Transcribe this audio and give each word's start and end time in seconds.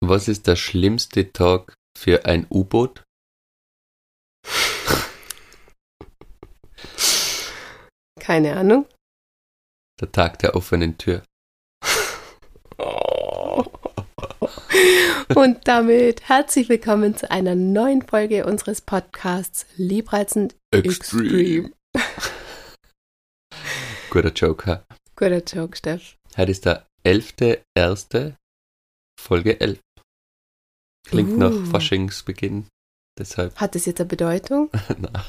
Was 0.00 0.28
ist 0.28 0.46
der 0.46 0.54
schlimmste 0.54 1.32
Tag 1.32 1.74
für 1.96 2.24
ein 2.24 2.46
U-Boot? 2.50 3.02
Keine 8.20 8.56
Ahnung. 8.56 8.86
Der 10.00 10.12
Tag 10.12 10.38
der 10.38 10.54
offenen 10.54 10.96
Tür. 10.98 11.24
Und 15.34 15.66
damit 15.66 16.28
herzlich 16.28 16.68
willkommen 16.68 17.16
zu 17.16 17.28
einer 17.30 17.56
neuen 17.56 18.02
Folge 18.02 18.46
unseres 18.46 18.80
Podcasts 18.80 19.66
Liebreizend 19.76 20.54
Extreme. 20.70 21.72
Guter 24.10 24.32
Joker. 24.32 24.86
Guter 25.16 25.42
Joke, 25.42 25.76
Steff. 25.76 26.16
Heute 26.36 26.52
ist 26.52 26.66
der 26.66 26.86
11.1. 27.04 28.36
Folge 29.20 29.60
11. 29.60 29.80
Klingt 31.08 31.36
nach 31.38 31.50
Uh. 31.50 31.64
Faschingsbeginn. 31.66 32.66
Deshalb. 33.18 33.56
Hat 33.56 33.74
das 33.74 33.86
jetzt 33.86 34.00
eine 34.00 34.08
Bedeutung? 34.08 34.70
na, 34.98 35.24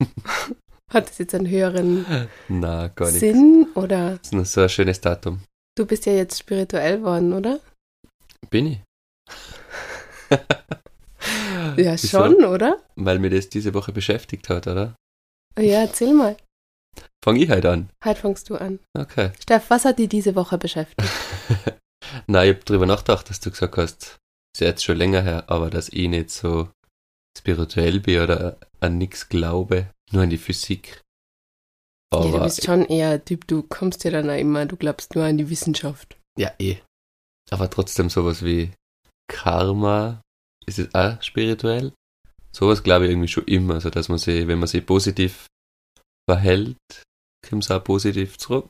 Hat 0.90 1.08
das 1.08 1.18
jetzt 1.18 1.34
einen 1.34 1.48
höheren 1.48 2.06
na. 2.48 2.90
Sinn? 3.06 3.68
Oder 3.74 4.12
Das 4.16 4.20
ist 4.28 4.32
nur 4.32 4.44
so 4.46 4.62
ein 4.62 4.68
schönes 4.68 5.00
Datum. 5.00 5.42
du 5.76 5.84
bist 5.86 6.06
ja 6.06 6.12
jetzt 6.14 6.38
spirituell 6.38 7.02
worden, 7.02 7.32
oder? 7.32 7.60
Bin 8.50 8.66
ich? 8.66 8.80
Ja, 11.76 11.92
Wieso? 11.92 12.08
schon, 12.08 12.44
oder? 12.44 12.78
Weil 12.96 13.18
mir 13.18 13.30
das 13.30 13.48
diese 13.48 13.74
Woche 13.74 13.92
beschäftigt 13.92 14.48
hat, 14.48 14.66
oder? 14.66 14.96
Ja, 15.58 15.80
erzähl 15.80 16.12
mal. 16.14 16.36
Fang 17.22 17.36
ich 17.36 17.50
halt 17.50 17.66
an. 17.66 17.90
Heute 18.04 18.20
fangst 18.20 18.48
du 18.50 18.56
an. 18.56 18.78
Okay. 18.96 19.30
Steff, 19.42 19.68
was 19.70 19.84
hat 19.84 19.98
dich 19.98 20.08
diese 20.08 20.34
Woche 20.34 20.56
beschäftigt? 20.58 21.08
Nein, 22.26 22.50
ich 22.50 22.56
hab 22.56 22.64
drüber 22.64 22.86
nachgedacht, 22.86 23.28
dass 23.28 23.40
du 23.40 23.50
gesagt 23.50 23.76
hast, 23.76 24.16
ist 24.60 24.66
jetzt 24.66 24.84
schon 24.84 24.98
länger 24.98 25.22
her, 25.22 25.44
aber 25.48 25.70
dass 25.70 25.88
ich 25.88 26.08
nicht 26.08 26.30
so 26.30 26.68
spirituell 27.36 28.00
bin 28.00 28.20
oder 28.20 28.58
an 28.80 28.98
nichts 28.98 29.28
glaube, 29.28 29.92
nur 30.10 30.22
an 30.22 30.30
die 30.30 30.38
Physik. 30.38 31.02
ja, 32.12 32.22
du 32.22 32.28
Aber 32.28 32.44
bist 32.44 32.64
schon 32.64 32.84
eher 32.84 33.24
Typ, 33.24 33.46
du 33.46 33.62
kommst 33.62 34.02
ja 34.02 34.10
dann 34.10 34.28
auch 34.28 34.38
immer, 34.38 34.66
du 34.66 34.76
glaubst 34.76 35.14
nur 35.14 35.24
an 35.24 35.38
die 35.38 35.48
Wissenschaft. 35.48 36.18
ja, 36.36 36.52
eh. 36.58 36.78
Aber 37.50 37.70
trotzdem 37.70 38.10
sowas 38.10 38.44
wie 38.44 38.72
Karma, 39.30 40.20
ist 40.66 40.78
es 40.78 40.94
auch 40.94 41.22
spirituell? 41.22 41.92
Sowas 42.52 42.82
glaube 42.82 43.06
ich 43.06 43.12
irgendwie 43.12 43.28
schon 43.28 43.44
immer, 43.44 43.74
also 43.74 43.90
dass 43.90 44.08
man 44.08 44.18
sich, 44.18 44.46
wenn 44.48 44.58
man 44.58 44.68
sich 44.68 44.84
positiv 44.84 45.46
verhält, 46.28 46.76
kommt 47.48 47.64
es 47.64 47.70
auch 47.70 47.82
positiv 47.82 48.36
zurück. 48.36 48.68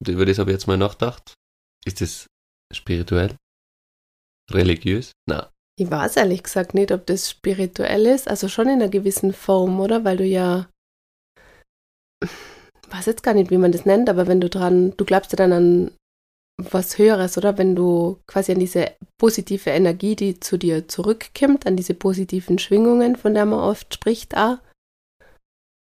Und 0.00 0.08
über 0.08 0.24
das 0.24 0.38
habe 0.38 0.50
ich 0.50 0.54
jetzt 0.54 0.66
mal 0.68 0.78
nachgedacht. 0.78 1.34
Ist 1.84 2.00
das 2.00 2.26
spirituell? 2.72 3.36
Religiös? 4.50 5.12
Na, 5.28 5.50
Ich 5.78 5.90
weiß 5.90 6.16
ehrlich 6.16 6.42
gesagt 6.42 6.74
nicht, 6.74 6.92
ob 6.92 7.06
das 7.06 7.30
spirituell 7.30 8.06
ist, 8.06 8.28
also 8.28 8.48
schon 8.48 8.66
in 8.66 8.80
einer 8.80 8.88
gewissen 8.88 9.32
Form, 9.32 9.80
oder? 9.80 10.04
Weil 10.04 10.16
du 10.16 10.24
ja, 10.24 10.68
weiß 12.90 13.06
jetzt 13.06 13.22
gar 13.22 13.34
nicht, 13.34 13.50
wie 13.50 13.58
man 13.58 13.72
das 13.72 13.84
nennt, 13.84 14.08
aber 14.08 14.26
wenn 14.26 14.40
du 14.40 14.48
dran, 14.48 14.94
du 14.96 15.04
glaubst 15.04 15.32
ja 15.32 15.36
dann 15.36 15.52
an 15.52 15.90
was 16.58 16.96
Höheres, 16.96 17.36
oder? 17.36 17.58
Wenn 17.58 17.76
du 17.76 18.18
quasi 18.26 18.52
an 18.52 18.58
diese 18.58 18.92
positive 19.18 19.70
Energie, 19.70 20.16
die 20.16 20.40
zu 20.40 20.56
dir 20.56 20.88
zurückkommt, 20.88 21.66
an 21.66 21.76
diese 21.76 21.94
positiven 21.94 22.58
Schwingungen, 22.58 23.16
von 23.16 23.34
der 23.34 23.44
man 23.44 23.60
oft 23.60 23.92
spricht, 23.92 24.36
auch. 24.36 24.58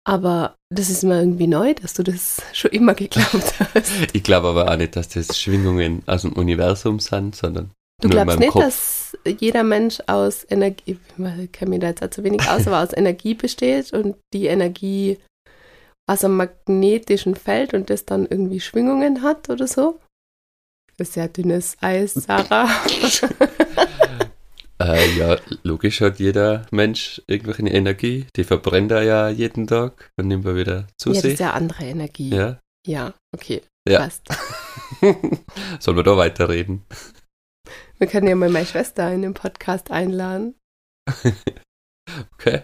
Aber 0.05 0.55
das 0.69 0.89
ist 0.89 1.03
mir 1.03 1.19
irgendwie 1.19 1.47
neu, 1.47 1.73
dass 1.73 1.93
du 1.93 2.03
das 2.03 2.41
schon 2.53 2.71
immer 2.71 2.95
geglaubt 2.95 3.53
hast. 3.73 3.91
ich 4.13 4.23
glaube 4.23 4.47
aber 4.47 4.71
auch 4.71 4.77
nicht, 4.77 4.95
dass 4.95 5.09
das 5.09 5.39
Schwingungen 5.39 6.03
aus 6.05 6.21
dem 6.23 6.33
Universum 6.33 6.99
sind, 6.99 7.35
sondern 7.35 7.71
Du 8.01 8.09
glaubst 8.09 8.37
nicht, 8.39 8.51
Kopf. 8.51 8.63
dass 8.63 9.17
jeder 9.39 9.63
Mensch 9.63 9.99
aus 10.05 10.45
Energie, 10.49 10.99
ich 11.17 11.51
kenne 11.51 11.69
mir 11.71 11.79
da 11.79 11.87
jetzt 11.87 12.03
auch 12.03 12.09
zu 12.11 12.23
wenig 12.23 12.47
aus, 12.47 12.67
aber 12.67 12.83
aus 12.83 12.95
Energie 12.95 13.33
besteht 13.33 13.91
und 13.91 14.15
die 14.33 14.45
Energie 14.45 15.17
aus 16.07 16.23
einem 16.23 16.37
magnetischen 16.37 17.35
Feld 17.35 17.73
und 17.73 17.89
das 17.89 18.05
dann 18.05 18.27
irgendwie 18.27 18.59
Schwingungen 18.59 19.23
hat 19.23 19.49
oder 19.49 19.67
so? 19.67 19.99
Das 20.97 21.09
ist 21.09 21.13
sehr 21.15 21.27
dünnes 21.27 21.75
Eis, 21.81 22.13
Sarah. 22.13 22.69
äh, 24.79 25.17
ja, 25.17 25.37
logisch 25.63 26.01
hat 26.01 26.19
jeder 26.19 26.65
Mensch 26.71 27.21
irgendwelche 27.27 27.63
Energie, 27.63 28.27
die 28.35 28.43
verbrennt 28.43 28.91
er 28.91 29.03
ja 29.03 29.29
jeden 29.29 29.65
Tag 29.67 30.11
und 30.17 30.27
nimmt 30.27 30.45
er 30.45 30.55
wieder 30.55 30.87
zu 30.97 31.09
ja, 31.09 31.15
das 31.15 31.21
sich. 31.23 31.33
ist 31.33 31.39
ja 31.39 31.53
andere 31.53 31.85
Energie. 31.85 32.29
Ja. 32.29 32.59
Ja, 32.85 33.13
okay, 33.33 33.63
Ja. 33.87 33.99
passt. 33.99 34.23
Sollen 35.79 35.97
wir 35.97 36.03
da 36.03 36.15
weiterreden? 36.15 36.83
Wir 37.99 38.07
können 38.07 38.27
ja 38.27 38.35
mal 38.35 38.49
meine 38.49 38.65
Schwester 38.65 39.11
in 39.11 39.21
den 39.21 39.33
Podcast 39.33 39.91
einladen. 39.91 40.55
Okay. 42.33 42.63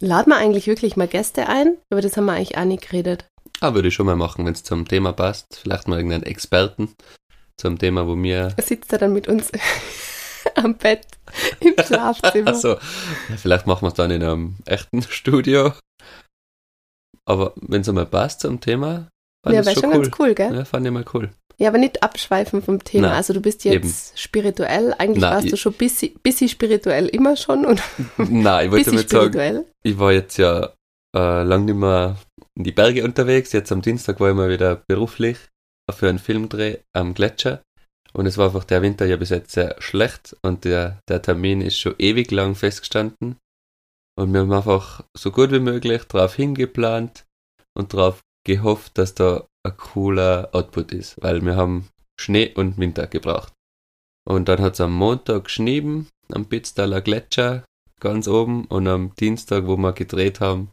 Laden 0.00 0.30
wir 0.30 0.36
eigentlich 0.36 0.66
wirklich 0.66 0.94
mal 0.94 1.08
Gäste 1.08 1.48
ein? 1.48 1.78
Über 1.90 2.02
das 2.02 2.18
haben 2.18 2.26
wir 2.26 2.34
eigentlich 2.34 2.58
auch 2.58 2.64
nicht 2.66 2.82
geredet. 2.82 3.26
Ah, 3.60 3.72
würde 3.72 3.88
ich 3.88 3.94
schon 3.94 4.04
mal 4.04 4.16
machen, 4.16 4.44
wenn 4.44 4.52
es 4.52 4.62
zum 4.62 4.86
Thema 4.86 5.14
passt. 5.14 5.60
Vielleicht 5.62 5.88
mal 5.88 5.96
irgendeinen 5.96 6.24
Experten 6.24 6.94
zum 7.56 7.78
Thema, 7.78 8.06
wo 8.06 8.16
mir. 8.16 8.54
Sitzt 8.60 8.92
er 8.92 8.98
dann 8.98 9.14
mit 9.14 9.28
uns 9.28 9.50
am 10.56 10.76
Bett 10.76 11.06
im 11.60 11.74
Schlafzimmer? 11.84 12.48
Also, 12.48 12.74
ja, 13.30 13.36
vielleicht 13.38 13.66
machen 13.66 13.82
wir 13.82 13.88
es 13.88 13.94
dann 13.94 14.10
in 14.10 14.22
einem 14.22 14.56
echten 14.66 15.00
Studio. 15.02 15.72
Aber 17.24 17.54
wenn 17.56 17.80
es 17.80 17.88
einmal 17.88 18.06
passt 18.06 18.40
zum 18.40 18.60
Thema, 18.60 19.08
fand 19.42 19.56
ja, 19.56 19.64
wäre 19.64 19.74
schon 19.74 19.82
schon 19.84 19.92
cool. 19.92 20.02
ganz 20.02 20.18
cool, 20.18 20.34
gell? 20.34 20.54
Ja, 20.54 20.64
fand 20.66 20.86
ich 20.86 20.92
mal 20.92 21.04
cool. 21.14 21.30
Ja, 21.60 21.68
aber 21.68 21.78
nicht 21.78 22.02
abschweifen 22.02 22.62
vom 22.62 22.82
Thema. 22.82 23.08
Nein, 23.08 23.16
also 23.16 23.34
du 23.34 23.40
bist 23.40 23.64
jetzt 23.64 24.18
spirituell. 24.18 24.94
Eigentlich 24.98 25.20
Nein, 25.20 25.32
warst 25.34 25.44
ich- 25.44 25.50
du 25.50 25.56
schon 25.58 25.74
bisschen, 25.74 26.14
bisschen 26.22 26.48
spirituell 26.48 27.06
immer 27.08 27.36
schon 27.36 27.66
und 27.66 27.82
Nein, 28.16 28.66
ich 28.66 28.72
wollte 28.72 28.90
damit 28.90 29.10
sagen, 29.10 29.64
ich 29.82 29.98
war 29.98 30.12
jetzt 30.12 30.38
ja 30.38 30.72
äh, 31.14 31.42
lang 31.42 31.66
nicht 31.66 31.74
mehr 31.76 32.16
in 32.56 32.64
die 32.64 32.72
Berge 32.72 33.04
unterwegs. 33.04 33.52
Jetzt 33.52 33.70
am 33.72 33.82
Dienstag 33.82 34.20
war 34.20 34.30
ich 34.30 34.36
mal 34.36 34.48
wieder 34.48 34.82
beruflich 34.88 35.36
für 35.92 36.08
einen 36.08 36.18
Filmdreh 36.18 36.78
am 36.94 37.14
Gletscher. 37.14 37.62
Und 38.12 38.26
es 38.26 38.38
war 38.38 38.46
einfach 38.46 38.64
der 38.64 38.82
Winter 38.82 39.06
ja 39.06 39.16
bis 39.16 39.28
jetzt 39.30 39.52
sehr 39.52 39.76
schlecht 39.80 40.36
und 40.42 40.64
der, 40.64 40.98
der 41.08 41.20
Termin 41.22 41.60
ist 41.60 41.78
schon 41.78 41.94
ewig 41.98 42.30
lang 42.30 42.54
festgestanden. 42.56 43.36
Und 44.18 44.32
wir 44.32 44.40
haben 44.40 44.52
einfach 44.52 45.04
so 45.16 45.30
gut 45.30 45.52
wie 45.52 45.60
möglich 45.60 46.04
darauf 46.04 46.34
hingeplant 46.34 47.24
und 47.76 47.92
darauf 47.94 48.20
gehofft, 48.46 48.98
dass 48.98 49.14
da 49.14 49.46
ein 49.62 49.76
cooler 49.76 50.48
Output 50.52 50.92
ist, 50.92 51.22
weil 51.22 51.44
wir 51.44 51.56
haben 51.56 51.88
Schnee 52.18 52.52
und 52.54 52.78
Winter 52.78 53.06
gebraucht. 53.06 53.52
Und 54.26 54.48
dann 54.48 54.60
hat 54.60 54.74
es 54.74 54.80
am 54.80 54.92
Montag 54.92 55.44
geschnieben, 55.44 56.08
am 56.32 56.46
Pitztaler 56.46 57.00
Gletscher, 57.00 57.64
ganz 58.00 58.28
oben, 58.28 58.66
und 58.66 58.86
am 58.86 59.14
Dienstag, 59.16 59.66
wo 59.66 59.76
wir 59.76 59.92
gedreht 59.92 60.40
haben, 60.40 60.70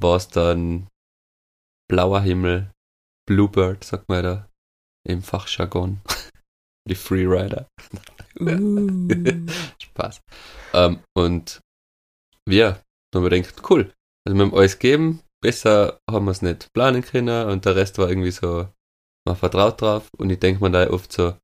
war 0.00 0.16
es 0.16 0.28
dann 0.28 0.88
blauer 1.88 2.20
Himmel, 2.20 2.70
Bluebird, 3.28 3.84
sagt 3.84 4.08
man 4.08 4.22
da, 4.22 4.48
im 5.06 5.22
Fachjargon. 5.22 6.00
Die 6.88 6.96
Freerider. 6.96 7.68
Uh. 8.40 9.08
Spaß. 9.80 10.20
Ähm, 10.72 10.98
und 11.14 11.60
wir 12.48 12.82
haben 13.14 13.22
wir 13.22 13.30
gedacht, 13.30 13.70
cool. 13.70 13.92
Also 14.26 14.36
wir 14.36 14.44
haben 14.44 14.54
alles 14.54 14.78
gegeben, 14.78 15.20
besser 15.42 16.00
haben 16.10 16.24
wir 16.24 16.30
es 16.32 16.40
nicht 16.40 16.72
planen 16.72 17.02
können 17.02 17.48
und 17.50 17.66
der 17.66 17.76
Rest 17.76 17.98
war 17.98 18.08
irgendwie 18.08 18.30
so, 18.30 18.66
man 19.26 19.36
vertraut 19.36 19.80
drauf 19.82 20.08
und 20.16 20.30
ich 20.30 20.38
denke 20.38 20.64
mir 20.64 20.70
da 20.70 20.88
oft 20.90 21.12
so, 21.12 21.34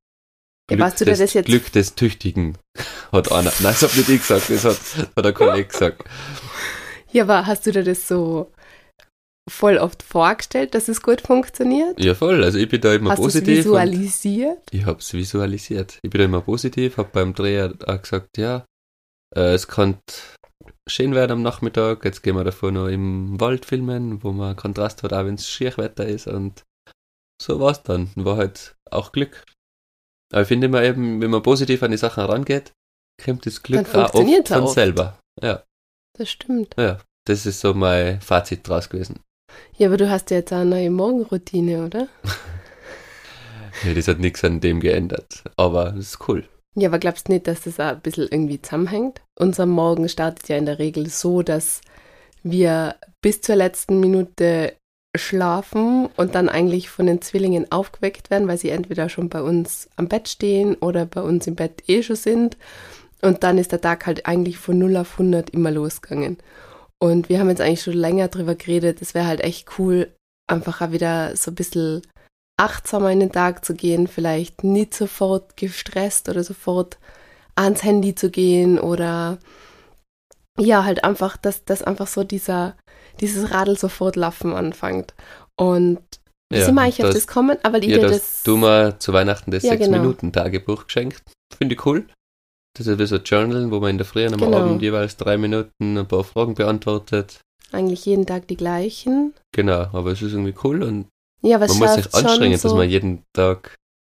Ja, 0.71 0.89
du 0.89 1.05
dir 1.05 1.05
des, 1.11 1.19
das 1.19 1.33
jetzt- 1.33 1.45
Glück 1.45 1.71
des 1.71 1.93
Tüchtigen, 1.95 2.57
hat 3.11 3.31
einer. 3.31 3.51
Nein, 3.59 3.75
das 3.79 3.83
hab 3.83 3.95
nicht 3.95 4.09
ich 4.09 4.21
gesagt, 4.21 4.49
das 4.49 4.65
hat, 4.65 5.07
hat 5.15 5.25
ein 5.25 5.33
Kollege 5.35 5.65
gesagt. 5.67 6.03
Ja, 7.11 7.23
aber 7.23 7.45
hast 7.45 7.65
du 7.67 7.71
dir 7.71 7.83
das 7.83 8.07
so 8.07 8.51
voll 9.49 9.77
oft 9.79 10.03
vorgestellt, 10.03 10.75
dass 10.75 10.87
es 10.89 11.01
gut 11.01 11.21
funktioniert? 11.21 11.99
Ja, 12.03 12.13
voll, 12.13 12.43
also 12.43 12.59
ich 12.59 12.69
bin 12.69 12.81
da 12.81 12.93
immer 12.93 13.11
hast 13.11 13.17
positiv. 13.17 13.47
und- 13.47 13.57
visualisiert? 13.57 14.59
Ich 14.71 14.85
habe 14.85 14.99
es 14.99 15.11
visualisiert. 15.13 15.97
Ich 16.03 16.09
bin 16.09 16.19
da 16.19 16.25
immer 16.25 16.41
positiv, 16.41 16.97
habe 16.97 17.09
beim 17.11 17.33
Dreh 17.33 17.63
auch 17.63 18.01
gesagt, 18.01 18.37
ja, 18.37 18.63
äh, 19.35 19.53
es 19.55 19.67
kann 19.67 19.97
schön 20.89 21.13
werden 21.15 21.31
am 21.31 21.41
Nachmittag, 21.41 22.03
jetzt 22.05 22.21
gehen 22.23 22.35
wir 22.35 22.43
davor 22.43 22.71
noch 22.71 22.87
im 22.87 23.39
Wald 23.39 23.65
filmen, 23.65 24.23
wo 24.23 24.31
man 24.31 24.55
Kontrast 24.55 25.03
hat, 25.03 25.13
auch 25.13 25.25
wenn 25.25 25.35
es 25.35 25.49
Schierwetter 25.49 26.05
ist 26.07 26.27
und 26.27 26.63
so 27.41 27.59
war's 27.59 27.83
dann. 27.83 28.09
War 28.15 28.37
halt 28.37 28.75
auch 28.91 29.11
Glück. 29.11 29.45
Aber 30.31 30.41
ich 30.43 30.47
finde 30.47 30.67
immer 30.67 30.83
eben, 30.83 31.21
wenn 31.21 31.31
man 31.31 31.41
positiv 31.41 31.81
an 31.83 31.91
die 31.91 31.97
Sachen 31.97 32.23
rangeht, 32.25 32.73
kommt 33.23 33.45
das 33.45 33.63
Glück 33.63 33.87
auch 33.95 34.13
oft 34.13 34.47
von 34.47 34.63
oft. 34.63 34.73
selber. 34.73 35.19
Ja, 35.41 35.63
Das 36.17 36.29
stimmt. 36.29 36.75
ja, 36.77 36.99
das 37.25 37.45
ist 37.45 37.61
so 37.61 37.73
mein 37.73 38.21
Fazit 38.21 38.67
draus 38.67 38.89
gewesen. 38.89 39.19
Ja, 39.77 39.87
aber 39.87 39.97
du 39.97 40.09
hast 40.09 40.29
ja 40.31 40.37
jetzt 40.37 40.51
auch 40.53 40.57
eine 40.57 40.69
neue 40.69 40.91
Morgenroutine, 40.91 41.85
oder? 41.85 42.07
Ja, 43.85 43.93
das 43.93 44.09
hat 44.09 44.19
nichts 44.19 44.43
an 44.43 44.59
dem 44.59 44.81
geändert, 44.81 45.43
aber 45.55 45.91
das 45.91 46.07
ist 46.07 46.27
cool. 46.27 46.43
Ja, 46.75 46.89
aber 46.89 46.99
glaubst 46.99 47.27
du 47.27 47.33
nicht, 47.33 47.47
dass 47.47 47.61
das 47.61 47.79
auch 47.79 47.95
ein 47.95 48.01
bisschen 48.01 48.27
irgendwie 48.29 48.61
zusammenhängt? 48.61 49.21
Unser 49.37 49.65
Morgen 49.65 50.07
startet 50.07 50.47
ja 50.49 50.57
in 50.57 50.65
der 50.65 50.79
Regel 50.79 51.09
so, 51.09 51.41
dass 51.41 51.81
wir 52.43 52.95
bis 53.21 53.41
zur 53.41 53.55
letzten 53.55 53.99
Minute 53.99 54.75
schlafen 55.17 56.07
und 56.17 56.35
dann 56.35 56.49
eigentlich 56.49 56.89
von 56.89 57.07
den 57.07 57.21
Zwillingen 57.21 57.71
aufgeweckt 57.71 58.29
werden, 58.29 58.47
weil 58.47 58.59
sie 58.59 58.69
entweder 58.69 59.09
schon 59.09 59.29
bei 59.29 59.41
uns 59.41 59.89
am 59.95 60.07
Bett 60.07 60.29
stehen 60.29 60.75
oder 60.75 61.05
bei 61.05 61.21
uns 61.21 61.47
im 61.47 61.55
Bett 61.55 61.83
eh 61.87 62.03
schon 62.03 62.15
sind. 62.15 62.57
Und 63.21 63.43
dann 63.43 63.57
ist 63.57 63.71
der 63.71 63.81
Tag 63.81 64.05
halt 64.05 64.27
eigentlich 64.27 64.57
von 64.57 64.77
0 64.77 64.97
auf 64.97 65.13
100 65.13 65.49
immer 65.49 65.71
losgegangen. 65.71 66.37
Und 66.99 67.29
wir 67.29 67.39
haben 67.39 67.49
jetzt 67.49 67.61
eigentlich 67.61 67.81
schon 67.81 67.93
länger 67.93 68.27
drüber 68.27 68.55
geredet, 68.55 69.01
es 69.01 69.13
wäre 69.13 69.27
halt 69.27 69.41
echt 69.41 69.79
cool, 69.79 70.13
einfach 70.47 70.81
auch 70.81 70.91
wieder 70.91 71.35
so 71.35 71.51
ein 71.51 71.55
bisschen 71.55 72.01
achtsamer 72.59 73.11
in 73.11 73.19
den 73.21 73.31
Tag 73.31 73.63
zu 73.65 73.73
gehen, 73.73 74.07
vielleicht 74.07 74.63
nicht 74.63 74.93
sofort 74.93 75.55
gestresst 75.57 76.29
oder 76.29 76.43
sofort 76.43 76.97
ans 77.55 77.83
Handy 77.83 78.15
zu 78.15 78.29
gehen 78.29 78.79
oder 78.79 79.37
ja, 80.59 80.83
halt 80.83 81.03
einfach, 81.03 81.37
dass, 81.37 81.63
dass 81.65 81.81
einfach 81.83 82.07
so 82.07 82.23
dieser, 82.23 82.75
dieses 83.21 83.51
Radl 83.51 83.77
sofort 83.77 84.15
laufen 84.15 84.53
anfängt. 84.53 85.13
Und 85.55 85.99
Ja, 86.51 86.65
sind 86.65 86.75
wir 86.75 86.81
eigentlich 86.81 87.03
auf 87.05 87.13
das- 87.13 87.25
das 87.25 87.27
kommen? 87.27 87.57
Aber 87.63 87.79
die 87.79 87.89
Ja, 87.89 87.97
Idee, 87.97 88.07
dass 88.07 88.11
das, 88.17 88.43
du 88.43 88.57
mir 88.57 88.97
zu 88.99 89.13
Weihnachten 89.13 89.51
das 89.51 89.63
Ja, 89.63 89.75
genau. 89.75 89.97
6-Minuten-Tagebuch 89.97 90.85
geschenkt. 90.85 91.23
Finde 91.55 91.75
ich 91.75 91.85
cool. 91.85 92.07
Das 92.77 92.87
ist 92.87 92.99
wie 92.99 93.05
so 93.05 93.17
Journal, 93.17 93.71
wo 93.71 93.79
man 93.79 93.91
in 93.91 93.97
der 93.97 94.05
Früh 94.05 94.25
und 94.25 94.33
am 94.33 94.39
Genau. 94.41 94.57
Abend 94.59 94.81
jeweils 94.81 95.15
drei 95.17 95.37
Minuten 95.37 95.97
ein 95.97 96.07
paar 96.07 96.23
Fragen 96.23 96.55
beantwortet. 96.55 97.39
eigentlich 97.71 98.05
jeden 98.05 98.25
Tag 98.25 98.47
die 98.47 98.57
gleichen. 98.57 99.33
Genau, 99.53 99.81
aber 99.93 100.11
es 100.11 100.21
ist 100.23 100.31
irgendwie 100.33 100.55
cool 100.63 100.81
und 100.81 101.07
Ja, 101.41 101.55
aber 101.57 101.67
man 101.67 101.77
muss 101.77 101.95
sich 101.95 102.13
anstrengen, 102.13 102.57
so, 102.57 102.69
dass 102.69 102.77
man 102.77 102.89
jeden 102.89 103.23
Tag 103.33 103.75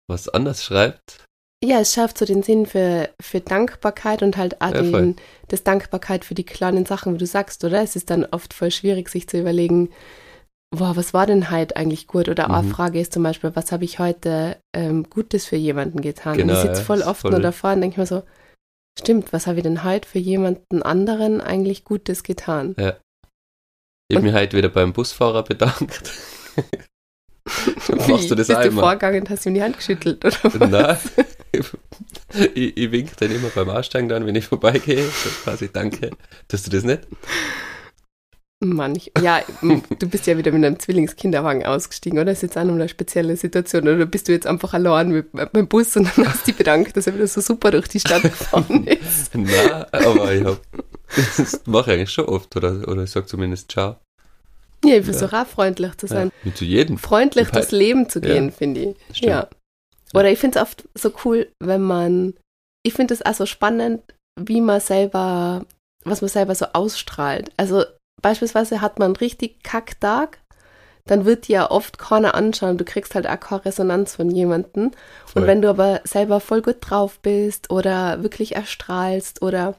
was 0.09 0.29
anders 0.29 0.63
schreibt. 0.63 1.25
Ja, 1.63 1.79
es 1.79 1.93
schafft 1.93 2.17
so 2.17 2.25
den 2.25 2.41
Sinn 2.41 2.65
für, 2.65 3.09
für 3.21 3.39
Dankbarkeit 3.39 4.23
und 4.23 4.35
halt 4.35 4.61
auch 4.61 4.73
Ja, 4.73 4.81
den, 4.81 5.15
das 5.47 5.63
Dankbarkeit 5.63 6.25
für 6.25 6.33
die 6.33 6.43
kleinen 6.45 6.87
Sachen, 6.87 7.13
wie 7.13 7.19
du 7.19 7.27
sagst, 7.27 7.63
oder? 7.63 7.83
Es 7.83 7.95
ist 7.95 8.09
dann 8.09 8.25
oft 8.25 8.53
voll 8.55 8.71
schwierig, 8.71 9.09
sich 9.09 9.29
zu 9.29 9.39
überlegen, 9.39 9.91
boah, 10.75 10.95
was 10.95 11.13
war 11.13 11.27
denn 11.27 11.51
heute 11.51 11.75
eigentlich 11.75 12.07
gut? 12.07 12.29
Oder 12.29 12.49
eine 12.49 12.63
Mhm. 12.63 12.71
Frage 12.71 12.99
ist 12.99 13.13
zum 13.13 13.21
Beispiel, 13.21 13.51
was 13.55 13.71
habe 13.71 13.85
ich 13.85 13.99
heute 13.99 14.57
ähm, 14.75 15.03
Gutes 15.07 15.45
für 15.45 15.55
jemanden 15.55 16.01
getan? 16.01 16.37
Genau, 16.37 16.53
und 16.53 16.55
ich 16.57 16.61
sitze 16.63 16.81
ja, 16.81 16.85
voll 16.85 17.01
oft 17.03 17.21
voll- 17.21 17.31
nur 17.31 17.41
davor 17.41 17.73
und 17.73 17.81
denke 17.81 17.99
mir 17.99 18.07
so, 18.07 18.23
stimmt, 18.99 19.31
was 19.31 19.45
habe 19.45 19.57
ich 19.57 19.63
denn 19.63 19.83
heute 19.83 20.09
für 20.09 20.19
jemanden 20.19 20.81
anderen 20.81 21.41
eigentlich 21.41 21.83
Gutes 21.83 22.23
getan? 22.23 22.73
Ich 24.07 24.17
habe 24.17 24.25
mich 24.25 24.33
heute 24.33 24.57
wieder 24.57 24.69
beim 24.69 24.93
Busfahrer 24.93 25.43
bedankt. 25.43 26.11
Machst 27.45 28.29
du 28.29 28.35
das 28.35 28.47
Bist 28.47 28.49
du 28.49 28.57
einmal? 28.57 28.83
vorgegangen 28.83 29.21
und 29.21 29.29
hast 29.29 29.45
ihm 29.45 29.53
die 29.53 29.63
Hand 29.63 29.77
geschüttelt, 29.77 30.23
oder 30.23 30.37
was? 30.43 30.69
Nein. 30.69 30.97
Ich, 32.55 32.77
ich 32.77 32.91
wink 32.93 33.17
dann 33.17 33.29
immer 33.29 33.49
beim 33.49 33.69
Aussteigen 33.69 34.07
dann, 34.07 34.25
wenn 34.25 34.35
ich 34.35 34.45
vorbeigehe. 34.47 35.03
So 35.03 35.29
quasi 35.43 35.69
danke. 35.71 36.11
Tust 36.47 36.65
du 36.65 36.71
das 36.71 36.85
nicht? 36.85 37.01
Mann, 38.63 38.95
ich, 38.95 39.11
ja, 39.21 39.41
du 39.61 40.07
bist 40.07 40.27
ja 40.27 40.37
wieder 40.37 40.51
mit 40.51 40.63
einem 40.63 40.79
Zwillingskinderwagen 40.79 41.65
ausgestiegen, 41.65 42.19
oder? 42.19 42.31
Ist 42.31 42.43
jetzt 42.43 42.57
auch 42.57 42.63
noch 42.63 42.75
eine 42.75 42.87
spezielle 42.87 43.35
Situation, 43.35 43.83
oder 43.87 44.05
bist 44.05 44.27
du 44.27 44.31
jetzt 44.31 44.45
einfach 44.47 44.73
allein 44.73 45.09
mit, 45.09 45.33
mit 45.33 45.53
dem 45.55 45.67
Bus 45.67 45.97
und 45.97 46.07
dann 46.15 46.27
hast 46.27 46.43
du 46.43 46.51
dich 46.51 46.57
bedankt, 46.57 46.95
dass 46.95 47.07
er 47.07 47.15
wieder 47.15 47.27
so 47.27 47.41
super 47.41 47.71
durch 47.71 47.87
die 47.87 47.99
Stadt 47.99 48.21
gefahren 48.21 48.85
ist? 48.87 49.35
Nein, 49.35 49.85
aber 49.91 50.33
ich 50.33 50.45
hab. 50.45 50.61
Das 51.37 51.61
mache 51.65 51.91
ich 51.91 51.97
eigentlich 51.97 52.11
schon 52.11 52.25
oft, 52.25 52.55
oder, 52.55 52.87
oder 52.87 53.03
ich 53.03 53.11
sag 53.11 53.27
zumindest 53.27 53.69
Ciao. 53.71 53.97
Ja, 54.83 54.95
ich 54.97 55.05
versuche 55.05 55.39
auch 55.39 55.45
freundlich 55.47 55.95
zu 55.97 56.07
Ja, 56.07 56.13
sein. 56.13 56.31
wie 56.43 56.53
zu 56.53 56.65
jedem. 56.65 56.97
Freundlich 56.97 57.49
durchs 57.49 57.69
Pi- 57.69 57.75
Leben 57.75 58.09
zu 58.09 58.19
Ja, 58.19 58.27
gehen, 58.33 58.51
finde 58.51 58.81
ich. 58.81 58.97
stimmt. 59.17 59.29
Ja. 59.31 59.47
Oder 60.13 60.31
ich 60.31 60.39
finde 60.39 60.57
es 60.59 60.63
oft 60.63 60.83
so 60.95 61.11
cool, 61.23 61.47
wenn 61.59 61.81
man, 61.81 62.33
ich 62.83 62.93
finde 62.93 63.13
es 63.13 63.25
auch 63.25 63.33
so 63.35 63.45
spannend, 63.45 64.01
wie 64.39 64.59
man 64.61 64.79
selber, 64.81 65.65
was 66.03 66.21
man 66.21 66.29
selber 66.29 66.55
so 66.55 66.65
ausstrahlt. 66.73 67.51
Also 67.57 67.83
beispielsweise 68.21 68.81
hat 68.81 68.97
man 68.99 69.07
einen 69.07 69.15
richtig 69.17 69.61
Kacktag, 69.63 70.39
dann 71.05 71.25
wird 71.25 71.47
dir 71.47 71.53
ja 71.53 71.71
oft 71.71 71.97
keiner 71.97 72.35
anschauen, 72.35 72.77
du 72.77 72.85
kriegst 72.85 73.15
halt 73.15 73.27
auch 73.27 73.39
keine 73.39 73.65
Resonanz 73.65 74.15
von 74.15 74.29
jemandem. 74.31 74.91
Voll. 75.25 75.41
Und 75.43 75.47
wenn 75.47 75.61
du 75.61 75.69
aber 75.69 76.01
selber 76.03 76.39
voll 76.39 76.61
gut 76.61 76.77
drauf 76.81 77.19
bist 77.19 77.69
oder 77.71 78.21
wirklich 78.23 78.55
erstrahlst 78.55 79.41
oder 79.41 79.75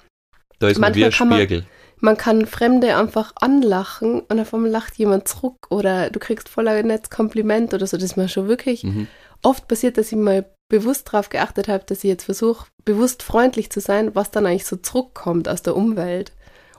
da 0.58 0.68
ist 0.68 0.78
man 0.78 0.94
wie 0.94 1.00
manchmal 1.02 1.08
ein 1.10 1.12
kann 1.18 1.28
man- 1.28 1.38
Spiegel. 1.40 1.66
Man 2.02 2.16
kann 2.16 2.46
Fremde 2.46 2.96
einfach 2.96 3.32
anlachen 3.36 4.20
und 4.20 4.40
auf 4.40 4.52
einmal 4.52 4.70
lacht 4.70 4.96
jemand 4.98 5.28
zurück 5.28 5.68
oder 5.70 6.10
du 6.10 6.18
kriegst 6.18 6.48
voll 6.48 6.66
ein 6.66 6.88
nettes 6.88 7.10
Kompliment 7.10 7.72
oder 7.72 7.86
so, 7.86 7.96
das 7.96 8.10
ist 8.10 8.16
mir 8.16 8.28
schon 8.28 8.48
wirklich 8.48 8.82
Mhm. 8.82 9.06
oft 9.42 9.68
passiert, 9.68 9.96
dass 9.96 10.10
ich 10.10 10.18
mal 10.18 10.44
bewusst 10.68 11.08
darauf 11.12 11.28
geachtet 11.28 11.68
habe, 11.68 11.84
dass 11.86 11.98
ich 11.98 12.10
jetzt 12.10 12.24
versuche, 12.24 12.66
bewusst 12.84 13.22
freundlich 13.22 13.70
zu 13.70 13.80
sein, 13.80 14.14
was 14.14 14.32
dann 14.32 14.46
eigentlich 14.46 14.66
so 14.66 14.76
zurückkommt 14.76 15.48
aus 15.48 15.62
der 15.62 15.76
Umwelt. 15.76 16.32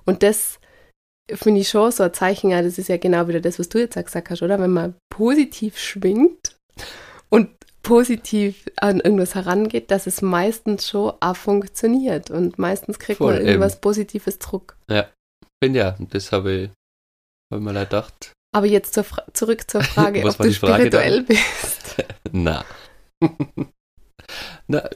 Und 0.05 0.23
das 0.23 0.59
finde 1.31 1.61
ich 1.61 1.69
schon 1.69 1.91
so 1.91 2.03
ein 2.03 2.13
Zeichen, 2.13 2.49
ja, 2.49 2.61
das 2.61 2.77
ist 2.77 2.89
ja 2.89 2.97
genau 2.97 3.29
wieder 3.29 3.39
das, 3.39 3.59
was 3.59 3.69
du 3.69 3.79
jetzt 3.79 3.95
gesagt 3.95 4.29
hast, 4.29 4.41
oder? 4.41 4.59
Wenn 4.59 4.71
man 4.71 4.95
positiv 5.09 5.77
schwingt 5.77 6.57
und 7.29 7.49
positiv 7.83 8.65
an 8.77 8.99
irgendwas 8.99 9.35
herangeht, 9.35 9.91
dass 9.91 10.07
es 10.07 10.21
meistens 10.21 10.87
schon 10.87 11.13
auch 11.19 11.35
funktioniert 11.35 12.31
und 12.31 12.57
meistens 12.57 12.97
kriegt 12.97 13.17
Voll, 13.19 13.35
man 13.35 13.45
irgendwas 13.45 13.79
Positives 13.79 14.39
zurück. 14.39 14.77
Bin 15.63 15.75
ja, 15.75 15.95
und 15.97 16.13
das 16.13 16.31
habe 16.31 16.51
ich, 16.51 16.69
hab 17.51 17.59
ich 17.59 17.63
mir 17.63 17.71
leider 17.71 17.85
gedacht. 17.85 18.33
Aber 18.53 18.65
jetzt 18.65 18.93
zur 18.93 19.05
zurück 19.33 19.69
zur 19.69 19.81
Frage, 19.83 20.19
ob 20.25 20.37
du 20.37 20.51
Frage 20.51 20.53
spirituell 20.53 21.23
bist. 21.23 22.03
Na. 22.31 22.65
Na, 24.67 24.89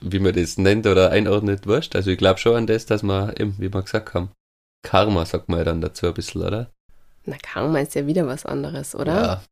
wie 0.00 0.18
man 0.18 0.34
das 0.34 0.58
nennt 0.58 0.86
oder 0.86 1.10
einordnet, 1.10 1.66
wurscht. 1.66 1.96
Also 1.96 2.10
ich 2.10 2.18
glaube 2.18 2.38
schon 2.38 2.56
an 2.56 2.66
das, 2.66 2.86
dass 2.86 3.02
man 3.02 3.34
eben, 3.36 3.56
wie 3.58 3.72
wir 3.72 3.82
gesagt 3.82 4.14
haben, 4.14 4.30
Karma 4.82 5.24
sagt 5.26 5.48
man 5.48 5.58
ja 5.58 5.64
dann 5.64 5.80
dazu 5.80 6.06
ein 6.06 6.14
bisschen, 6.14 6.42
oder? 6.42 6.70
Na, 7.24 7.36
Karma 7.42 7.80
ist 7.80 7.94
ja 7.94 8.06
wieder 8.06 8.26
was 8.26 8.46
anderes, 8.46 8.94
oder? 8.94 9.14
Ja, 9.14 9.44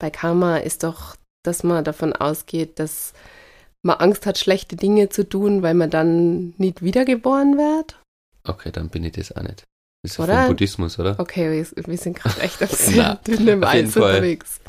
Bei 0.00 0.10
Karma 0.10 0.58
ist 0.58 0.82
doch, 0.82 1.16
dass 1.48 1.64
man 1.64 1.82
davon 1.84 2.12
ausgeht, 2.12 2.78
dass 2.78 3.12
man 3.82 3.96
Angst 3.98 4.26
hat, 4.26 4.38
schlechte 4.38 4.76
Dinge 4.76 5.08
zu 5.08 5.28
tun, 5.28 5.62
weil 5.62 5.74
man 5.74 5.90
dann 5.90 6.54
nicht 6.58 6.82
wiedergeboren 6.82 7.56
wird. 7.56 7.98
okay, 8.46 8.70
dann 8.70 8.88
bin 8.90 9.04
ich 9.04 9.12
das 9.12 9.32
auch 9.32 9.42
nicht. 9.42 9.64
Das 10.02 10.12
ist 10.12 10.18
ja 10.18 10.24
Oder? 10.24 10.38
vom 10.40 10.48
Buddhismus, 10.48 10.98
oder? 10.98 11.18
Okay, 11.18 11.50
wir, 11.50 11.86
wir 11.86 11.98
sind 11.98 12.16
gerade 12.16 12.40
echt 12.40 12.62
auf 12.62 12.70
sehr 12.72 13.16
dünnem 13.26 13.64
Eis 13.64 13.96
unterwegs. 13.96 14.60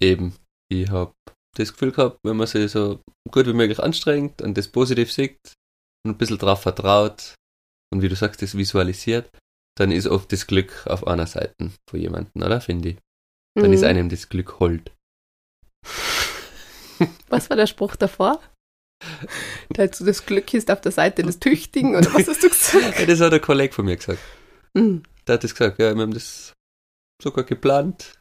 Eben, 0.00 0.34
ich 0.72 0.90
habe 0.90 1.12
das 1.56 1.72
Gefühl 1.72 1.92
gehabt, 1.92 2.18
wenn 2.24 2.36
man 2.36 2.46
sich 2.46 2.70
so 2.72 3.00
gut 3.30 3.46
wie 3.46 3.52
möglich 3.52 3.78
anstrengt 3.80 4.42
und 4.42 4.58
das 4.58 4.68
positiv 4.68 5.12
sieht 5.12 5.38
und 6.04 6.12
ein 6.12 6.18
bisschen 6.18 6.38
drauf 6.38 6.62
vertraut 6.62 7.34
und 7.92 8.02
wie 8.02 8.08
du 8.08 8.16
sagst, 8.16 8.42
das 8.42 8.56
visualisiert, 8.56 9.30
dann 9.78 9.90
ist 9.92 10.06
oft 10.06 10.30
das 10.32 10.46
Glück 10.46 10.86
auf 10.86 11.06
einer 11.06 11.26
Seite 11.26 11.54
von 11.88 12.00
jemandem, 12.00 12.42
oder? 12.42 12.60
Finde 12.60 12.90
ich. 12.90 12.96
Dann 13.58 13.72
ist 13.72 13.80
Mhm. 13.82 13.86
einem 13.86 14.08
das 14.08 14.28
Glück 14.28 14.58
hold. 14.60 14.92
Was 17.36 17.50
war 17.50 17.56
der 17.56 17.66
Spruch 17.66 17.96
davor? 17.96 18.40
Dazu 19.70 20.04
das 20.04 20.24
Glück 20.24 20.54
ist 20.54 20.70
auf 20.70 20.80
der 20.80 20.92
Seite 20.92 21.22
des 21.22 21.38
Tüchtigen, 21.38 21.96
oder 21.96 22.12
was 22.14 22.28
hast 22.28 22.42
du 22.42 22.48
gesagt? 22.48 22.98
Ja, 22.98 23.06
das 23.06 23.20
hat 23.20 23.32
ein 23.32 23.40
Kollege 23.40 23.74
von 23.74 23.84
mir 23.84 23.96
gesagt. 23.96 24.20
Mhm. 24.74 25.02
Der 25.26 25.34
hat 25.34 25.44
das 25.44 25.54
gesagt, 25.54 25.78
ja, 25.78 25.94
wir 25.94 26.02
haben 26.02 26.14
das 26.14 26.52
sogar 27.22 27.44
geplant. 27.44 28.18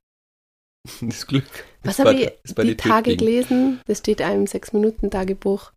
Das 1.01 1.25
Glück. 1.25 1.45
Was 1.81 1.98
ist 1.98 2.05
habe 2.05 2.13
ich 2.13 2.31
die 2.45 2.53
den 2.53 2.77
Tage 2.77 3.10
Tüchtigen. 3.10 3.17
gelesen? 3.17 3.81
Das 3.88 4.00
steht 4.00 4.22
einem 4.22 4.41
im 4.41 4.48
Sechs-Minuten-Tagebuch. 4.48 5.72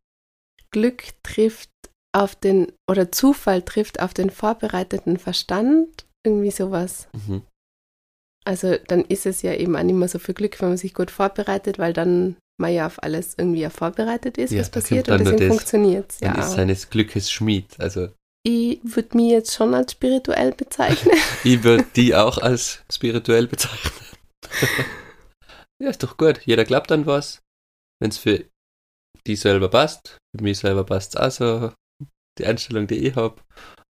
Glück 0.71 1.05
trifft 1.23 1.71
auf 2.13 2.35
den, 2.37 2.73
oder 2.91 3.11
Zufall 3.11 3.63
trifft 3.63 4.01
auf 4.01 4.13
den 4.13 4.29
vorbereiteten 4.29 5.19
Verstand. 5.19 6.07
Irgendwie 6.27 6.51
sowas. 6.51 7.09
Mhm. 7.15 7.43
Also 8.45 8.77
dann 8.87 9.03
ist 9.05 9.25
es 9.25 9.41
ja 9.41 9.55
eben 9.55 9.77
auch 9.77 9.83
nicht 9.83 9.95
mehr 9.95 10.09
so 10.09 10.19
viel 10.19 10.35
Glück, 10.35 10.61
wenn 10.61 10.69
man 10.69 10.79
sich 10.79 10.93
gut 10.93 11.11
vorbereitet, 11.11 11.79
weil 11.79 11.95
dann 11.95 12.37
man 12.61 12.73
ja 12.73 12.87
auf 12.87 13.03
alles 13.03 13.35
irgendwie 13.39 13.61
ja 13.61 13.71
vorbereitet 13.71 14.37
ist, 14.39 14.53
Ja, 14.53 14.61
was 14.61 14.71
passiert 14.71 15.09
und 15.09 15.21
deswegen 15.21 15.49
funktioniert 15.49 16.11
es 16.13 16.21
ja. 16.21 16.35
ist 16.35 16.53
seines 16.53 16.91
Glückes 16.91 17.31
Schmied. 17.31 17.79
Also 17.79 18.09
Ich 18.45 18.81
würde 18.83 19.17
mich 19.17 19.31
jetzt 19.31 19.55
schon 19.55 19.75
als 19.75 19.93
spirituell 19.93 20.53
bezeichnen. 20.53 21.17
ich 21.45 21.63
würde 21.63 21.85
die 21.97 22.15
auch 22.15 22.39
als 22.39 22.83
spirituell 22.93 23.47
bezeichnen. 23.47 23.93
ja, 25.83 25.91
ist 25.91 26.03
doch 26.03 26.17
gut. 26.17 26.41
Jeder 26.45 26.65
glaubt 26.65 26.91
an 26.93 27.07
was. 27.07 27.41
Wenn 28.01 28.11
es 28.11 28.19
für 28.19 28.45
die 29.27 29.37
selber 29.37 29.69
passt, 29.69 30.19
für 30.37 30.43
mich 30.43 30.59
selber 30.59 30.85
passt 30.85 31.15
es 31.15 31.21
auch 31.21 31.31
so, 31.31 31.73
die 32.39 32.47
Einstellung, 32.47 32.87
die 32.87 33.07
ich 33.09 33.17
habe. 33.17 33.37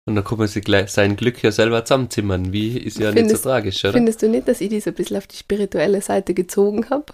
Und 0.08 0.14
dann 0.14 0.25
kann 0.25 0.38
man 0.38 0.48
sich 0.48 0.64
gleich 0.64 0.90
sein 0.90 1.16
Glück 1.16 1.42
ja 1.42 1.52
selber 1.52 1.84
zusammenzimmern. 1.84 2.50
Wie 2.52 2.78
ist 2.78 2.98
ja 2.98 3.10
nicht 3.10 3.18
Findest- 3.18 3.42
so 3.42 3.50
tragisch, 3.50 3.84
oder? 3.84 3.92
Findest 3.92 4.22
du 4.22 4.28
nicht, 4.28 4.48
dass 4.48 4.60
ich 4.62 4.70
die 4.70 4.80
so 4.80 4.90
ein 4.90 4.94
bisschen 4.94 5.18
auf 5.18 5.26
die 5.26 5.37
spirituelle 5.37 6.00
Seite 6.00 6.32
gezogen 6.32 6.88
habe? 6.88 7.12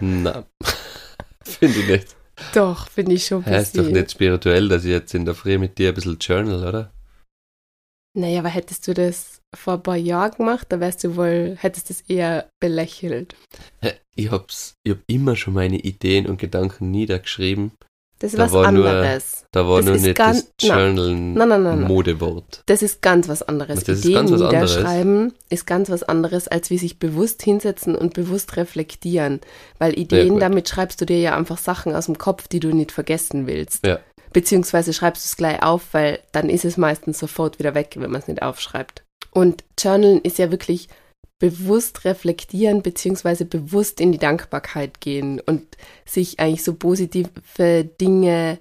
Na, 0.00 0.46
finde 1.42 1.78
ich 1.80 1.86
nicht. 1.88 2.16
Doch, 2.54 2.88
finde 2.88 3.12
ich 3.14 3.26
schon 3.26 3.44
Ja, 3.44 3.58
ist 3.58 3.76
doch 3.76 3.82
bisschen. 3.82 3.92
nicht 3.98 4.10
spirituell, 4.12 4.68
dass 4.68 4.84
ich 4.84 4.90
jetzt 4.90 5.14
in 5.14 5.24
der 5.24 5.34
Früh 5.34 5.58
mit 5.58 5.78
dir 5.78 5.88
ein 5.88 5.94
bisschen 5.94 6.18
journal, 6.18 6.66
oder? 6.66 6.92
Naja, 8.16 8.40
aber 8.40 8.48
hättest 8.48 8.88
du 8.88 8.94
das 8.94 9.40
vor 9.54 9.74
ein 9.74 9.82
paar 9.82 9.96
Jahren 9.96 10.32
gemacht, 10.36 10.66
da 10.70 10.80
wärst 10.80 11.04
du 11.04 11.16
wohl, 11.16 11.56
hättest 11.60 11.90
du 11.90 11.92
es 11.92 12.00
eher 12.02 12.48
belächelt. 12.60 13.36
Ich 14.16 14.30
hab's, 14.30 14.74
ich 14.82 14.92
hab 14.92 14.98
immer 15.06 15.36
schon 15.36 15.54
meine 15.54 15.78
Ideen 15.78 16.26
und 16.26 16.38
Gedanken 16.38 16.90
niedergeschrieben 16.90 17.72
Das 18.20 18.32
ist 18.32 18.38
Da 18.38 18.44
was 18.44 18.52
war 18.52 18.70
nur- 18.70 18.86
anderes. 18.88 19.44
Da 19.50 19.66
war 19.66 19.78
Das 19.78 19.86
nur 19.86 19.94
ist 19.96 20.02
nicht 20.02 20.16
ganz- 20.16 20.52
das 20.60 20.68
Journalen 20.68 21.32
Nein, 21.34 21.48
nein, 21.48 21.62
nein, 21.64 21.78
nein. 21.80 21.88
Modewort. 21.88 22.62
Das 22.66 22.82
ist 22.82 23.02
ganz 23.02 23.28
was 23.28 23.42
anderes. 23.42 23.82
Das 23.82 23.98
ist 23.98 24.04
Ideen 24.04 24.14
ganz 24.14 24.30
was 24.32 24.42
anderes. 24.42 24.76
niederschreiben 24.76 25.32
ist 25.48 25.66
ganz 25.66 25.90
was 25.90 26.02
anderes, 26.04 26.46
als 26.46 26.70
wie 26.70 26.78
sich 26.78 26.98
bewusst 27.00 27.42
hinsetzen 27.42 27.96
und 27.96 28.14
bewusst 28.14 28.56
reflektieren. 28.56 29.40
Weil 29.78 29.98
Ideen, 29.98 30.28
gut. 30.34 30.42
damit 30.42 30.68
schreibst 30.68 31.00
du 31.00 31.06
dir 31.06 31.18
ja 31.18 31.36
einfach 31.36 31.58
Sachen 31.58 31.94
aus 31.96 32.06
dem 32.06 32.18
Kopf, 32.18 32.46
die 32.46 32.60
du 32.60 32.68
nicht 32.68 32.92
vergessen 32.92 33.46
willst. 33.48 33.84
Ja. 33.86 33.98
Beziehungsweise 34.32 34.92
schreibst 34.92 35.24
du 35.24 35.26
es 35.26 35.36
gleich 35.36 35.62
auf, 35.62 35.82
weil 35.92 36.20
dann 36.30 36.48
ist 36.50 36.64
es 36.64 36.76
meistens 36.76 37.18
sofort 37.18 37.58
wieder 37.58 37.74
weg, 37.74 37.94
wenn 37.98 38.10
man 38.12 38.20
es 38.20 38.28
nicht 38.28 38.42
aufschreibt. 38.42 39.02
Und 39.32 39.64
Journalen 39.78 40.20
ist 40.20 40.38
ja 40.38 40.50
wirklich 40.52 40.88
bewusst 41.40 42.04
reflektieren, 42.04 42.82
beziehungsweise 42.82 43.44
bewusst 43.44 44.00
in 44.00 44.12
die 44.12 44.18
Dankbarkeit 44.18 45.00
gehen 45.00 45.40
und 45.40 45.64
sich 46.04 46.38
eigentlich 46.38 46.62
so 46.62 46.74
positive 46.74 47.30
Dinge 48.00 48.58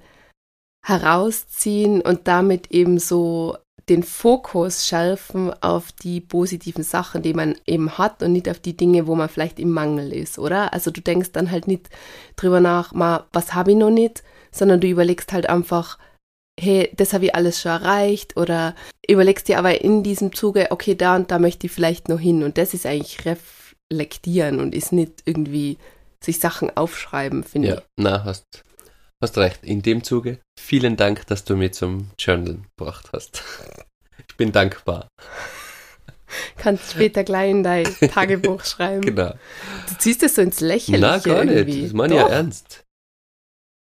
herausziehen 0.84 2.02
und 2.02 2.28
damit 2.28 2.72
eben 2.72 2.98
so 2.98 3.58
den 3.90 4.04
Fokus 4.04 4.88
schärfen 4.88 5.52
auf 5.62 5.92
die 5.92 6.22
positiven 6.22 6.84
Sachen, 6.84 7.22
die 7.22 7.34
man 7.34 7.56
eben 7.66 7.98
hat 7.98 8.24
und 8.24 8.32
nicht 8.32 8.48
auf 8.48 8.60
die 8.60 8.78
Dinge, 8.78 9.08
wo 9.08 9.16
man 9.16 9.30
vielleicht 9.30 9.60
im 9.60 9.72
Mangel 9.72 10.14
ist, 10.14 10.40
oder? 10.40 10.74
Also 10.74 10.90
du 10.90 11.02
denkst 11.02 11.32
dann 11.34 11.52
halt 11.52 11.68
nicht 11.68 11.90
drüber 12.36 12.62
nach, 12.62 12.94
mal, 12.94 13.26
was 13.34 13.54
habe 13.54 13.72
ich 13.72 13.78
noch 13.78 13.90
nicht, 13.90 14.24
sondern 14.52 14.80
du 14.80 14.88
überlegst 14.88 15.34
halt 15.34 15.50
einfach, 15.50 15.98
hey, 16.60 16.92
das 16.96 17.14
habe 17.14 17.26
ich 17.26 17.36
alles 17.36 17.62
schon 17.62 17.72
erreicht 17.72 18.38
oder 18.38 18.76
überlegst 19.08 19.48
dir 19.48 19.58
aber 19.60 19.82
in 19.82 20.04
diesem 20.04 20.34
Zuge, 20.34 20.68
okay, 20.72 20.96
da 20.96 21.16
und 21.16 21.32
da 21.32 21.40
möchte 21.40 21.68
ich 21.68 21.74
vielleicht 21.74 22.10
noch 22.10 22.20
hin 22.20 22.44
und 22.44 22.58
das 22.58 22.74
ist 22.74 22.86
eigentlich 22.86 23.26
reflektieren 23.26 24.60
und 24.60 24.76
ist 24.76 24.92
nicht 24.92 25.24
irgendwie 25.26 25.78
sich 26.24 26.40
Sachen 26.40 26.76
aufschreiben, 26.76 27.44
finde 27.44 27.70
Ja, 27.70 27.82
na, 27.98 28.24
hast, 28.26 28.44
hast 29.22 29.38
recht. 29.38 29.64
In 29.64 29.82
dem 29.82 30.04
Zuge, 30.04 30.40
vielen 30.60 30.98
Dank, 30.98 31.26
dass 31.28 31.46
du 31.46 31.56
mir 31.56 31.72
zum 31.72 32.12
Journal 32.20 32.58
gebracht 32.78 33.10
hast. 33.14 33.42
Ich 34.28 34.36
bin 34.36 34.52
dankbar. 34.52 35.08
ich. 35.18 36.56
Kannst 36.58 36.92
später 36.92 37.24
gleich 37.24 37.52
in 37.52 37.64
dein 37.64 37.86
Tagebuch 38.14 38.64
schreiben. 38.64 39.02
Genau. 39.02 39.32
Du 39.88 39.98
ziehst 39.98 40.22
es 40.24 40.36
so 40.36 40.42
ins 40.42 40.60
Lächerliche 40.60 41.02
Na, 41.02 41.18
gar 41.18 41.46
nicht. 41.46 41.56
irgendwie. 41.56 41.84
Das 41.84 41.94
meine 41.94 42.14
ich 42.16 42.20
ja 42.20 42.28
ernst. 42.28 42.84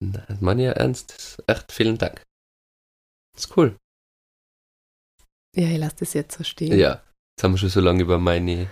Das 0.01 0.39
meine 0.41 0.61
ich 0.61 0.65
ja 0.67 0.71
ernst. 0.73 1.37
Das 1.45 1.57
Echt, 1.57 1.71
vielen 1.71 1.97
Dank. 1.97 2.23
Das 3.39 3.45
ist 3.45 3.55
cool. 3.55 3.77
Ja, 5.55 5.67
ich 5.67 5.77
lasse 5.77 5.95
das 5.99 6.13
jetzt 6.13 6.37
so 6.37 6.43
stehen. 6.43 6.77
Ja, 6.77 7.01
jetzt 7.31 7.43
haben 7.43 7.53
wir 7.53 7.57
schon 7.57 7.69
so 7.69 7.79
lange 7.79 8.01
über 8.01 8.19
meine, 8.19 8.67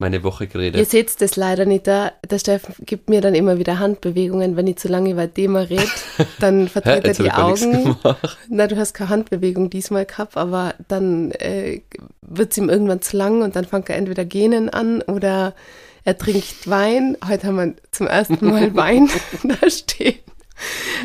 meine 0.00 0.24
Woche 0.24 0.44
Ihr 0.44 0.50
geredet. 0.50 0.90
seht 0.90 1.20
das 1.20 1.36
leider 1.36 1.64
nicht 1.64 1.86
da. 1.86 2.12
Der 2.28 2.40
Steffen 2.40 2.74
gibt 2.80 3.08
mir 3.08 3.20
dann 3.20 3.36
immer 3.36 3.60
wieder 3.60 3.78
Handbewegungen, 3.78 4.56
wenn 4.56 4.66
ich 4.66 4.78
zu 4.78 4.88
lange 4.88 5.12
über 5.12 5.32
Thema 5.32 5.60
rede. 5.60 5.86
Dann 6.40 6.66
verdreht 6.68 7.04
er 7.04 7.14
die 7.14 7.30
Augen. 7.30 7.96
Na, 8.48 8.66
du 8.66 8.76
hast 8.76 8.94
keine 8.94 9.10
Handbewegung 9.10 9.70
diesmal 9.70 10.06
gehabt, 10.06 10.36
aber 10.36 10.74
dann 10.88 11.30
äh, 11.32 11.82
wird 12.20 12.50
es 12.50 12.58
ihm 12.58 12.68
irgendwann 12.68 13.02
zu 13.02 13.16
lang 13.16 13.42
und 13.42 13.54
dann 13.54 13.64
fängt 13.64 13.88
er 13.90 13.96
entweder 13.96 14.24
Gähnen 14.24 14.70
an 14.70 15.02
oder 15.02 15.54
er 16.02 16.18
trinkt 16.18 16.68
Wein. 16.68 17.16
Heute 17.26 17.46
haben 17.46 17.56
wir 17.56 17.74
zum 17.92 18.08
ersten 18.08 18.44
Mal 18.44 18.74
Wein 18.74 19.08
da 19.44 19.70
stehen. 19.70 20.18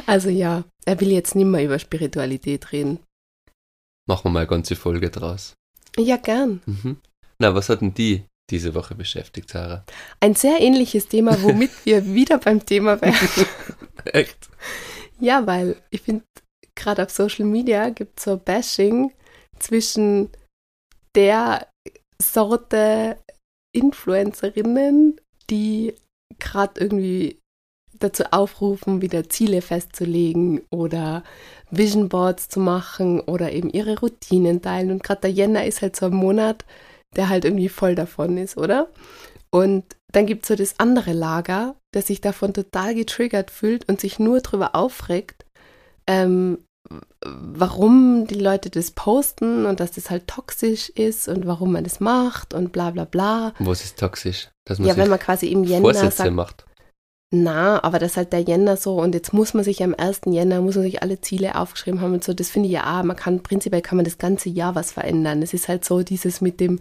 Also 0.07 0.29
ja, 0.29 0.63
er 0.86 1.00
will 1.00 1.12
jetzt 1.12 1.36
nicht 1.36 1.46
mehr 1.46 1.63
über 1.65 1.80
Spiritualität 1.80 2.72
reden. 2.72 3.00
Machen 4.08 4.25
wir 4.25 4.32
mal 4.32 4.39
eine 4.42 4.48
ganze 4.48 4.75
Folge 4.75 5.10
draus. 5.10 5.56
Ja, 5.98 6.18
gern. 6.18 6.62
Mhm. 6.65 6.98
Na, 7.39 7.56
was 7.56 7.70
hat 7.70 7.82
denn 7.82 7.94
die 7.94 8.25
diese 8.50 8.75
Woche 8.75 8.94
beschäftigt, 8.94 9.50
Sarah? 9.50 9.84
Ein 10.20 10.36
sehr 10.36 10.62
ähnliches 10.62 11.08
Thema, 11.08 11.42
womit 11.42 11.72
wir 11.86 12.06
wieder 12.13 12.38
beim 12.38 12.63
Thema 12.63 13.01
wären. 13.01 13.48
Echt? 14.06 14.50
Ja, 15.20 15.48
weil 15.48 15.75
ich 15.89 16.01
finde, 16.01 16.24
gerade 16.75 17.04
auf 17.04 17.10
Social 17.10 17.46
Media 17.46 17.89
gibt 17.89 18.20
es 18.20 18.25
so 18.25 18.38
Bashing 18.38 19.12
zwischen 19.58 20.30
der 21.15 21.68
Sorte 22.22 23.18
Influencerinnen, 23.74 25.20
die 25.50 25.94
gerade 26.39 26.80
irgendwie 26.80 27.39
dazu 27.99 28.23
aufrufen, 28.31 29.01
wieder 29.01 29.29
Ziele 29.29 29.61
festzulegen 29.61 30.61
oder 30.69 31.23
Vision 31.71 32.09
Boards 32.09 32.49
zu 32.49 32.59
machen 32.59 33.19
oder 33.19 33.51
eben 33.51 33.69
ihre 33.69 33.99
Routinen 33.99 34.61
teilen. 34.61 34.91
Und 34.91 35.03
gerade 35.03 35.21
der 35.21 35.31
Jänner 35.31 35.65
ist 35.65 35.81
halt 35.81 35.95
so 35.95 36.07
ein 36.07 36.15
Monat, 36.15 36.65
der 37.15 37.29
halt 37.29 37.45
irgendwie 37.45 37.69
voll 37.69 37.95
davon 37.95 38.37
ist, 38.37 38.57
oder? 38.57 38.87
Und 39.49 39.83
dann 40.11 40.25
gibt 40.25 40.43
es 40.43 40.49
so 40.49 40.55
das 40.55 40.79
andere 40.79 41.13
Lager, 41.13 41.75
das 41.91 42.07
sich 42.07 42.21
davon 42.21 42.53
total 42.53 42.95
getriggert 42.95 43.51
fühlt 43.51 43.87
und 43.87 43.99
sich 43.99 44.19
nur 44.19 44.41
darüber 44.41 44.75
aufregt, 44.75 45.45
ähm, 46.07 46.59
warum 47.21 48.27
die 48.27 48.39
Leute 48.39 48.69
das 48.69 48.91
posten 48.91 49.65
und 49.65 49.79
dass 49.79 49.91
das 49.91 50.09
halt 50.09 50.27
toxisch 50.27 50.89
ist 50.89 51.27
und 51.27 51.47
warum 51.47 51.71
man 51.71 51.83
das 51.83 51.99
macht 51.99 52.53
und 52.53 52.71
bla 52.71 52.91
bla 52.91 53.05
bla. 53.05 53.53
Was 53.59 53.83
ist 53.83 53.97
toxisch? 53.99 54.49
Dass 54.65 54.79
man 54.79 54.87
Ja, 54.87 54.97
wenn 54.97 55.09
man 55.09 55.19
quasi 55.19 55.47
im 55.47 55.63
Jänner 55.63 55.81
Vorsätze 55.81 56.17
sagt, 56.17 56.33
macht. 56.33 56.65
Na, 57.32 57.84
aber 57.84 58.00
das 58.00 58.12
ist 58.12 58.17
halt 58.17 58.34
der 58.34 58.41
Jänner 58.41 58.77
so 58.77 59.00
und 59.00 59.13
jetzt 59.15 59.34
muss 59.34 59.53
man 59.53 59.63
sich 59.63 59.84
am 59.84 59.96
1. 59.96 60.22
Jänner, 60.27 60.62
muss 60.62 60.75
man 60.75 60.84
sich 60.84 61.01
alle 61.01 61.20
Ziele 61.22 61.55
aufgeschrieben 61.55 62.01
haben 62.01 62.13
und 62.13 62.24
so, 62.24 62.34
das 62.34 62.50
finde 62.50 62.67
ich 62.67 62.74
ja, 62.74 63.00
auch, 63.00 63.03
man 63.03 63.15
kann, 63.15 63.41
prinzipiell 63.44 63.82
kann 63.82 63.98
man 63.98 64.05
das 64.05 64.17
ganze 64.17 64.50
Jahr 64.50 64.75
was 64.75 64.91
verändern. 64.91 65.41
Es 65.41 65.53
ist 65.53 65.67
halt 65.67 65.84
so 65.86 66.03
dieses 66.03 66.41
mit 66.41 66.60
dem 66.60 66.79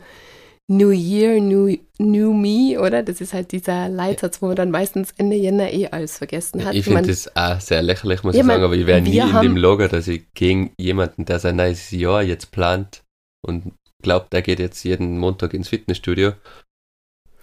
New 0.66 0.90
Year, 0.90 1.40
New, 1.40 1.76
New 1.98 2.32
Me, 2.32 2.80
oder? 2.80 3.02
Das 3.02 3.20
ist 3.20 3.34
halt 3.34 3.52
dieser 3.52 3.88
Leitsatz, 3.90 4.40
wo 4.40 4.46
man 4.46 4.56
dann 4.56 4.70
meistens 4.70 5.12
Ende 5.18 5.36
Jänner 5.36 5.70
eh 5.70 5.88
alles 5.88 6.16
vergessen 6.16 6.64
hat. 6.64 6.74
Ich 6.74 6.84
finde 6.84 7.02
das 7.02 7.36
auch 7.36 7.60
sehr 7.60 7.82
lächerlich, 7.82 8.22
muss 8.22 8.34
Ja, 8.34 8.40
ich 8.40 8.46
sagen, 8.46 8.62
aber 8.62 8.74
ich 8.74 8.86
wäre 8.86 9.02
nie 9.02 9.18
in 9.18 9.40
dem 9.42 9.56
Lager, 9.56 9.88
dass 9.88 10.08
ich 10.08 10.24
gegen 10.32 10.72
jemanden, 10.78 11.26
der 11.26 11.38
sein 11.38 11.56
neues 11.56 11.90
Jahr 11.90 12.22
jetzt 12.22 12.50
plant 12.50 13.02
und 13.42 13.72
glaubt, 14.02 14.32
er 14.32 14.40
geht 14.40 14.58
jetzt 14.58 14.82
jeden 14.84 15.18
Montag 15.18 15.52
ins 15.52 15.68
Fitnessstudio, 15.68 16.32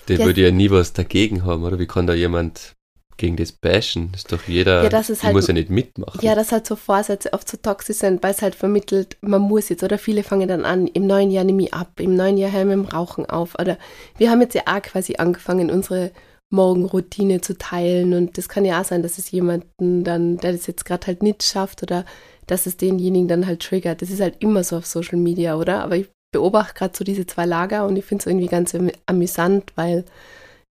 der 0.07 0.17
Ja. 0.17 0.25
würde 0.25 0.41
ja 0.41 0.51
nie 0.51 0.71
was 0.71 0.93
dagegen 0.93 1.45
haben, 1.45 1.63
oder? 1.63 1.77
Wie 1.77 1.87
kann 1.87 2.07
da 2.07 2.13
jemand 2.15 2.73
gegen 3.21 3.37
das 3.37 3.53
bashen? 3.53 4.09
Das 4.11 4.21
ist 4.23 4.31
doch 4.33 4.43
jeder, 4.47 4.83
Ja, 4.83 4.89
das 4.89 5.09
ist 5.09 5.19
ich 5.19 5.23
halt- 5.23 5.33
muss 5.35 5.47
ja 5.47 5.53
nicht 5.53 5.69
mitmachen. 5.69 6.19
Ja, 6.21 6.35
dass 6.35 6.51
halt 6.51 6.67
so 6.67 6.75
Vorsätze 6.75 7.31
oft 7.31 7.47
so 7.49 7.55
toxisch 7.55 7.97
sind, 7.97 8.21
weil 8.21 8.31
es 8.33 8.41
halt 8.41 8.55
vermittelt, 8.55 9.15
man 9.21 9.41
muss 9.41 9.69
jetzt, 9.69 9.83
oder 9.83 9.97
viele 9.97 10.23
fangen 10.23 10.49
dann 10.49 10.65
an, 10.65 10.87
im 10.87 11.07
neuen 11.07 11.31
Jahr 11.31 11.45
nehme 11.45 11.63
ich 11.63 11.73
ab, 11.73 11.99
im 11.99 12.15
neuen 12.15 12.37
Jahr 12.37 12.51
hören 12.51 12.67
wir 12.69 12.75
mit 12.77 12.89
dem 12.89 12.93
Rauchen 12.93 13.25
auf. 13.25 13.57
Oder 13.57 13.77
wir 14.17 14.29
haben 14.29 14.41
jetzt 14.41 14.55
ja 14.55 14.63
auch 14.65 14.81
quasi 14.81 15.15
angefangen, 15.15 15.71
unsere 15.71 16.11
Morgenroutine 16.53 17.41
zu 17.41 17.57
teilen. 17.57 18.13
Und 18.13 18.37
das 18.37 18.49
kann 18.49 18.65
ja 18.65 18.81
auch 18.81 18.85
sein, 18.85 19.03
dass 19.03 19.17
es 19.17 19.31
jemanden 19.31 20.03
dann, 20.03 20.37
der 20.37 20.51
das 20.51 20.67
jetzt 20.67 20.83
gerade 20.85 21.07
halt 21.07 21.23
nicht 21.23 21.43
schafft 21.43 21.81
oder 21.83 22.05
dass 22.47 22.65
es 22.65 22.75
denjenigen 22.77 23.27
dann 23.29 23.47
halt 23.47 23.61
triggert. 23.61 24.01
Das 24.01 24.09
ist 24.09 24.19
halt 24.19 24.35
immer 24.43 24.63
so 24.63 24.77
auf 24.77 24.85
Social 24.85 25.17
Media, 25.17 25.55
oder? 25.55 25.81
Aber 25.83 25.95
ich 25.95 26.09
beobachte 26.33 26.73
gerade 26.73 26.97
so 26.97 27.03
diese 27.03 27.25
zwei 27.25 27.45
Lager 27.45 27.85
und 27.85 27.95
ich 27.95 28.05
finde 28.05 28.21
es 28.23 28.25
irgendwie 28.27 28.47
ganz 28.47 28.75
am- 28.75 28.91
amüsant, 29.05 29.71
weil 29.75 30.03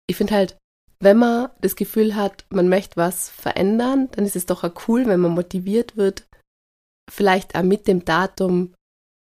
ich 0.10 0.16
finde 0.16 0.34
halt, 0.36 0.58
wenn 1.00 1.18
man 1.18 1.50
das 1.62 1.76
Gefühl 1.76 2.16
hat, 2.16 2.46
man 2.50 2.70
möchte 2.70 2.98
was 2.98 3.30
verändern, 3.30 4.10
dann 4.12 4.26
ist 4.26 4.36
es 4.36 4.46
doch 4.46 4.64
auch 4.64 4.74
cool, 4.88 5.06
wenn 5.06 5.20
man 5.20 5.32
motiviert 5.32 5.96
wird, 5.96 6.28
vielleicht 7.10 7.56
auch 7.56 7.64
mit 7.64 7.88
dem 7.88 8.04
Datum 8.04 8.74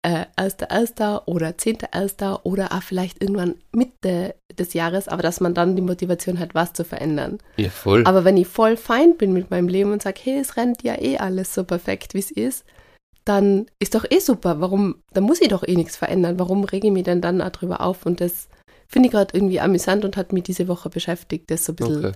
äh, 0.03 0.27
1.1. 0.37 1.27
oder 1.27 1.49
10.1. 1.49 2.43
oder 2.45 2.73
auch 2.73 2.83
vielleicht 2.83 3.21
irgendwann 3.21 3.57
Mitte 3.73 4.37
des 4.57 4.73
Jahres, 4.73 5.09
aber 5.09 5.23
dass 5.23 5.41
man 5.41 5.55
dann 5.55 5.75
die 5.75 5.83
Motivation 5.83 6.39
hat, 6.39 6.55
was 6.55 6.73
zu 6.73 6.85
verändern. 6.85 7.39
Ja, 7.57 7.71
voll. 7.71 8.05
Aber 8.07 8.25
wenn 8.25 8.37
ich 8.37 8.47
voll 8.47 8.77
fein 8.77 9.17
bin 9.17 9.33
mit 9.33 9.51
meinem 9.51 9.69
Leben 9.69 9.93
und 9.93 10.03
sage, 10.03 10.21
hey, 10.23 10.39
es 10.39 10.57
rennt 10.57 10.85
ja 10.85 11.01
eh 11.01 11.19
alles 11.19 11.53
so 11.53 11.65
perfekt, 11.65 12.15
wie 12.15 12.21
es 12.21 12.31
ist, 12.31 12.65
dann 13.25 13.67
ist 13.81 13.97
doch 13.97 14.05
eh 14.09 14.21
super. 14.21 14.61
Warum, 14.61 15.03
dann 15.13 15.25
muss 15.25 15.41
ich 15.41 15.49
doch 15.49 15.67
eh 15.67 15.75
nichts 15.75 15.97
verändern. 15.97 16.39
Warum 16.39 16.63
rege 16.63 16.87
ich 16.87 16.93
mich 16.93 17.03
denn 17.03 17.21
dann 17.21 17.41
darüber 17.41 17.81
auf? 17.81 18.07
Und 18.07 18.21
das 18.21 18.49
finde 18.89 19.09
ich 19.09 19.13
gerade 19.13 19.37
irgendwie 19.37 19.61
amüsant 19.61 20.05
und 20.05 20.17
hat 20.17 20.33
mich 20.33 20.45
diese 20.45 20.69
Woche 20.69 20.91
beschäftigt, 20.91 21.51
das 21.51 21.65
so 21.65 21.73
ein 21.73 21.77
bisschen 21.77 22.05
okay. 22.07 22.13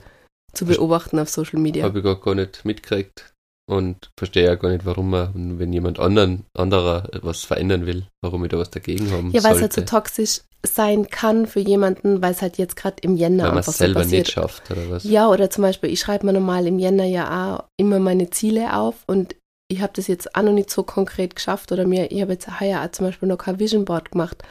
zu 0.52 0.66
beobachten 0.66 1.18
auf 1.18 1.28
Social 1.28 1.60
Media. 1.60 1.84
Habe 1.84 1.98
ich 1.98 2.04
gar, 2.04 2.20
gar 2.20 2.34
nicht 2.34 2.64
mitgekriegt 2.64 3.32
und 3.70 4.10
verstehe 4.18 4.46
ja 4.46 4.54
gar 4.56 4.70
nicht, 4.70 4.84
warum 4.84 5.10
man, 5.10 5.58
wenn 5.58 5.72
jemand 5.72 6.00
anderen, 6.00 6.44
anderer 6.54 7.08
was 7.22 7.44
verändern 7.44 7.86
will, 7.86 8.06
warum 8.22 8.44
ich 8.44 8.50
da 8.50 8.58
was 8.58 8.70
dagegen 8.70 9.10
haben 9.12 9.30
Ja, 9.30 9.44
weil 9.44 9.54
es 9.54 9.62
halt 9.62 9.72
so 9.72 9.82
toxisch 9.82 10.40
sein 10.66 11.08
kann 11.08 11.46
für 11.46 11.60
jemanden, 11.60 12.20
weil 12.20 12.32
es 12.32 12.42
halt 12.42 12.58
jetzt 12.58 12.76
gerade 12.76 12.96
im 13.02 13.16
Jänner 13.16 13.44
weil 13.44 13.50
man 13.50 13.58
einfach 13.58 13.72
es 13.72 13.78
so 13.78 13.84
selber 13.84 14.00
passiert. 14.00 14.26
nicht 14.26 14.32
schafft, 14.32 14.70
oder 14.70 14.90
was? 14.90 15.04
Ja, 15.04 15.28
oder 15.28 15.50
zum 15.50 15.62
Beispiel, 15.62 15.90
ich 15.90 16.00
schreibe 16.00 16.26
mir 16.26 16.32
normal 16.32 16.66
im 16.66 16.78
Jänner 16.78 17.04
ja 17.04 17.54
auch 17.54 17.64
immer 17.78 17.98
meine 17.98 18.30
Ziele 18.30 18.76
auf 18.76 18.96
und 19.06 19.36
ich 19.70 19.80
habe 19.80 19.92
das 19.94 20.08
jetzt 20.08 20.34
auch 20.34 20.42
noch 20.42 20.52
nicht 20.52 20.70
so 20.70 20.82
konkret 20.82 21.36
geschafft 21.36 21.70
oder 21.70 21.86
mir, 21.86 22.10
ich 22.10 22.20
habe 22.20 22.32
jetzt 22.32 22.60
heuer 22.60 22.82
auch 22.82 22.90
zum 22.90 23.06
Beispiel 23.06 23.28
noch 23.28 23.38
kein 23.38 23.60
Vision 23.60 23.84
Board 23.84 24.10
gemacht. 24.10 24.42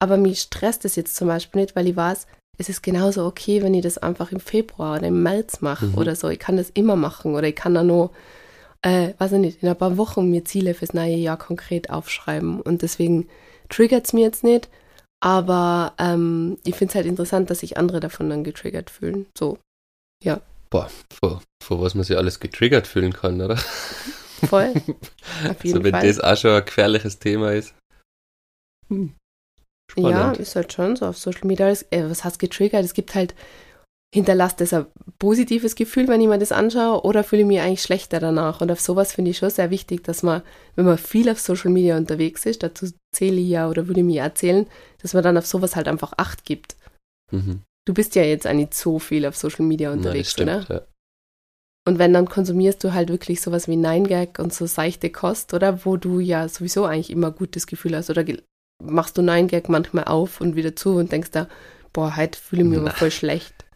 Aber 0.00 0.16
mich 0.16 0.40
stresst 0.40 0.84
das 0.84 0.96
jetzt 0.96 1.16
zum 1.16 1.28
Beispiel 1.28 1.60
nicht, 1.62 1.74
weil 1.76 1.88
ich 1.88 1.96
weiß, 1.96 2.26
es 2.58 2.68
ist 2.68 2.82
genauso 2.82 3.24
okay, 3.24 3.62
wenn 3.62 3.74
ich 3.74 3.82
das 3.82 3.98
einfach 3.98 4.32
im 4.32 4.40
Februar 4.40 4.98
oder 4.98 5.08
im 5.08 5.22
März 5.22 5.60
mache 5.60 5.86
Mhm. 5.86 5.94
oder 5.98 6.16
so. 6.16 6.28
Ich 6.28 6.38
kann 6.38 6.56
das 6.56 6.70
immer 6.70 6.96
machen 6.96 7.34
oder 7.34 7.46
ich 7.48 7.54
kann 7.56 7.74
da 7.74 7.82
noch, 7.82 8.10
äh, 8.82 9.12
weiß 9.18 9.32
ich 9.32 9.38
nicht, 9.38 9.62
in 9.62 9.68
ein 9.68 9.76
paar 9.76 9.96
Wochen 9.96 10.30
mir 10.30 10.44
Ziele 10.44 10.74
fürs 10.74 10.94
neue 10.94 11.14
Jahr 11.16 11.36
konkret 11.36 11.90
aufschreiben. 11.90 12.60
Und 12.60 12.82
deswegen 12.82 13.28
triggert 13.68 14.06
es 14.06 14.12
mir 14.12 14.22
jetzt 14.24 14.44
nicht. 14.44 14.68
Aber 15.20 15.94
ähm, 15.98 16.58
ich 16.64 16.76
finde 16.76 16.92
es 16.92 16.94
halt 16.96 17.06
interessant, 17.06 17.50
dass 17.50 17.60
sich 17.60 17.76
andere 17.76 17.98
davon 18.00 18.30
dann 18.30 18.44
getriggert 18.44 18.90
fühlen. 18.90 19.26
So, 19.36 19.58
ja. 20.22 20.40
Boah, 20.70 20.90
vor, 21.12 21.42
vor 21.62 21.80
was 21.80 21.94
man 21.94 22.04
sich 22.04 22.16
alles 22.16 22.38
getriggert 22.40 22.86
fühlen 22.86 23.12
kann, 23.12 23.40
oder? 23.40 23.56
Voll. 23.56 24.74
Auf 25.48 25.64
jeden 25.64 25.78
also 25.78 25.84
wenn 25.84 25.92
Fall. 25.92 26.06
das 26.06 26.20
auch 26.20 26.36
schon 26.36 26.50
ein 26.52 26.64
gefährliches 26.64 27.18
Thema 27.18 27.52
ist. 27.52 27.74
Hm. 28.88 29.14
Ja, 29.96 30.10
Spannend. 30.10 30.38
ist 30.38 30.56
halt 30.56 30.72
schon 30.72 30.96
so 30.96 31.06
auf 31.06 31.18
Social 31.18 31.46
Media. 31.46 31.68
Äh, 31.68 32.04
was 32.08 32.24
heißt 32.24 32.38
getriggert? 32.38 32.84
Es 32.84 32.94
gibt 32.94 33.14
halt, 33.14 33.34
hinterlasst 34.14 34.60
das 34.60 34.72
ein 34.72 34.86
positives 35.18 35.74
Gefühl, 35.74 36.08
wenn 36.08 36.20
ich 36.20 36.28
mir 36.28 36.38
das 36.38 36.52
anschaue, 36.52 37.02
oder 37.02 37.24
fühle 37.24 37.42
ich 37.42 37.48
mich 37.48 37.60
eigentlich 37.60 37.82
schlechter 37.82 38.20
danach? 38.20 38.60
Und 38.60 38.70
auf 38.70 38.80
sowas 38.80 39.12
finde 39.12 39.30
ich 39.30 39.38
schon 39.38 39.50
sehr 39.50 39.70
wichtig, 39.70 40.04
dass 40.04 40.22
man, 40.22 40.42
wenn 40.76 40.84
man 40.84 40.98
viel 40.98 41.28
auf 41.28 41.40
Social 41.40 41.70
Media 41.70 41.96
unterwegs 41.96 42.46
ist, 42.46 42.62
dazu 42.62 42.86
zähle 43.14 43.40
ich 43.40 43.48
ja 43.48 43.68
oder 43.68 43.86
würde 43.86 44.00
ich 44.00 44.06
mir 44.06 44.22
erzählen, 44.22 44.66
dass 45.02 45.14
man 45.14 45.22
dann 45.22 45.36
auf 45.36 45.46
sowas 45.46 45.76
halt 45.76 45.88
einfach 45.88 46.12
Acht 46.16 46.44
gibt. 46.44 46.76
Mhm. 47.30 47.62
Du 47.86 47.94
bist 47.94 48.14
ja 48.14 48.22
jetzt 48.22 48.50
nicht 48.52 48.74
so 48.74 48.98
viel 48.98 49.24
auf 49.26 49.36
Social 49.36 49.64
Media 49.64 49.92
unterwegs, 49.92 50.32
stimmt, 50.32 50.50
oder? 50.50 50.74
ja. 50.74 50.82
Und 51.86 51.98
wenn, 51.98 52.12
dann 52.12 52.28
konsumierst 52.28 52.84
du 52.84 52.92
halt 52.92 53.08
wirklich 53.08 53.40
sowas 53.40 53.66
wie 53.66 53.76
Nine 53.76 54.06
Gag 54.06 54.38
und 54.38 54.52
so 54.52 54.66
seichte 54.66 55.08
Kost, 55.08 55.54
oder? 55.54 55.86
Wo 55.86 55.96
du 55.96 56.20
ja 56.20 56.46
sowieso 56.46 56.84
eigentlich 56.84 57.08
immer 57.08 57.30
gutes 57.30 57.66
Gefühl 57.66 57.96
hast. 57.96 58.10
Oder 58.10 58.24
machst 58.82 59.18
du 59.18 59.22
Nine 59.22 59.46
Gag 59.46 59.68
manchmal 59.68 60.04
auf 60.04 60.40
und 60.40 60.56
wieder 60.56 60.76
zu 60.76 60.96
und 60.96 61.12
denkst 61.12 61.30
da, 61.32 61.48
boah, 61.92 62.16
heute 62.16 62.38
fühle 62.38 62.62
ich 62.62 62.68
mich 62.68 62.78
aber 62.78 62.88
Na. 62.88 62.94
voll 62.94 63.10
schlecht. 63.10 63.66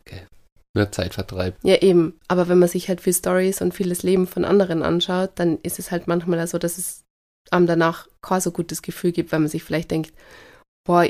Nur 0.75 0.91
Zeitvertreib. 0.91 1.57
Ja, 1.63 1.77
eben. 1.83 2.19
Aber 2.29 2.49
wenn 2.49 2.59
man 2.59 2.69
sich 2.69 2.89
halt 2.89 3.01
viel 3.01 3.13
Stories 3.13 3.61
und 3.61 3.75
vieles 3.75 4.03
Leben 4.03 4.27
von 4.27 4.45
anderen 4.45 4.83
anschaut, 4.83 5.33
dann 5.35 5.59
ist 5.63 5.79
es 5.79 5.91
halt 5.91 6.07
manchmal 6.07 6.47
so, 6.47 6.59
dass 6.59 6.79
es 6.79 7.03
einem 7.51 7.67
danach 7.67 8.09
kein 8.23 8.41
so 8.41 8.53
gutes 8.53 8.81
Gefühl 8.81 9.13
gibt, 9.13 9.33
weil 9.33 9.41
man 9.41 9.49
sich 9.49 9.65
vielleicht 9.65 9.91
denkt, 9.91 10.15
boah, 10.85 11.07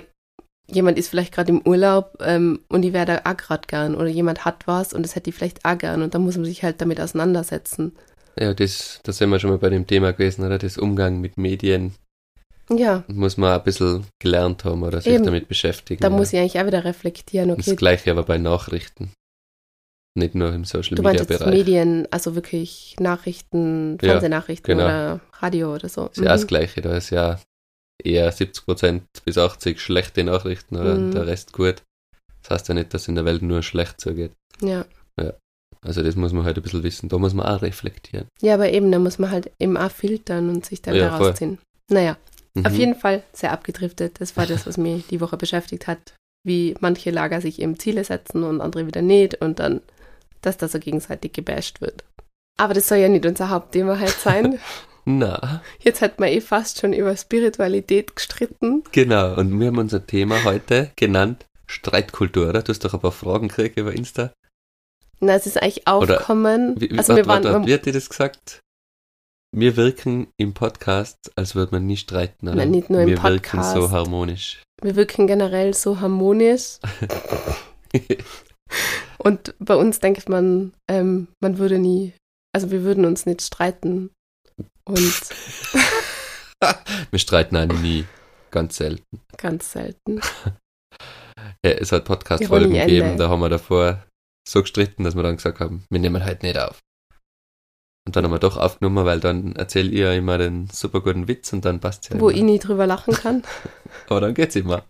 jemand 0.67 0.99
ist 0.99 1.09
vielleicht 1.09 1.33
gerade 1.33 1.51
im 1.51 1.63
Urlaub 1.65 2.17
ähm, 2.21 2.61
und 2.69 2.83
die 2.83 2.93
wäre 2.93 3.07
da 3.07 3.31
auch 3.31 3.37
gerade 3.37 3.67
gern. 3.69 3.95
Oder 3.95 4.09
jemand 4.09 4.45
hat 4.45 4.67
was 4.67 4.93
und 4.93 5.05
das 5.05 5.15
hätte 5.15 5.25
die 5.25 5.33
vielleicht 5.33 5.65
auch 5.65 5.79
gern. 5.79 6.03
Und 6.03 6.15
dann 6.15 6.23
muss 6.23 6.37
man 6.37 6.45
sich 6.45 6.65
halt 6.65 6.81
damit 6.81 7.01
auseinandersetzen. 7.01 7.93
Ja, 8.37 8.55
das, 8.55 9.01
da 9.05 9.13
sind 9.13 9.31
wir 9.31 9.39
schon 9.39 9.51
mal 9.51 9.59
bei 9.59 9.71
dem 9.71 9.87
Thema 9.87 10.13
gewesen, 10.13 10.45
oder? 10.45 10.59
Das 10.59 10.77
Umgang 10.77 11.21
mit 11.21 11.37
Medien 11.37 11.95
Ja, 12.71 13.05
muss 13.09 13.37
man 13.37 13.53
ein 13.59 13.65
bisschen 13.65 14.07
gelernt 14.21 14.65
haben 14.65 14.83
oder 14.83 15.01
sich 15.01 15.13
Eben. 15.13 15.25
damit 15.25 15.49
beschäftigen. 15.49 16.01
da 16.01 16.09
ja. 16.09 16.17
muss 16.17 16.33
ich 16.33 16.39
eigentlich 16.39 16.59
auch 16.61 16.67
wieder 16.67 16.85
reflektieren, 16.85 17.49
Das 17.49 17.67
okay, 17.67 17.77
gleiche 17.77 18.11
aber 18.11 18.23
bei 18.23 18.39
Nachrichten. 18.39 19.13
Nicht 20.15 20.35
nur 20.35 20.53
im 20.53 20.65
Social 20.65 20.95
du 20.97 21.03
Media 21.03 21.21
meinst 21.21 21.31
jetzt 21.31 21.39
Bereich. 21.41 21.55
Medien, 21.55 22.07
also 22.11 22.35
wirklich 22.35 22.97
Nachrichten, 23.01 23.93
Ja, 24.03 24.11
Fernsehnachrichten 24.11 24.77
genau. 24.77 24.85
oder 24.85 25.21
Radio 25.41 25.75
oder 25.75 25.89
so. 25.89 26.07
ist 26.07 26.19
ja 26.19 26.25
auch 26.25 26.29
das 26.29 26.43
Mhm. 26.43 26.47
Gleiche. 26.49 26.81
Da 26.83 26.97
ist 26.97 27.11
ja 27.11 27.41
eher 28.03 28.31
70% 28.33 29.03
bis 29.25 29.39
80 29.39 29.81
schlechte 29.81 30.23
Nachrichten 30.25 30.77
oder 30.77 30.97
Mhm. 30.97 31.13
der 31.13 31.27
Rest 31.27 31.53
gut. 31.55 31.83
Das 32.43 32.51
heißt 32.51 32.69
ja 32.69 32.75
nicht, 32.75 32.93
dass 32.93 33.09
in 33.09 33.15
der 33.15 33.25
Welt 33.25 33.41
nur 33.43 33.63
schlecht 33.63 34.01
zugeht. 34.01 34.33
Ja. 34.61 34.85
Also 35.85 36.01
das 36.03 36.15
muss 36.15 36.33
man 36.33 36.45
halt 36.45 36.57
ein 36.57 36.63
bisschen 36.63 36.85
wissen. 36.85 37.09
Da 37.09 37.19
muss 37.19 37.35
man 37.35 37.45
auch 37.47 37.61
reflektieren. 37.63 38.29
ja, 38.41 38.55
aber 38.55 38.71
eben, 38.71 38.93
da 38.93 39.01
muss 39.01 39.19
man 39.19 39.31
halt 39.33 39.51
eben 39.59 39.77
auch 39.77 39.91
filtern 39.91 40.49
und 40.49 40.65
sich 40.65 40.81
da 40.81 40.93
Ja, 40.93 41.17
voll. 41.17 41.29
rausziehen. 41.31 41.59
Naja, 41.91 42.17
Mhm. 42.55 42.67
auf 42.67 42.75
jeden 42.75 42.95
Fall 42.95 43.23
sehr 43.33 43.53
abgedriftet. 43.53 44.21
Das 44.21 44.37
war 44.37 44.47
das, 44.47 44.67
was 44.67 44.77
mich 44.77 45.07
die 45.07 45.21
Woche 45.21 45.37
beschäftigt 45.37 45.87
hat. 45.87 46.15
Wie 46.45 46.75
manche 46.81 47.11
Lager 47.11 47.41
sich 47.41 47.61
eben 47.63 47.79
Ziele 47.79 48.05
setzen 48.05 48.43
und 48.43 48.61
andere 48.61 48.87
wieder 48.87 49.03
nicht 49.03 49.41
und 49.41 49.59
dann, 49.61 49.81
dass 50.41 50.57
da 50.57 50.69
so 50.69 50.79
gegenseitig 50.79 51.33
gebasht 51.33 51.81
wird. 51.81 52.05
Aber 52.59 52.75
das 52.75 52.89
soll 52.89 52.99
ja 52.99 53.09
nicht 53.09 53.25
unser 53.27 53.49
Hauptthema 53.51 53.99
halt 53.99 54.11
sein. 54.11 54.59
Na, 55.05 55.63
Jetzt 55.81 56.01
hat 56.01 56.21
man 56.21 56.29
eh 56.29 56.41
fast 56.41 56.81
schon 56.81 56.93
über 56.93 57.17
Spiritualität 57.17 58.15
gestritten. 58.15 58.85
genau. 58.93 59.35
Und 59.37 59.59
wir 59.59 59.67
haben 59.69 59.79
unser 59.79 60.07
Thema 60.07 60.45
heute 60.45 60.93
genannt 60.95 61.45
Streitkultur, 61.67 62.51
oder? 62.51 62.63
Du 62.63 62.71
hast 62.71 62.85
doch 62.85 62.95
ein 62.95 63.01
paar 63.01 63.11
Fragen 63.13 63.49
gekriegt 63.49 63.79
über 63.79 63.93
Insta. 63.93 64.33
Na, 65.21 65.35
es 65.35 65.47
ist 65.47 65.61
eigentlich 65.61 65.89
Oder 65.89 66.19
aufkommen. 66.19 66.81
Wie, 66.81 66.91
wie, 66.91 66.99
also 66.99 67.15
warte, 67.15 67.23
wir 67.23 67.27
waren, 67.27 67.45
warte, 67.45 67.55
warte, 67.55 67.67
wie 67.67 67.75
hat 67.75 67.87
dir 67.87 67.93
das 67.93 68.09
gesagt? 68.11 68.61
Wir 69.55 69.77
wirken 69.77 70.29
im 70.39 70.55
Podcast, 70.55 71.31
als 71.37 71.55
würde 71.55 71.73
man 71.73 71.87
nie 71.87 71.99
streiten, 71.99 72.49
oder? 72.49 72.57
Nein, 72.57 72.71
nicht 72.71 72.89
nur 72.89 73.03
im 73.03 73.09
wir 73.09 73.23
wirken 73.23 73.59
Podcast. 73.59 73.75
so 73.75 73.91
harmonisch. 73.91 74.63
wir 74.81 74.97
wirken 74.97 75.27
generell 75.27 75.75
so 75.75 76.01
harmonisch. 76.01 76.79
Und 79.19 79.55
bei 79.59 79.77
uns 79.77 80.01
denkt 80.01 80.31
man, 80.31 80.73
ähm, 80.91 81.29
man 81.43 81.59
würde 81.59 81.79
nie, 81.79 82.15
also 82.55 82.71
wir 82.71 82.83
würden 82.83 83.05
uns 83.05 83.27
nicht 83.27 83.43
streiten. 83.43 84.11
Und 84.87 85.21
wir 87.11 87.19
streiten 87.19 87.57
eigentlich 87.57 87.83
nie. 87.83 88.05
Ganz 88.51 88.77
selten. 88.77 89.21
ganz 89.37 89.73
selten. 89.73 90.21
Ja, 91.65 91.73
es 91.73 91.93
hat 91.93 92.05
Podcast-Folgen 92.07 92.73
gegeben, 92.73 93.11
Ende. 93.11 93.25
da 93.25 93.29
haben 93.31 93.41
wir 93.41 93.49
davor 93.49 94.03
so 94.49 94.63
gestritten, 94.63 95.05
dass 95.05 95.15
wir 95.15 95.23
dann 95.23 95.37
gesagt 95.37 95.61
haben, 95.61 95.85
wir 95.91 96.01
nehmen 96.01 96.25
halt 96.25 96.43
nicht 96.43 96.59
auf. 96.59 96.79
Und 98.07 98.17
dann 98.17 98.25
haben 98.25 98.33
wir 98.33 98.39
doch 98.39 98.57
aufgenommen, 98.57 99.05
weil 99.05 99.21
dann 99.21 99.55
erzähle 99.55 99.91
ich 99.91 99.99
ja 99.99 100.13
immer 100.13 100.37
den 100.37 100.69
super 100.69 101.01
guten 101.01 101.29
Witz 101.29 101.53
und 101.53 101.65
dann 101.65 101.81
passt 101.81 102.11
ja 102.11 102.21
Wo 102.21 102.29
immer. 102.29 102.39
ich 102.39 102.45
nie 102.45 102.59
drüber 102.59 102.87
lachen 102.87 103.15
kann. 103.15 103.45
Aber 104.09 104.21
dann 104.21 104.35
geht's 104.35 104.57
immer. 104.57 104.85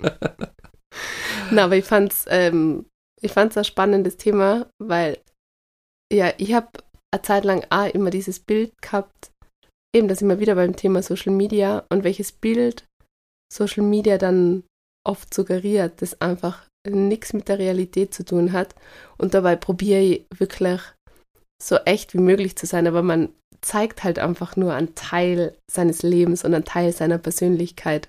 Na, 1.50 1.64
aber 1.64 1.76
ich 1.76 1.84
fand's, 1.84 2.24
ähm, 2.28 2.86
ich 3.20 3.32
fand's 3.32 3.56
ein 3.56 3.64
spannendes 3.64 4.16
Thema, 4.16 4.66
weil 4.78 5.18
ja, 6.12 6.32
ich 6.38 6.54
habe 6.54 6.68
eine 7.12 7.22
Zeit 7.22 7.44
lang 7.44 7.66
auch 7.70 7.92
immer 7.92 8.10
dieses 8.10 8.40
Bild 8.40 8.72
gehabt, 8.80 9.30
eben, 9.94 10.08
dass 10.08 10.22
immer 10.22 10.38
wieder 10.40 10.54
beim 10.54 10.76
Thema 10.76 11.02
Social 11.02 11.32
Media 11.32 11.84
und 11.90 12.04
welches 12.04 12.32
Bild 12.32 12.86
Social 13.52 13.84
Media 13.84 14.16
dann 14.18 14.64
oft 15.06 15.34
suggeriert, 15.34 16.00
das 16.00 16.20
einfach 16.20 16.66
nichts 16.88 17.32
mit 17.32 17.48
der 17.48 17.58
Realität 17.58 18.14
zu 18.14 18.24
tun 18.24 18.52
hat. 18.52 18.74
Und 19.18 19.34
dabei 19.34 19.56
probiere 19.56 20.00
ich 20.00 20.26
wirklich 20.36 20.80
so 21.62 21.76
echt 21.84 22.14
wie 22.14 22.18
möglich 22.18 22.56
zu 22.56 22.66
sein, 22.66 22.86
aber 22.86 23.02
man 23.02 23.30
zeigt 23.60 24.04
halt 24.04 24.18
einfach 24.18 24.56
nur 24.56 24.74
einen 24.74 24.94
Teil 24.94 25.56
seines 25.70 26.02
Lebens 26.02 26.44
und 26.44 26.54
einen 26.54 26.64
Teil 26.64 26.92
seiner 26.92 27.18
Persönlichkeit 27.18 28.08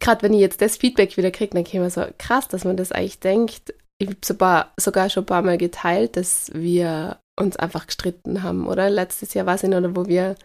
gerade 0.00 0.22
wenn 0.22 0.34
ich 0.34 0.40
jetzt 0.40 0.60
das 0.60 0.76
Feedback 0.76 1.16
wieder 1.16 1.30
kriege, 1.30 1.54
dann 1.54 1.64
käme 1.64 1.90
so 1.90 2.04
krass, 2.18 2.48
dass 2.48 2.64
man 2.64 2.76
das 2.76 2.92
eigentlich 2.92 3.20
denkt. 3.20 3.74
Ich 3.98 4.08
habe 4.08 4.18
sogar, 4.24 4.72
sogar 4.78 5.08
schon 5.08 5.22
ein 5.22 5.26
paar 5.26 5.42
Mal 5.42 5.58
geteilt, 5.58 6.16
dass 6.16 6.50
wir 6.52 7.18
uns 7.38 7.56
einfach 7.56 7.86
gestritten 7.86 8.42
haben, 8.42 8.66
oder? 8.66 8.90
Letztes 8.90 9.34
Jahr 9.34 9.46
war 9.46 9.54
es 9.54 9.62
in, 9.62 9.74
oder 9.74 9.96
wo 9.96 10.06
wir 10.06 10.36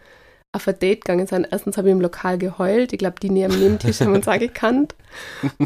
auf 0.52 0.66
ein 0.66 0.78
Date 0.78 1.04
gegangen 1.04 1.26
sind. 1.26 1.46
Erstens 1.50 1.76
habe 1.76 1.88
ich 1.88 1.92
im 1.92 2.00
Lokal 2.00 2.38
geheult. 2.38 2.92
Ich 2.92 2.98
glaube, 2.98 3.20
die 3.20 3.30
neben 3.30 3.60
dem 3.60 3.78
Tisch 3.78 4.00
haben 4.00 4.14
uns 4.14 4.26
auch 4.28 4.38
gekannt. 4.38 4.94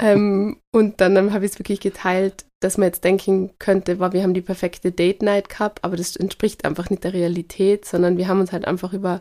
ähm, 0.00 0.58
und 0.72 1.00
dann 1.00 1.16
ähm, 1.16 1.32
habe 1.32 1.44
ich 1.44 1.52
es 1.52 1.58
wirklich 1.58 1.80
geteilt, 1.80 2.44
dass 2.60 2.78
man 2.78 2.86
jetzt 2.86 3.04
denken 3.04 3.52
könnte, 3.58 3.98
wow, 3.98 4.12
wir 4.12 4.22
haben 4.22 4.34
die 4.34 4.42
perfekte 4.42 4.92
Date 4.92 5.22
Night 5.22 5.48
gehabt, 5.48 5.84
aber 5.84 5.96
das 5.96 6.16
entspricht 6.16 6.64
einfach 6.64 6.90
nicht 6.90 7.04
der 7.04 7.12
Realität, 7.12 7.84
sondern 7.84 8.18
wir 8.18 8.28
haben 8.28 8.40
uns 8.40 8.52
halt 8.52 8.66
einfach 8.66 8.92
über 8.92 9.20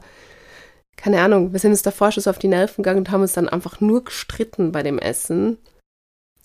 keine 0.95 1.21
Ahnung, 1.21 1.53
wir 1.53 1.59
sind 1.59 1.71
uns 1.71 1.81
davor 1.81 2.11
schon 2.11 2.23
so 2.23 2.29
auf 2.29 2.39
die 2.39 2.47
Nerven 2.47 2.83
gegangen 2.83 2.99
und 2.99 3.11
haben 3.11 3.21
uns 3.21 3.33
dann 3.33 3.49
einfach 3.49 3.81
nur 3.81 4.03
gestritten 4.03 4.71
bei 4.71 4.83
dem 4.83 4.99
Essen. 4.99 5.57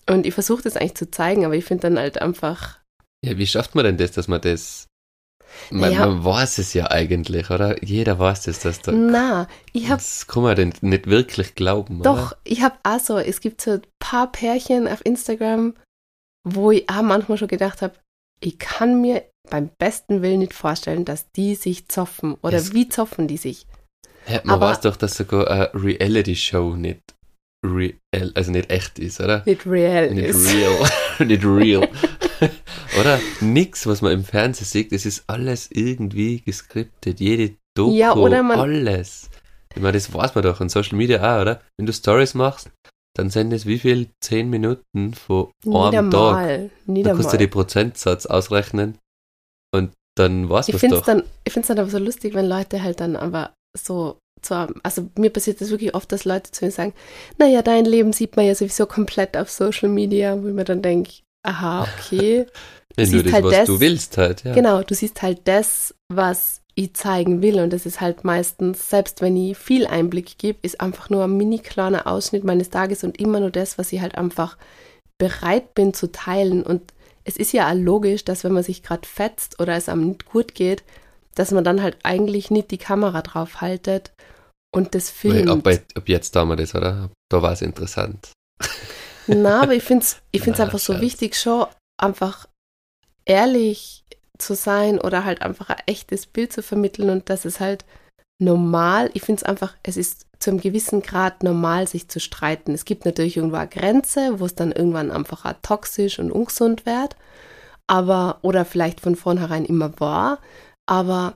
Und 0.09 0.25
ich 0.25 0.33
versuche 0.33 0.63
das 0.63 0.75
eigentlich 0.75 0.95
zu 0.95 1.11
zeigen, 1.11 1.45
aber 1.45 1.55
ich 1.55 1.65
finde 1.65 1.83
dann 1.83 1.99
halt 1.99 2.21
einfach, 2.21 2.79
Ja, 3.23 3.37
wie 3.37 3.47
schafft 3.47 3.75
man 3.75 3.85
denn 3.85 3.97
das, 3.97 4.11
dass 4.11 4.27
man 4.27 4.41
das. 4.41 4.87
Man, 5.71 5.91
Naja. 5.91 6.05
man 6.07 6.23
weiß 6.23 6.57
es 6.59 6.73
ja 6.73 6.89
eigentlich, 6.89 7.49
oder? 7.49 7.83
Jeder 7.83 8.17
weiß 8.19 8.43
das, 8.43 8.59
dass 8.59 8.81
da. 8.81 8.91
na, 8.91 9.47
ich 9.73 9.85
habe 9.85 9.97
Das 9.97 10.25
kann 10.27 10.43
man 10.43 10.55
denn 10.55 10.73
nicht 10.81 11.07
wirklich 11.07 11.55
glauben, 11.55 12.01
doch, 12.01 12.31
oder? 12.31 12.37
ich 12.43 12.61
habe 12.63 12.75
auch 12.83 12.99
so, 12.99 13.17
es 13.17 13.41
gibt 13.41 13.61
so 13.61 13.71
ein 13.71 13.81
paar 13.99 14.31
Pärchen 14.31 14.87
auf 14.87 15.05
Instagram, 15.05 15.75
wo 16.47 16.71
ich 16.71 16.89
auch 16.89 17.01
manchmal 17.01 17.37
schon 17.37 17.47
gedacht 17.47 17.81
habe, 17.81 17.93
ich 18.41 18.57
kann 18.57 19.01
mir 19.01 19.23
beim 19.49 19.69
besten 19.79 20.21
Willen 20.21 20.39
nicht 20.39 20.53
vorstellen, 20.53 21.05
dass 21.05 21.29
die 21.31 21.55
sich 21.55 21.87
zoffen. 21.87 22.35
Oder 22.41 22.57
Es- 22.57 22.73
wie 22.73 22.87
zoffen 22.87 23.27
die 23.27 23.37
sich? 23.37 23.67
Ja, 24.27 24.41
man 24.43 24.55
aber- 24.55 24.67
weiß 24.69 24.81
doch, 24.81 24.95
dass 24.95 25.17
sogar 25.17 25.49
eine 25.49 25.69
Reality-Show 25.73 26.75
nicht 26.75 27.01
real, 27.65 28.31
also 28.35 28.51
nicht 28.51 28.69
echt 28.71 28.99
ist, 28.99 29.19
oder? 29.19 29.43
Nicht 29.45 29.65
real 29.65 30.11
Nicht 30.13 30.27
ist. 30.29 30.53
real. 30.53 30.89
nicht 31.27 31.43
real. 31.45 31.89
oder? 32.99 33.19
Nix, 33.41 33.85
was 33.87 34.01
man 34.01 34.11
im 34.13 34.23
Fernsehen 34.23 34.65
sieht, 34.65 34.91
es 34.91 35.05
ist 35.05 35.23
alles 35.27 35.69
irgendwie 35.71 36.41
geskriptet. 36.41 37.19
Jede 37.19 37.55
Doku, 37.75 37.91
Ja, 37.95 38.13
oder 38.15 38.43
man- 38.43 38.59
alles. 38.59 39.29
Ich 39.75 39.81
meine, 39.81 39.93
das 39.93 40.13
weiß 40.13 40.35
man 40.35 40.43
doch 40.43 40.61
in 40.61 40.69
Social 40.69 40.97
Media 40.97 41.19
auch, 41.37 41.41
oder? 41.41 41.61
Wenn 41.77 41.85
du 41.85 41.93
Stories 41.93 42.33
machst, 42.33 42.69
dann 43.15 43.29
sind 43.29 43.51
es 43.53 43.65
wie 43.65 43.79
viel? 43.79 44.07
Zehn 44.21 44.49
Minuten 44.49 45.13
von 45.13 45.51
einem 45.65 46.11
Tag. 46.11 46.33
mal. 46.33 46.69
Da 46.85 46.91
Nieder 46.93 47.13
kannst 47.13 47.33
du 47.33 47.37
den 47.37 47.49
Prozentsatz 47.49 48.25
ausrechnen 48.25 48.97
und 49.73 49.91
dann 50.17 50.47
du 50.49 50.57
Ich 50.59 50.73
es 50.75 50.79
finde 50.79 50.95
es 50.97 51.01
doch. 51.01 51.05
dann, 51.05 51.23
ich 51.43 51.53
find's 51.53 51.67
dann 51.67 51.79
aber 51.79 51.89
so 51.89 51.99
lustig, 51.99 52.33
wenn 52.33 52.45
Leute 52.47 52.81
halt 52.83 52.99
dann 52.99 53.15
aber 53.15 53.53
so, 53.77 54.17
so, 54.43 54.67
also 54.83 55.09
mir 55.17 55.29
passiert 55.29 55.61
das 55.61 55.69
wirklich 55.69 55.93
oft, 55.95 56.11
dass 56.11 56.25
Leute 56.25 56.51
zu 56.51 56.65
mir 56.65 56.71
sagen, 56.71 56.93
naja, 57.37 57.61
dein 57.61 57.85
Leben 57.85 58.11
sieht 58.13 58.35
man 58.35 58.45
ja 58.45 58.55
sowieso 58.55 58.85
komplett 58.85 59.37
auf 59.37 59.49
Social 59.49 59.89
Media, 59.89 60.41
wo 60.41 60.47
ich 60.47 60.53
mir 60.53 60.65
dann 60.65 60.81
denke, 60.81 61.11
aha, 61.49 61.83
okay. 61.83 62.45
Wenn 62.95 63.11
du 63.11 63.19
siehst 63.19 63.25
das, 63.27 63.33
halt 63.33 63.43
was 63.45 63.51
das- 63.51 63.65
du 63.67 63.79
willst 63.79 64.17
halt, 64.17 64.43
ja. 64.43 64.53
Genau, 64.53 64.81
du 64.83 64.93
siehst 64.93 65.21
halt 65.21 65.41
das, 65.45 65.93
was 66.09 66.61
ich 66.75 66.93
zeigen 66.93 67.41
will 67.41 67.59
und 67.59 67.71
das 67.71 67.85
ist 67.85 67.99
halt 68.01 68.23
meistens, 68.23 68.89
selbst 68.89 69.21
wenn 69.21 69.35
ich 69.35 69.57
viel 69.57 69.85
Einblick 69.85 70.37
gebe, 70.37 70.59
ist 70.61 70.79
einfach 70.81 71.09
nur 71.09 71.23
ein 71.25 71.35
mini 71.35 71.59
kleiner 71.59 72.07
Ausschnitt 72.07 72.43
meines 72.43 72.69
Tages 72.69 73.03
und 73.03 73.19
immer 73.19 73.39
nur 73.41 73.51
das, 73.51 73.77
was 73.77 73.91
ich 73.91 74.01
halt 74.01 74.17
einfach 74.17 74.57
bereit 75.17 75.73
bin 75.75 75.93
zu 75.93 76.11
teilen 76.11 76.63
und 76.63 76.93
es 77.25 77.35
ist 77.37 77.51
ja 77.51 77.69
auch 77.69 77.75
logisch, 77.75 78.23
dass 78.25 78.43
wenn 78.43 78.53
man 78.53 78.63
sich 78.63 78.81
gerade 78.81 79.07
fetzt 79.07 79.59
oder 79.59 79.75
es 79.75 79.89
einem 79.89 80.07
nicht 80.07 80.25
gut 80.25 80.55
geht, 80.55 80.83
dass 81.35 81.51
man 81.51 81.63
dann 81.63 81.81
halt 81.83 81.97
eigentlich 82.03 82.49
nicht 82.49 82.71
die 82.71 82.77
Kamera 82.77 83.21
drauf 83.21 83.61
haltet 83.61 84.13
und 84.73 84.95
das 84.95 85.09
filmt. 85.09 85.49
Ab, 85.67 85.67
ab 85.95 86.09
jetzt 86.09 86.35
da 86.35 86.45
wir 86.45 86.55
das, 86.55 86.73
oder? 86.75 87.09
Da 87.29 87.41
war 87.41 87.51
es 87.51 87.61
interessant. 87.61 88.31
Na, 89.35 89.61
aber 89.61 89.73
ich 89.73 89.83
finde 89.83 90.03
es 90.03 90.21
ich 90.31 90.41
find's 90.41 90.59
einfach 90.59 90.79
so 90.79 90.99
wichtig, 90.99 91.35
schon 91.35 91.67
einfach 91.97 92.47
ehrlich 93.25 94.05
zu 94.37 94.55
sein 94.55 94.99
oder 94.99 95.25
halt 95.25 95.41
einfach 95.41 95.69
ein 95.69 95.83
echtes 95.85 96.25
Bild 96.25 96.51
zu 96.51 96.63
vermitteln 96.63 97.09
und 97.09 97.29
dass 97.29 97.45
es 97.45 97.59
halt 97.59 97.85
normal, 98.41 99.11
ich 99.13 99.21
finde 99.21 99.41
es 99.41 99.43
einfach, 99.43 99.75
es 99.83 99.97
ist 99.97 100.25
zu 100.39 100.49
einem 100.49 100.61
gewissen 100.61 101.01
Grad 101.01 101.43
normal, 101.43 101.85
sich 101.87 102.07
zu 102.07 102.19
streiten. 102.19 102.73
Es 102.73 102.85
gibt 102.85 103.05
natürlich 103.05 103.35
irgendwo 103.35 103.57
eine 103.57 103.67
Grenze, 103.67 104.39
wo 104.39 104.45
es 104.45 104.55
dann 104.55 104.71
irgendwann 104.71 105.11
einfach 105.11 105.45
auch 105.45 105.53
toxisch 105.61 106.17
und 106.17 106.31
ungesund 106.31 106.85
wird, 106.85 107.15
aber, 107.87 108.39
oder 108.41 108.65
vielleicht 108.65 109.01
von 109.01 109.15
vornherein 109.15 109.65
immer 109.65 109.99
war, 109.99 110.39
aber 110.87 111.33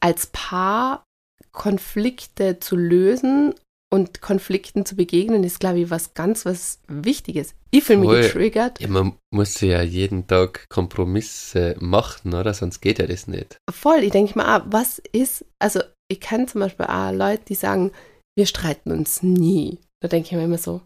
als 0.00 0.26
Paar 0.26 1.04
Konflikte 1.52 2.60
zu 2.60 2.76
lösen 2.76 3.54
und 3.94 4.20
Konflikten 4.20 4.84
zu 4.84 4.96
begegnen, 4.96 5.44
ist, 5.44 5.60
glaube 5.60 5.78
ich, 5.78 5.88
was 5.88 6.14
ganz 6.14 6.44
was 6.44 6.80
Wichtiges. 6.88 7.54
Ich 7.70 7.84
fühle 7.84 8.00
mich 8.00 8.26
getriggert. 8.26 8.80
Ja, 8.80 8.88
man 8.88 9.12
muss 9.32 9.60
ja 9.60 9.82
jeden 9.82 10.26
Tag 10.26 10.68
Kompromisse 10.68 11.76
machen, 11.78 12.34
oder? 12.34 12.54
Sonst 12.54 12.80
geht 12.80 12.98
ja 12.98 13.06
das 13.06 13.28
nicht. 13.28 13.56
Voll, 13.72 14.00
ich 14.02 14.10
denke 14.10 14.36
mal, 14.36 14.46
ah, 14.46 14.66
was 14.68 14.98
ist, 15.12 15.44
also 15.60 15.80
ich 16.10 16.20
kenne 16.20 16.46
zum 16.46 16.62
Beispiel 16.62 16.86
auch 16.86 17.12
Leute, 17.12 17.44
die 17.48 17.54
sagen, 17.54 17.92
wir 18.36 18.46
streiten 18.46 18.90
uns 18.90 19.22
nie. 19.22 19.78
Da 20.02 20.08
denke 20.08 20.26
ich 20.26 20.32
mir 20.32 20.44
immer 20.44 20.58
so, 20.58 20.80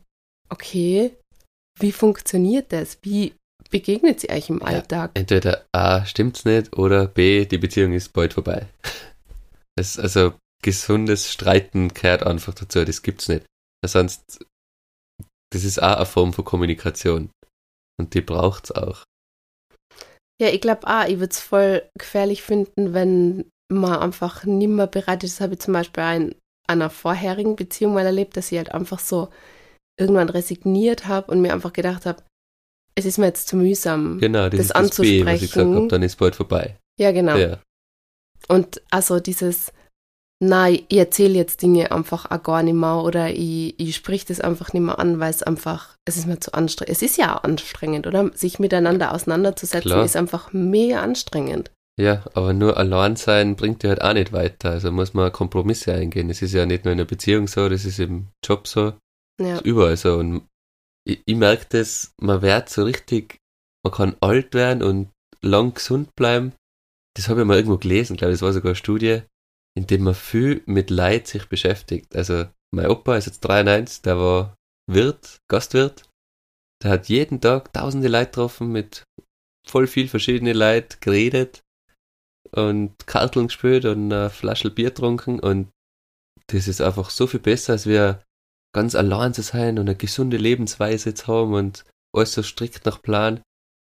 okay, 0.51 1.17
wie 1.81 1.93
funktioniert 1.93 2.75
das? 2.75 2.99
Wie 3.01 3.33
begegnet 3.71 4.21
sie 4.21 4.29
euch 4.29 4.51
im 4.51 4.63
Alltag? 4.63 5.13
Ja, 5.15 5.21
entweder 5.23 5.65
A, 5.73 6.05
stimmt's 6.05 6.45
nicht, 6.45 6.77
oder 6.77 7.07
B, 7.07 7.47
die 7.47 7.59
Beziehung 7.59 7.95
ist 7.95 8.13
bald 8.13 8.35
vorbei. 8.35 8.67
Es, 9.81 9.97
also 9.97 10.33
gesundes 10.63 11.31
Streiten 11.33 11.89
gehört 11.89 12.25
einfach 12.25 12.55
dazu, 12.55 12.85
das 12.85 13.03
gibt's 13.03 13.29
nicht. 13.29 13.47
Sonst, 13.87 14.45
das 15.53 15.65
ist 15.65 15.83
auch 15.83 15.97
eine 15.97 16.07
Form 16.07 16.33
von 16.33 16.45
Kommunikation. 16.45 17.31
Und 18.01 18.15
die 18.15 18.21
braucht's 18.21 18.73
auch. 18.73 19.05
Ja, 20.41 20.49
ich 20.49 20.61
glaube 20.61 20.87
auch, 20.87 21.05
ich 21.05 21.19
würde 21.19 21.33
es 21.33 21.41
voll 21.41 21.83
gefährlich 21.99 22.43
finden, 22.43 22.95
wenn 22.95 23.51
man 23.73 23.99
einfach 23.99 24.45
nicht 24.45 24.69
mehr 24.69 24.87
bereit 24.87 25.25
ist. 25.25 25.37
Das 25.37 25.41
habe 25.41 25.55
ich 25.55 25.61
zum 25.61 25.75
Beispiel 25.75 26.03
in 26.03 26.35
einer 26.69 26.91
vorherigen 26.91 27.57
Beziehung 27.57 27.95
mal 27.95 28.07
erlebt, 28.07 28.37
dass 28.37 28.53
ich 28.53 28.59
halt 28.59 28.73
einfach 28.73 29.01
so 29.01 29.31
irgendwann 29.99 30.29
resigniert 30.29 31.07
habe 31.07 31.33
und 31.33 31.41
mir 31.41 31.53
einfach 31.53 31.73
gedacht 31.73 32.07
habe, 32.07 32.23
es 32.95 33.05
ist 33.05 33.19
mir 33.19 33.27
jetzt 33.27 33.49
zu 33.49 33.57
mühsam, 33.57 34.19
genau, 34.19 34.49
das, 34.49 34.69
das 34.69 34.71
anzusprechen. 34.73 35.25
Das 35.25 35.27
B, 35.27 35.35
was 35.35 35.43
ich 35.43 35.53
gesagt 35.53 35.75
habe, 35.75 35.89
dann 35.89 36.03
ist 36.03 36.17
bald 36.17 36.37
vorbei. 36.37 36.79
Ja, 36.99 37.13
genau. 37.13 37.37
Ja. 37.37 37.61
Und 38.49 38.81
also 38.91 39.21
dieses, 39.21 39.73
nein, 40.41 40.81
ich 40.89 40.99
erzähle 40.99 41.35
jetzt 41.35 41.63
Dinge 41.63 41.91
einfach 41.93 42.31
auch 42.31 42.43
gar 42.43 42.63
nicht 42.63 42.75
mehr 42.75 43.03
oder 43.03 43.31
ich, 43.31 43.79
ich 43.79 43.97
sprich 43.97 44.25
das 44.25 44.41
einfach 44.41 44.73
nicht 44.73 44.83
mehr 44.83 44.99
an, 44.99 45.21
weil 45.21 45.31
es 45.31 45.43
einfach, 45.43 45.97
es 46.05 46.17
ist 46.17 46.27
mir 46.27 46.41
zu 46.41 46.55
anstrengend. 46.55 46.93
Es 46.93 47.03
ist 47.03 47.17
ja 47.17 47.37
auch 47.37 47.45
anstrengend, 47.45 48.07
oder? 48.07 48.31
Sich 48.35 48.59
miteinander 48.59 49.13
auseinanderzusetzen 49.13 49.91
Klar. 49.91 50.05
ist 50.05 50.17
einfach 50.17 50.53
mega 50.53 51.03
anstrengend. 51.03 51.71
Ja, 52.01 52.25
aber 52.35 52.53
nur 52.53 52.77
allein 52.77 53.17
sein 53.17 53.57
bringt 53.57 53.83
dir 53.83 53.89
halt 53.89 54.03
auch 54.03 54.13
nicht 54.13 54.33
weiter. 54.33 54.71
Also 54.71 54.93
muss 54.93 55.15
man 55.15 55.33
Kompromisse 55.33 55.93
eingehen. 55.93 56.31
Es 56.31 56.43
ist 56.43 56.55
ja 56.55 56.65
nicht 56.65 56.85
nur 56.85 56.93
in 56.93 56.99
der 56.99 57.05
Beziehung 57.05 57.49
so, 57.49 57.69
das 57.69 57.85
ist 57.85 57.99
im 57.99 58.29
Job 58.45 58.69
so. 58.69 58.93
Ja. 59.41 59.57
ist 59.57 59.65
überall 59.65 59.97
so. 59.97 60.15
Und 60.15 60.47
ich, 61.05 61.21
ich 61.27 61.37
merke 61.37 61.67
das, 61.71 62.13
man 62.21 62.43
wird 62.43 62.69
so 62.69 62.85
richtig, 62.85 63.39
man 63.85 63.93
kann 63.93 64.17
alt 64.21 64.55
werden 64.55 64.85
und 64.85 65.11
lang 65.43 65.75
gesund 65.75 66.15
bleiben. 66.15 66.53
Das 67.17 67.29
habe 67.29 67.41
ich 67.41 67.47
mal 67.47 67.57
irgendwo 67.57 67.79
gelesen, 67.79 68.17
glaube 68.17 68.33
ich, 68.33 68.39
das 68.39 68.47
war 68.47 68.53
sogar 68.53 68.71
eine 68.71 68.77
Studie 68.77 69.23
in 69.79 69.87
dem 69.87 70.03
man 70.03 70.15
viel 70.15 70.63
mit 70.67 70.91
Leid 70.91 71.29
sich 71.29 71.49
beschäftigt. 71.49 72.17
Also 72.17 72.47
mein 72.75 72.89
Opa 72.89 73.17
ist 73.17 73.27
jetzt 73.27 73.41
93, 73.41 74.03
der 74.03 74.19
war 74.19 74.57
Wirt, 74.91 75.39
Gastwirt. 75.49 76.11
Der 76.83 76.91
hat 76.91 77.09
jeden 77.09 77.41
Tag 77.41 77.73
tausende 77.73 78.09
Leute 78.09 78.27
getroffen, 78.27 78.73
mit 78.73 79.05
voll 79.69 79.87
viel 79.87 80.09
verschiedene 80.09 80.53
Leid 80.53 81.01
geredet 81.01 81.63
und 82.51 83.07
Karteln 83.07 83.47
gespielt 83.47 83.85
und 83.85 84.13
eine 84.13 84.31
Flasche 84.31 84.71
Bier 84.71 84.89
getrunken 84.89 85.39
und 85.39 85.69
das 86.49 86.67
ist 86.67 86.81
einfach 86.81 87.11
so 87.11 87.29
viel 87.29 87.41
besser, 87.41 87.75
als 87.75 87.87
wir 87.87 88.25
ganz 88.75 88.97
allein 88.97 89.33
zu 89.33 89.43
sein 89.43 89.79
und 89.79 89.89
eine 89.89 89.97
gesunde 89.97 90.39
Lebensweise 90.39 91.15
zu 91.15 91.27
haben 91.29 91.55
und 91.55 91.85
alles 92.13 92.33
so 92.33 92.43
strikt 92.43 92.85
nach 92.85 93.01
Plan. 93.01 93.43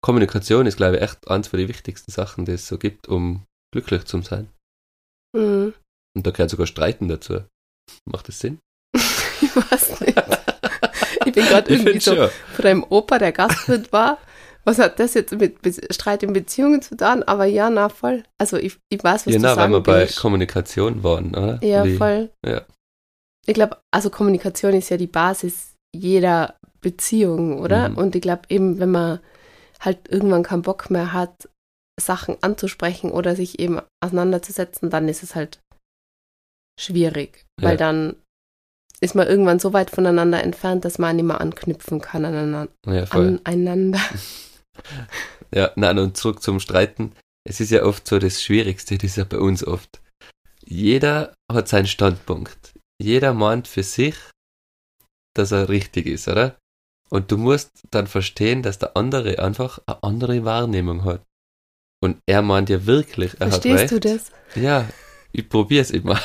Kommunikation 0.04 0.66
ist, 0.66 0.76
glaube 0.76 0.96
ich, 0.96 1.02
echt 1.02 1.28
eins 1.28 1.48
von 1.48 1.58
den 1.58 1.68
wichtigsten 1.68 2.12
Sachen, 2.12 2.44
die 2.44 2.52
es 2.52 2.68
so 2.68 2.78
gibt, 2.78 3.08
um 3.08 3.44
glücklich 3.72 4.04
zu 4.04 4.22
sein. 4.22 4.48
Mhm. 5.32 5.74
Und 6.16 6.26
da 6.26 6.30
gehört 6.30 6.50
sogar 6.50 6.66
Streiten 6.66 7.08
dazu. 7.08 7.40
Macht 8.04 8.28
das 8.28 8.40
Sinn? 8.40 8.58
ich 8.94 9.54
weiß 9.54 10.00
nicht. 10.00 10.22
Ich 11.26 11.32
bin 11.32 11.44
gerade 11.44 11.70
irgendwie 11.70 12.00
so 12.00 12.14
schon. 12.14 12.30
von 12.54 12.62
deinem 12.62 12.84
Opa, 12.88 13.18
der 13.18 13.32
Gastwirt 13.32 13.92
war. 13.92 14.18
Was 14.64 14.78
hat 14.78 14.98
das 14.98 15.14
jetzt 15.14 15.32
mit 15.32 15.62
Be 15.62 15.72
Streit 15.90 16.22
in 16.22 16.32
Beziehungen 16.32 16.82
zu 16.82 16.96
tun? 16.96 17.22
Aber 17.22 17.44
ja, 17.44 17.70
na 17.70 17.88
voll. 17.88 18.24
Also 18.38 18.56
ich, 18.56 18.78
ich 18.90 19.02
weiß, 19.02 19.26
was 19.26 19.32
ja, 19.32 19.38
du 19.38 19.42
na, 19.42 19.54
sagen 19.54 19.72
weil 19.72 19.80
wir 19.80 19.82
bei 19.82 20.06
Kommunikation 20.06 21.02
waren, 21.02 21.34
oder? 21.34 21.58
Ja, 21.62 21.84
Wie, 21.84 21.96
voll. 21.96 22.30
Ja. 22.44 22.62
Ich 23.46 23.54
glaube, 23.54 23.78
also 23.90 24.10
Kommunikation 24.10 24.74
ist 24.74 24.90
ja 24.90 24.96
die 24.96 25.06
Basis 25.06 25.74
jeder 25.94 26.56
Beziehung, 26.80 27.58
oder? 27.58 27.88
Mhm. 27.88 27.96
Und 27.96 28.14
ich 28.14 28.22
glaube 28.22 28.42
eben, 28.48 28.78
wenn 28.78 28.90
man 28.90 29.20
halt 29.80 30.08
irgendwann 30.08 30.42
keinen 30.42 30.62
Bock 30.62 30.90
mehr 30.90 31.12
hat, 31.12 31.48
Sachen 31.98 32.36
anzusprechen 32.42 33.10
oder 33.10 33.36
sich 33.36 33.58
eben 33.58 33.80
auseinanderzusetzen, 34.02 34.90
dann 34.90 35.08
ist 35.08 35.22
es 35.22 35.34
halt 35.34 35.60
schwierig, 36.80 37.46
weil 37.60 37.72
ja. 37.72 37.76
dann 37.76 38.16
ist 39.00 39.14
man 39.14 39.26
irgendwann 39.26 39.58
so 39.58 39.72
weit 39.72 39.90
voneinander 39.90 40.42
entfernt, 40.42 40.84
dass 40.84 40.98
man 40.98 41.16
nicht 41.16 41.24
mehr 41.24 41.40
anknüpfen 41.40 42.00
kann 42.00 42.24
aneinander. 42.24 42.72
Ja, 42.86 43.04
aneinander. 43.04 44.00
ja, 45.54 45.70
nein, 45.76 45.98
und 45.98 46.16
zurück 46.16 46.42
zum 46.42 46.60
Streiten. 46.60 47.12
Es 47.48 47.60
ist 47.60 47.70
ja 47.70 47.84
oft 47.84 48.06
so 48.06 48.18
das 48.18 48.42
Schwierigste, 48.42 48.98
das 48.98 49.12
ist 49.12 49.16
ja 49.16 49.24
bei 49.24 49.38
uns 49.38 49.66
oft. 49.66 50.02
Jeder 50.64 51.34
hat 51.50 51.68
seinen 51.68 51.86
Standpunkt. 51.86 52.74
Jeder 53.00 53.32
meint 53.32 53.66
für 53.66 53.82
sich, 53.82 54.14
dass 55.34 55.52
er 55.52 55.70
richtig 55.70 56.06
ist, 56.06 56.28
oder? 56.28 56.58
Und 57.08 57.32
du 57.32 57.38
musst 57.38 57.70
dann 57.90 58.06
verstehen, 58.06 58.62
dass 58.62 58.78
der 58.78 58.96
andere 58.96 59.38
einfach 59.38 59.80
eine 59.86 60.02
andere 60.02 60.44
Wahrnehmung 60.44 61.04
hat. 61.04 61.22
Und 62.02 62.18
er 62.26 62.42
meint 62.42 62.68
ja 62.68 62.86
wirklich, 62.86 63.32
er 63.40 63.48
Verstehst 63.48 63.74
hat 63.74 63.80
recht. 63.80 64.04
Verstehst 64.04 64.32
du 64.32 64.54
das? 64.54 64.62
Ja, 64.62 64.88
ich 65.32 65.48
probiere 65.48 65.82
es 65.82 65.90
immer. 65.90 66.20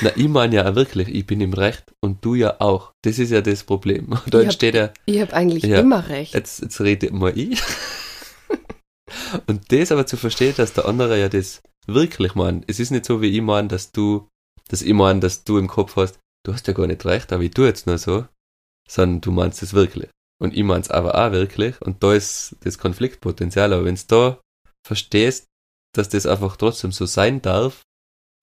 Na, 0.00 0.10
ich 0.16 0.28
meine 0.28 0.56
ja 0.56 0.74
wirklich, 0.74 1.08
ich 1.08 1.26
bin 1.26 1.40
im 1.40 1.52
Recht 1.52 1.84
und 2.00 2.24
du 2.24 2.34
ja 2.34 2.60
auch. 2.60 2.92
Das 3.02 3.18
ist 3.18 3.30
ja 3.30 3.40
das 3.40 3.64
Problem. 3.64 4.06
Und 4.06 4.34
da 4.34 4.38
ich 4.38 4.44
entsteht 4.44 4.74
ja. 4.74 4.92
Ich 5.06 5.20
habe 5.20 5.32
eigentlich 5.32 5.64
ja, 5.64 5.80
immer 5.80 6.08
recht. 6.08 6.34
Jetzt, 6.34 6.62
jetzt 6.62 6.80
rede 6.80 7.12
mal 7.12 7.36
ich. 7.36 7.62
und 9.46 9.70
das 9.70 9.92
aber 9.92 10.06
zu 10.06 10.16
verstehen, 10.16 10.54
dass 10.56 10.72
der 10.72 10.86
andere 10.86 11.20
ja 11.20 11.28
das 11.28 11.62
wirklich 11.86 12.34
meint. 12.34 12.64
Es 12.66 12.80
ist 12.80 12.90
nicht 12.90 13.04
so, 13.04 13.20
wie 13.22 13.36
ich 13.36 13.42
meine, 13.42 13.68
dass 13.68 13.92
du, 13.92 14.28
dass 14.68 14.82
ich 14.82 14.94
meine, 14.94 15.20
dass 15.20 15.44
du 15.44 15.58
im 15.58 15.68
Kopf 15.68 15.96
hast, 15.96 16.18
du 16.44 16.52
hast 16.52 16.66
ja 16.66 16.72
gar 16.72 16.86
nicht 16.86 17.04
recht, 17.04 17.32
aber 17.32 17.42
ich 17.42 17.52
tue 17.52 17.66
jetzt 17.66 17.86
nur 17.86 17.98
so, 17.98 18.26
sondern 18.88 19.20
du 19.20 19.30
meinst 19.30 19.62
es 19.62 19.74
wirklich. 19.74 20.08
Und 20.40 20.56
ich 20.56 20.64
meine 20.64 20.80
es 20.80 20.90
aber 20.90 21.14
auch 21.14 21.30
wirklich. 21.30 21.80
Und 21.82 22.02
da 22.02 22.14
ist 22.14 22.56
das 22.64 22.78
Konfliktpotenzial. 22.78 23.72
Aber 23.72 23.84
wenn 23.84 23.94
du 23.94 24.02
da 24.08 24.40
verstehst, 24.84 25.46
dass 25.94 26.08
das 26.08 26.26
einfach 26.26 26.56
trotzdem 26.56 26.90
so 26.90 27.06
sein 27.06 27.42
darf, 27.42 27.82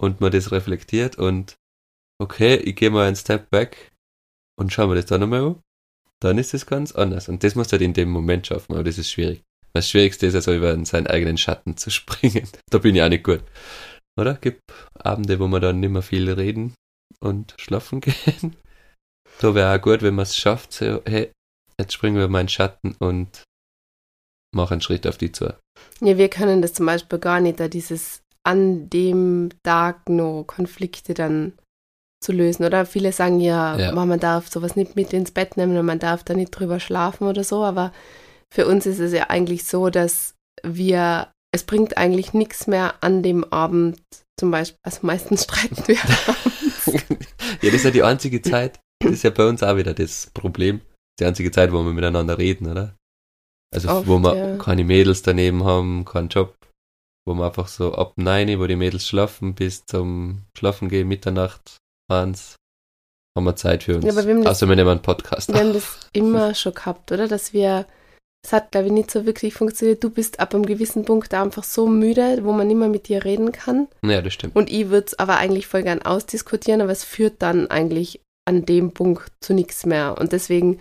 und 0.01 0.21
man 0.21 0.31
das 0.31 0.51
reflektiert 0.51 1.17
und 1.17 1.57
okay, 2.21 2.55
ich 2.55 2.75
gehe 2.75 2.89
mal 2.89 3.07
einen 3.07 3.15
Step 3.15 3.49
back 3.49 3.91
und 4.57 4.73
schaue 4.73 4.87
mir 4.87 4.95
das 4.95 5.05
dann 5.05 5.21
nochmal 5.21 5.43
an, 5.43 5.61
dann 6.21 6.37
ist 6.37 6.53
es 6.53 6.65
ganz 6.65 6.91
anders. 6.91 7.29
Und 7.29 7.43
das 7.43 7.55
muss 7.55 7.71
halt 7.71 7.81
in 7.81 7.93
dem 7.93 8.09
Moment 8.09 8.47
schaffen, 8.47 8.73
aber 8.73 8.83
das 8.83 8.97
ist 8.97 9.11
schwierig. 9.11 9.41
Das 9.73 9.89
Schwierigste 9.89 10.25
ist 10.27 10.35
also 10.35 10.53
über 10.53 10.83
seinen 10.85 11.07
eigenen 11.07 11.37
Schatten 11.37 11.77
zu 11.77 11.89
springen. 11.91 12.47
Da 12.69 12.79
bin 12.79 12.95
ich 12.95 13.01
auch 13.01 13.09
nicht 13.09 13.23
gut. 13.23 13.43
Oder? 14.19 14.35
Gibt 14.35 14.61
Abende, 14.95 15.39
wo 15.39 15.47
wir 15.47 15.59
dann 15.59 15.79
nicht 15.79 15.91
mehr 15.91 16.01
viel 16.01 16.29
reden 16.29 16.73
und 17.19 17.55
schlafen 17.57 18.01
gehen. 18.01 18.55
Da 19.39 19.55
wäre 19.55 19.77
auch 19.77 19.81
gut, 19.81 20.01
wenn 20.01 20.15
man 20.15 20.23
es 20.23 20.35
schafft, 20.35 20.73
so, 20.73 21.01
hey, 21.05 21.31
jetzt 21.79 21.93
springen 21.93 22.17
wir 22.17 22.27
meinen 22.27 22.49
Schatten 22.49 22.95
und 22.99 23.43
machen 24.53 24.73
einen 24.73 24.81
Schritt 24.81 25.07
auf 25.07 25.17
die 25.17 25.31
zu. 25.31 25.53
Ja, 26.01 26.17
wir 26.17 26.29
können 26.29 26.61
das 26.61 26.73
zum 26.73 26.85
Beispiel 26.85 27.19
gar 27.19 27.39
nicht, 27.39 27.59
da 27.59 27.69
dieses 27.69 28.21
an 28.49 28.89
dem 28.89 29.49
Tag 29.63 30.09
noch 30.09 30.43
Konflikte 30.47 31.13
dann 31.13 31.53
zu 32.19 32.31
lösen. 32.31 32.65
Oder 32.65 32.87
viele 32.87 33.11
sagen 33.11 33.39
ja, 33.39 33.77
ja. 33.77 33.91
man 33.93 34.19
darf 34.19 34.49
sowas 34.49 34.75
nicht 34.75 34.95
mit 34.95 35.13
ins 35.13 35.31
Bett 35.31 35.55
nehmen 35.55 35.77
und 35.77 35.85
man 35.85 35.99
darf 35.99 36.23
da 36.23 36.33
nicht 36.33 36.49
drüber 36.49 36.79
schlafen 36.79 37.27
oder 37.27 37.43
so. 37.43 37.63
Aber 37.63 37.93
für 38.51 38.65
uns 38.65 38.87
ist 38.87 38.97
es 38.97 39.13
ja 39.13 39.29
eigentlich 39.29 39.65
so, 39.65 39.91
dass 39.91 40.33
wir, 40.63 41.31
es 41.53 41.63
bringt 41.63 41.97
eigentlich 41.97 42.33
nichts 42.33 42.65
mehr 42.65 42.95
an 43.01 43.21
dem 43.21 43.43
Abend, 43.45 44.01
zum 44.39 44.49
Beispiel, 44.49 44.79
also 44.83 44.99
meistens 45.03 45.43
streiten 45.45 45.87
wir 45.87 45.95
ja, 47.61 47.69
das 47.69 47.73
ist 47.73 47.85
ja 47.85 47.91
die 47.91 48.03
einzige 48.03 48.41
Zeit, 48.41 48.79
das 48.99 49.11
ist 49.11 49.23
ja 49.23 49.29
bei 49.29 49.47
uns 49.47 49.61
auch 49.61 49.77
wieder 49.77 49.93
das 49.93 50.31
Problem. 50.33 50.81
Die 51.19 51.25
einzige 51.25 51.51
Zeit, 51.51 51.71
wo 51.71 51.83
wir 51.83 51.93
miteinander 51.93 52.39
reden, 52.39 52.67
oder? 52.67 52.95
Also 53.71 53.89
Oft, 53.89 54.07
wo 54.07 54.17
wir 54.17 54.35
ja. 54.35 54.57
keine 54.57 54.83
Mädels 54.83 55.21
daneben 55.21 55.63
haben, 55.63 56.03
keinen 56.05 56.29
Job, 56.29 56.55
wo 57.29 57.35
wir 57.35 57.45
einfach 57.45 57.67
so 57.67 57.93
ab 57.93 58.13
9, 58.17 58.59
wo 58.59 58.65
die 58.65 58.75
Mädels 58.75 59.07
schlafen, 59.07 59.53
bis 59.53 59.85
zum 59.85 60.41
Schlafen 60.57 60.89
gehen, 60.89 61.07
Mitternacht, 61.07 61.77
eins, 62.11 62.55
haben 63.37 63.45
wir 63.45 63.55
Zeit 63.55 63.83
für 63.83 63.95
uns. 63.95 64.05
Ja, 64.05 64.11
aber 64.11 64.25
wir 64.25 64.33
haben 64.33 64.43
das- 64.43 64.57
Außer 64.57 64.67
wir 64.67 64.75
nehmen 64.75 64.89
einen 64.89 65.01
Podcast. 65.03 65.49
Wir 65.53 65.59
haben 65.59 65.73
das 65.73 65.99
immer 66.13 66.55
schon 66.55 66.73
gehabt, 66.73 67.11
oder? 67.11 67.27
Dass 67.27 67.53
wir, 67.53 67.85
es 68.43 68.51
hat, 68.51 68.71
glaube 68.71 68.87
ich, 68.87 68.93
nicht 68.93 69.11
so 69.11 69.25
wirklich 69.27 69.53
funktioniert. 69.53 70.03
Du 70.03 70.09
bist 70.09 70.39
ab 70.39 70.55
einem 70.55 70.65
gewissen 70.65 71.05
Punkt 71.05 71.31
einfach 71.35 71.63
so 71.63 71.87
müde, 71.87 72.39
wo 72.43 72.51
man 72.51 72.67
nicht 72.67 72.77
mehr 72.77 72.89
mit 72.89 73.07
dir 73.07 73.23
reden 73.23 73.51
kann. 73.51 73.87
Ja, 74.03 74.21
das 74.23 74.33
stimmt. 74.33 74.55
Und 74.55 74.71
ich 74.71 74.89
würde 74.89 75.05
es 75.07 75.19
aber 75.19 75.37
eigentlich 75.37 75.67
voll 75.67 75.83
gern 75.83 76.01
ausdiskutieren, 76.01 76.81
aber 76.81 76.91
es 76.91 77.03
führt 77.03 77.41
dann 77.43 77.67
eigentlich 77.67 78.21
an 78.47 78.65
dem 78.65 78.91
Punkt 78.91 79.31
zu 79.41 79.53
nichts 79.53 79.85
mehr. 79.85 80.17
Und 80.19 80.31
deswegen, 80.31 80.79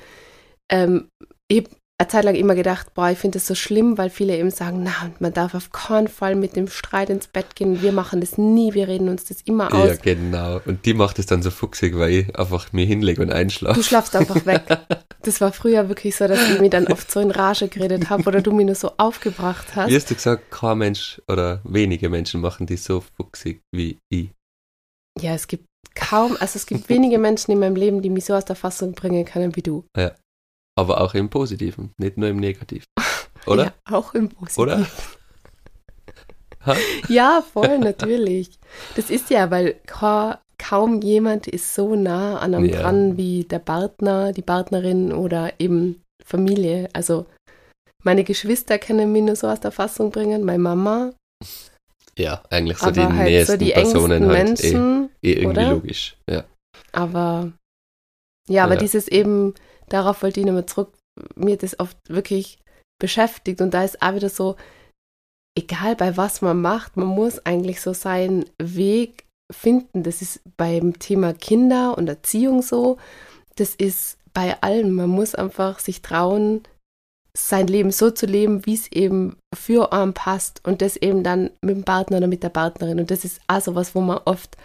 ähm, 0.73 1.09
ich 1.49 1.69
eine 2.01 2.09
Zeit 2.09 2.25
lang 2.25 2.37
immer 2.37 2.55
gedacht, 2.55 2.95
boah, 2.95 3.11
ich 3.11 3.19
finde 3.19 3.39
das 3.39 3.49
so 3.49 3.57
schlimm, 3.57 3.99
weil 3.99 4.09
viele 4.09 4.37
eben 4.37 4.53
sagen, 4.53 4.85
na, 4.85 4.93
man 5.19 5.33
darf 5.33 5.55
auf 5.57 5.73
keinen 5.73 6.07
Fall 6.07 6.37
mit 6.37 6.55
dem 6.55 6.69
Streit 6.69 7.11
ins 7.11 7.27
Bett 7.27 7.57
gehen. 7.57 7.83
Wir 7.83 7.91
machen 7.91 8.21
das 8.21 8.39
nie, 8.39 8.73
wir 8.73 8.87
reden 8.87 9.09
uns 9.09 9.25
das 9.25 9.43
immer 9.43 9.75
aus. 9.75 9.89
Ja, 9.89 9.95
genau. 9.97 10.61
Und 10.65 10.87
die 10.87 10.95
macht 10.95 11.19
es 11.19 11.27
dann 11.27 11.43
so 11.43 11.51
fuchsig, 11.51 11.99
weil 11.99 12.11
ich 12.11 12.39
einfach 12.39 12.73
mir 12.73 12.87
hinlege 12.87 13.21
und 13.21 13.29
Du 13.29 13.35
einschlafe. 13.35 13.83
schlafst 13.83 14.15
einfach 14.17 14.47
weg. 14.47 14.63
Das 15.23 15.41
war 15.41 15.53
früher 15.53 15.89
wirklich 15.89 16.15
so, 16.15 16.29
dass 16.29 16.49
ich 16.49 16.61
mich 16.61 16.71
dann 16.71 16.87
oft 16.87 17.11
so 17.11 17.19
in 17.19 17.33
Rage 17.33 17.67
geredet 17.67 18.09
habe 18.09 18.23
oder 18.23 18.41
du 18.41 18.53
mich 18.53 18.65
nur 18.65 18.77
so 18.77 18.93
aufgebracht 18.99 19.75
hast. 19.75 19.91
Wie 19.91 19.97
hast 19.97 20.09
du 20.09 20.15
gesagt, 20.15 20.49
kein 20.53 20.79
Mensch 20.79 21.21
oder 21.27 21.61
wenige 21.65 22.09
Menschen 22.09 22.41
machen 22.41 22.67
die 22.67 22.77
so 22.77 23.03
fuchsig 23.17 23.61
wie 23.75 23.99
ich. 24.11 24.31
Ja, 25.21 25.35
es 25.35 25.49
gibt 25.49 25.67
kaum, 25.97 26.37
also 26.39 26.57
es 26.57 26.67
gibt 26.67 26.89
wenige 26.89 27.19
Menschen 27.19 27.51
in 27.51 27.59
meinem 27.59 27.75
Leben, 27.75 28.01
die 28.01 28.11
mich 28.11 28.27
so 28.27 28.35
aus 28.35 28.45
der 28.45 28.55
Fassung 28.55 28.93
bringen 28.93 29.25
können 29.25 29.57
wie 29.57 29.63
du. 29.63 29.85
Aber 30.79 31.01
auch 31.01 31.15
im 31.15 31.29
Positiven, 31.29 31.91
nicht 31.99 32.17
nur 32.19 32.29
im 32.29 32.37
Negativen. 32.37 32.85
Oder? 33.47 33.65
Ja, 33.65 33.73
auch 33.97 34.15
im 34.15 34.29
Positiven. 34.29 34.63
Oder? 34.63 34.87
Ja, 37.09 37.43
voll, 37.53 37.79
natürlich. 37.79 38.51
Das 38.95 39.11
ist 39.11 39.31
ja, 39.31 39.51
weil 39.51 39.75
ka 39.87 40.41
kaum 40.59 41.01
jemand 41.03 41.47
ist 41.47 41.75
so 41.75 41.95
nah 41.97 42.39
an 42.39 42.55
einem 42.55 42.67
Ja. 42.69 42.81
dran 42.83 43.17
wie 43.17 43.45
der 43.45 43.59
Partner, 43.61 44.33
die 44.33 44.43
Partnerin 44.43 45.13
oder 45.13 45.53
eben 45.59 46.03
Familie. 46.25 46.89
Also 46.93 47.27
meine 48.05 48.23
Geschwister 48.25 48.79
können 48.79 49.11
mich 49.13 49.23
nur 49.23 49.37
so 49.37 49.49
aus 49.49 49.61
der 49.61 49.73
Fassung 49.73 50.11
bringen, 50.11 50.45
meine 50.45 50.59
Mama, 50.59 51.13
Ja, 52.19 52.43
eigentlich 52.51 52.79
so 52.79 52.87
aber 52.87 52.93
die 53.07 53.15
halt 53.15 53.29
nächsten 53.31 53.53
so 53.59 53.65
die 53.65 53.71
Personen 53.73 54.31
engsten 54.31 54.31
halt. 54.31 54.61
Eh, 54.65 54.73
Menschen. 54.73 55.11
eh 55.23 55.33
irgendwie 55.33 55.61
oder? 55.61 55.71
logisch. 55.71 56.17
Ja. 56.29 56.45
Aber 56.93 57.53
ja, 58.49 58.65
aber 58.65 58.75
Ja. 58.75 58.81
dieses 58.81 59.09
eben, 59.09 59.55
darauf 59.93 60.23
wollte 60.23 60.41
ich 60.41 60.47
nochmal 60.47 60.67
zurück, 60.67 60.93
mir 61.35 61.57
das 61.57 61.79
oft 61.81 61.97
wirklich 62.09 62.59
beschäftigt 63.01 63.61
und 63.61 63.75
da 63.75 63.85
ist 63.85 64.03
auch 64.03 64.15
wieder 64.15 64.29
so, 64.29 64.57
egal 65.57 65.97
bei 65.97 66.17
was 66.17 66.41
man 66.43 66.61
macht, 66.61 66.97
man 66.97 67.09
muss 67.09 67.45
eigentlich 67.45 67.81
so 67.81 67.93
seinen 67.93 68.45
Weg 68.61 69.25
finden. 69.51 70.03
Das 70.03 70.23
ist 70.23 70.41
beim 70.57 70.99
Thema 70.99 71.33
Kinder 71.33 71.97
und 71.97 72.09
Erziehung 72.09 72.63
so, 72.63 72.99
das 73.57 73.75
ist 73.75 74.19
bei 74.33 74.61
allem. 74.63 74.95
Man 74.95 75.11
muss 75.11 75.35
einfach 75.35 75.79
sich 75.79 76.03
trauen, 76.03 76.63
sein 77.37 77.67
Leben 77.67 77.91
so 77.91 78.11
zu 78.11 78.27
leben, 78.27 78.67
wie 78.67 78.75
es 78.75 78.91
eben 78.93 79.37
für 79.55 79.93
einen 79.93 80.15
passt 80.15 80.65
und 80.67 80.83
das 80.83 80.97
eben 80.97 81.23
dann 81.23 81.51
mit 81.61 81.77
dem 81.77 81.85
Partner 81.85 82.19
oder 82.19 82.27
mit 82.27 82.43
der 82.43 82.49
Partnerin. 82.49 83.01
Und 83.01 83.11
das 83.11 83.25
ist 83.25 83.41
auch 83.47 83.61
so 83.61 83.75
was, 83.75 83.95
wo 83.95 84.01
man 84.01 84.21
oft, 84.25 84.57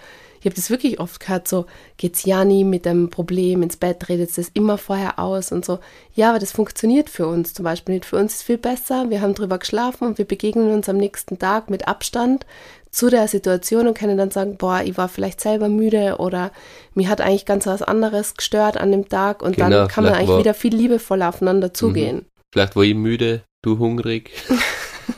ich 0.43 0.45
habe 0.45 0.55
das 0.57 0.69
wirklich 0.69 0.99
oft 0.99 1.21
gehört, 1.21 1.47
so 1.47 1.67
geht's 1.95 2.25
ja 2.25 2.43
nie 2.43 2.65
mit 2.65 2.83
dem 2.83 3.09
Problem 3.09 3.63
ins 3.63 3.77
Bett, 3.77 4.09
redet 4.09 4.37
das 4.37 4.49
immer 4.53 4.77
vorher 4.77 5.17
aus 5.17 5.53
und 5.53 5.63
so. 5.63 5.79
Ja, 6.15 6.31
aber 6.31 6.39
das 6.39 6.51
funktioniert 6.51 7.09
für 7.09 7.27
uns 7.27 7.53
zum 7.53 7.63
Beispiel 7.63 7.95
nicht. 7.95 8.03
Für 8.03 8.17
uns 8.17 8.33
ist 8.33 8.43
viel 8.43 8.57
besser, 8.57 9.09
wir 9.09 9.21
haben 9.21 9.35
drüber 9.35 9.57
geschlafen 9.57 10.05
und 10.05 10.17
wir 10.17 10.25
begegnen 10.25 10.73
uns 10.73 10.89
am 10.89 10.97
nächsten 10.97 11.39
Tag 11.39 11.69
mit 11.69 11.87
Abstand 11.87 12.45
zu 12.91 13.09
der 13.09 13.29
Situation 13.29 13.87
und 13.87 13.97
können 13.97 14.17
dann 14.17 14.31
sagen, 14.31 14.57
boah, 14.57 14.81
ich 14.83 14.97
war 14.97 15.07
vielleicht 15.07 15.39
selber 15.39 15.69
müde 15.69 16.17
oder 16.17 16.51
mir 16.93 17.07
hat 17.07 17.21
eigentlich 17.21 17.45
ganz 17.45 17.65
was 17.65 17.81
anderes 17.81 18.35
gestört 18.35 18.75
an 18.75 18.91
dem 18.91 19.07
Tag 19.07 19.41
und 19.43 19.55
Genau, 19.55 19.69
dann 19.69 19.87
kann 19.87 20.03
man 20.03 20.13
eigentlich 20.13 20.39
wieder 20.39 20.53
viel 20.53 20.75
liebevoller 20.75 21.29
aufeinander 21.29 21.73
zugehen. 21.73 22.25
Vielleicht 22.51 22.75
war 22.75 22.83
ich 22.83 22.95
müde, 22.95 23.43
du 23.61 23.79
hungrig. 23.79 24.31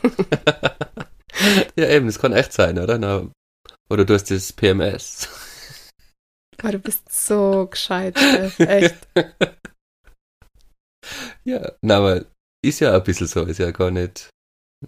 ja, 1.75 1.89
eben, 1.89 2.05
das 2.05 2.19
kann 2.19 2.31
echt 2.31 2.53
sein, 2.53 2.77
oder? 2.77 2.99
Na, 2.99 3.23
oder 3.89 4.05
du 4.05 4.13
hast 4.13 4.31
das 4.31 4.51
PMS. 4.53 5.27
Oh, 6.63 6.69
du 6.69 6.79
bist 6.79 7.11
so 7.11 7.67
gescheit, 7.67 8.17
Steff, 8.17 8.59
echt. 8.59 8.95
Ja, 11.43 11.73
na, 11.81 11.97
aber 11.97 12.25
ist 12.65 12.79
ja 12.79 12.95
ein 12.95 13.03
bisschen 13.03 13.27
so, 13.27 13.43
ist 13.43 13.59
ja 13.59 13.69
gar 13.71 13.91
nicht 13.91 14.29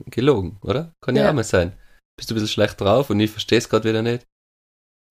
gelogen, 0.09 0.57
oder? 0.63 0.91
Kann 1.03 1.15
ja, 1.15 1.23
Ja. 1.23 1.29
auch 1.29 1.33
mal 1.35 1.43
sein. 1.43 1.77
Bist 2.17 2.29
du 2.29 2.33
ein 2.33 2.37
bisschen 2.37 2.47
schlecht 2.47 2.81
drauf 2.81 3.09
und 3.11 3.19
ich 3.19 3.29
verstehe 3.29 3.59
es 3.59 3.69
gerade 3.69 3.87
wieder 3.87 4.01
nicht. 4.01 4.25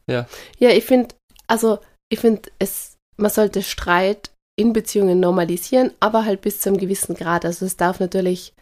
Ja, 0.08 0.26
ich 0.58 0.84
finde, 0.84 1.14
also 1.46 1.78
ich 2.12 2.18
finde, 2.20 2.50
es, 2.58 2.96
man 3.16 3.30
sollte 3.30 3.62
Streit 3.62 4.32
in 4.58 4.72
Beziehungen 4.72 5.20
normalisieren, 5.20 5.92
aber 6.00 6.24
halt 6.24 6.40
bis 6.40 6.60
zu 6.60 6.70
einem 6.70 6.78
gewissen 6.78 7.14
Grad. 7.14 7.44
Also 7.44 7.66
es 7.66 7.76
darf 7.76 8.00
natürlich 8.00 8.52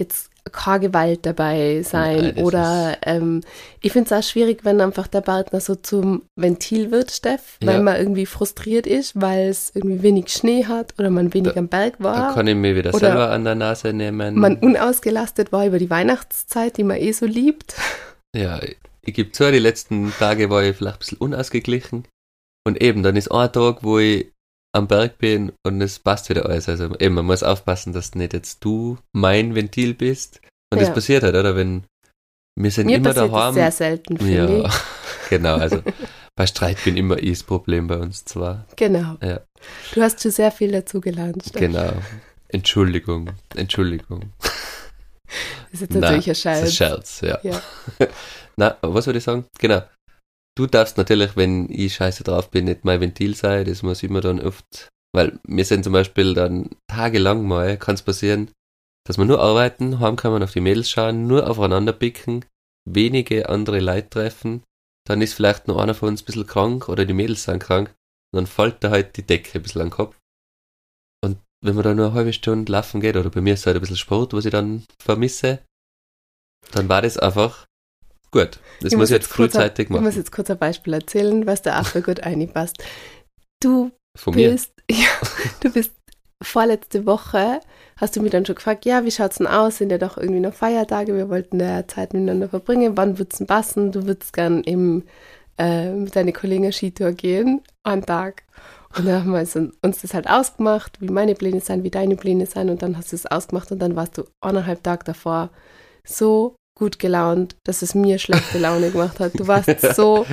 jetzt 0.00 0.30
keine 0.50 0.80
Gewalt 0.80 1.26
dabei 1.26 1.82
sein 1.82 2.16
Nein, 2.34 2.36
oder 2.44 2.96
ähm, 3.02 3.40
ich 3.80 3.92
finde 3.92 4.06
es 4.06 4.12
auch 4.12 4.28
schwierig, 4.28 4.64
wenn 4.64 4.80
einfach 4.80 5.06
der 5.06 5.20
Partner 5.20 5.60
so 5.60 5.74
zum 5.74 6.22
Ventil 6.36 6.90
wird, 6.90 7.10
Steff, 7.10 7.56
weil 7.60 7.76
Ja. 7.76 7.82
man 7.82 7.96
irgendwie 7.96 8.26
frustriert 8.26 8.86
ist, 8.86 9.20
weil 9.20 9.48
es 9.48 9.70
irgendwie 9.74 10.02
wenig 10.02 10.28
Schnee 10.28 10.64
hat 10.66 10.94
oder 10.98 11.10
man 11.10 11.32
wenig 11.34 11.52
Da- 11.54 11.58
am 11.58 11.68
Berg 11.68 11.94
Da 11.98 12.04
war, 12.04 12.34
kann 12.34 12.46
ich 12.46 12.54
mir 12.56 12.74
wieder 12.76 12.90
Oder 12.90 12.98
selber 13.08 13.30
an 13.30 13.44
der 13.44 13.54
Nase 13.54 13.92
nehmen. 13.92 14.34
man 14.36 14.56
unausgelastet 14.56 15.52
war 15.52 15.66
über 15.66 15.78
die 15.78 15.90
Weihnachtszeit, 15.90 16.76
die 16.76 16.84
man 16.84 16.96
eh 16.98 17.12
so 17.12 17.26
liebt. 17.26 17.74
Ja, 18.36 18.60
ich 19.02 19.14
gebe 19.14 19.32
zu, 19.32 19.50
die 19.50 19.58
letzten 19.58 20.12
Tage 20.18 20.50
war 20.50 20.62
ich 20.62 20.76
vielleicht 20.76 20.96
ein 20.96 20.98
bisschen 21.00 21.18
unausgeglichen. 21.18 22.04
Und 22.66 22.82
eben, 22.82 23.02
dann 23.02 23.16
ist 23.16 23.32
ein 23.32 23.50
Tag, 23.52 23.78
wo 23.82 23.98
ich 23.98 24.30
am 24.74 24.86
Berg 24.86 25.18
bin 25.18 25.52
und 25.66 25.80
es 25.80 25.98
passt 25.98 26.28
wieder 26.28 26.46
alles. 26.46 26.68
Also 26.68 26.94
eben, 26.98 27.14
man 27.14 27.26
muss 27.26 27.42
aufpassen, 27.42 27.92
dass 27.92 28.14
nicht 28.14 28.32
jetzt 28.32 28.64
du 28.64 28.98
mein 29.12 29.54
Ventil 29.54 29.94
bist. 29.94 30.40
Und 30.70 30.80
das 30.80 30.88
Ja. 30.88 30.94
passiert 30.94 31.22
halt, 31.22 31.34
oder? 31.34 31.56
Wenn 31.56 31.84
wir 32.60 32.70
sind 32.70 32.86
Mir 32.86 32.96
immer 32.96 33.12
passiert 33.14 33.32
daheim. 33.32 33.54
das 33.54 33.54
sehr 33.54 33.72
selten, 33.88 34.18
finde 34.18 34.58
ja, 34.58 34.66
ich. 34.66 34.72
genau. 35.30 35.56
Also 35.56 35.82
bei 36.36 36.46
Streit 36.46 36.82
bin 36.84 36.96
immer 36.96 37.16
ich 37.18 37.30
das 37.38 37.42
Problem 37.44 37.86
bei 37.86 37.96
uns 37.96 38.24
zwar. 38.24 38.66
Genau. 38.76 39.16
Ja. 39.22 39.40
Du 39.94 40.02
hast 40.02 40.20
schon 40.22 40.32
sehr 40.32 40.50
viel 40.50 40.72
dazugelernt, 40.72 41.42
Steff. 41.48 41.60
Genau. 41.60 41.92
Entschuldigung, 42.48 43.30
Entschuldigung. 43.54 44.32
Das 45.70 45.74
ist 45.74 45.80
jetzt 45.82 45.94
Na, 45.94 46.00
natürlich 46.00 46.26
ein 46.26 46.32
Das 46.32 46.40
Scherz. 46.40 46.62
ist 46.68 46.76
Scherz, 46.76 47.20
ja. 47.20 47.38
Ja. 47.42 47.62
Na, 48.56 48.76
was 48.82 49.06
würde 49.06 49.18
ich 49.18 49.24
sagen? 49.24 49.44
Genau. 49.58 49.82
Du 50.58 50.66
darfst 50.66 50.96
natürlich, 50.96 51.36
wenn 51.36 51.70
ich 51.70 51.94
scheiße 51.94 52.24
drauf 52.24 52.50
bin, 52.50 52.64
nicht 52.64 52.84
mein 52.84 53.00
Ventil 53.00 53.36
sein. 53.36 53.64
Das 53.64 53.84
muss 53.84 54.02
immer 54.02 54.20
dann 54.20 54.40
oft, 54.40 54.88
weil 55.14 55.38
wir 55.46 55.64
sind 55.64 55.84
zum 55.84 55.92
Beispiel 55.92 56.34
dann 56.34 56.70
tagelang 56.88 57.46
mal, 57.46 57.76
kann 57.76 57.94
es 57.94 58.02
passieren, 58.02 58.50
dass 59.06 59.18
wir 59.18 59.24
nur 59.24 59.38
arbeiten, 59.38 60.00
heimkommen, 60.00 60.42
auf 60.42 60.52
die 60.52 60.60
Mädels 60.60 60.90
schauen, 60.90 61.28
nur 61.28 61.48
aufeinander 61.48 61.92
picken, 61.92 62.44
wenige 62.84 63.48
andere 63.48 63.78
Leute 63.78 64.10
treffen, 64.10 64.64
dann 65.06 65.22
ist 65.22 65.34
vielleicht 65.34 65.68
noch 65.68 65.76
einer 65.76 65.94
von 65.94 66.08
uns 66.08 66.22
ein 66.22 66.24
bisschen 66.24 66.48
krank 66.48 66.88
oder 66.88 67.04
die 67.04 67.14
Mädels 67.14 67.44
sind 67.44 67.62
krank, 67.62 67.94
und 68.32 68.38
dann 68.38 68.46
fällt 68.48 68.82
da 68.82 68.90
halt 68.90 69.16
die 69.16 69.22
Decke 69.22 69.60
ein 69.60 69.62
bisschen 69.62 69.82
an 69.82 69.86
den 69.86 69.94
Kopf. 69.94 70.18
Und 71.24 71.38
wenn 71.64 71.76
man 71.76 71.84
da 71.84 71.94
nur 71.94 72.06
eine 72.06 72.14
halbe 72.14 72.32
Stunde 72.32 72.72
laufen 72.72 73.00
geht, 73.00 73.16
oder 73.16 73.30
bei 73.30 73.40
mir 73.40 73.54
ist 73.54 73.64
halt 73.64 73.76
ein 73.76 73.80
bisschen 73.80 73.96
Sport, 73.96 74.32
was 74.32 74.44
ich 74.44 74.50
dann 74.50 74.84
vermisse, 75.00 75.64
dann 76.72 76.88
war 76.88 77.02
das 77.02 77.16
einfach 77.16 77.68
gut. 78.30 78.60
Das 78.80 78.94
muss 78.94 79.10
ich 79.10 79.14
jetzt 79.14 79.30
kurz 79.30 79.54
ein- 79.54 79.60
frühzeitig 79.60 79.84
Ich 79.86 79.90
muss 79.90 80.00
machen. 80.00 80.16
jetzt 80.16 80.32
kurz 80.32 80.50
ein 80.50 80.58
Beispiel 80.58 80.94
erzählen, 80.94 81.46
was 81.46 81.62
da 81.62 81.80
auch 81.80 81.86
so 81.86 82.00
gut 82.00 82.20
einpasst. 82.20 82.76
Du 83.60 83.90
Von 84.16 84.34
mir. 84.34 84.50
bist, 84.52 84.72
ja, 84.90 85.08
du 85.60 85.70
bist 85.72 85.92
vorletzte 86.42 87.04
Woche, 87.06 87.60
hast 87.96 88.14
du 88.16 88.22
mich 88.22 88.30
dann 88.30 88.46
schon 88.46 88.54
gefragt, 88.54 88.84
ja, 88.84 89.04
wie 89.04 89.10
schaut's 89.10 89.38
denn 89.38 89.46
aus? 89.48 89.78
Sind 89.78 89.90
ja 89.90 89.98
doch 89.98 90.16
irgendwie 90.16 90.40
noch 90.40 90.54
Feiertage, 90.54 91.16
wir 91.16 91.28
wollten 91.28 91.58
ja 91.58 91.86
Zeit 91.88 92.12
miteinander 92.14 92.48
verbringen. 92.48 92.96
Wann 92.96 93.18
wird's 93.18 93.38
denn 93.38 93.46
passen? 93.48 93.90
Du 93.90 94.06
würdest 94.06 94.32
gern 94.32 94.62
im, 94.62 95.02
äh, 95.58 95.90
mit 95.90 96.14
deinen 96.14 96.32
Kollegen 96.32 96.72
Skitour 96.72 97.10
gehen, 97.12 97.62
einen 97.82 98.06
Tag. 98.06 98.44
Und 98.96 99.04
dann 99.06 99.24
haben 99.24 99.32
wir 99.32 99.40
uns, 99.40 100.00
das 100.00 100.14
halt 100.14 100.30
ausgemacht, 100.30 101.00
wie 101.00 101.08
meine 101.08 101.34
Pläne 101.34 101.60
sein, 101.60 101.82
wie 101.82 101.90
deine 101.90 102.16
Pläne 102.16 102.46
sein. 102.46 102.70
Und 102.70 102.82
dann 102.82 102.96
hast 102.96 103.10
du 103.12 103.16
es 103.16 103.26
ausgemacht 103.26 103.70
und 103.72 103.80
dann 103.80 103.96
warst 103.96 104.16
du 104.16 104.24
eineinhalb 104.40 104.82
Tage 104.84 105.04
davor 105.04 105.50
so 106.06 106.54
gut 106.78 106.98
gelaunt, 106.98 107.56
dass 107.64 107.82
es 107.82 107.94
mir 107.94 108.18
schlechte 108.18 108.58
Laune 108.58 108.90
gemacht 108.90 109.20
hat. 109.20 109.38
Du 109.38 109.46
warst 109.46 109.68
so 109.94 110.26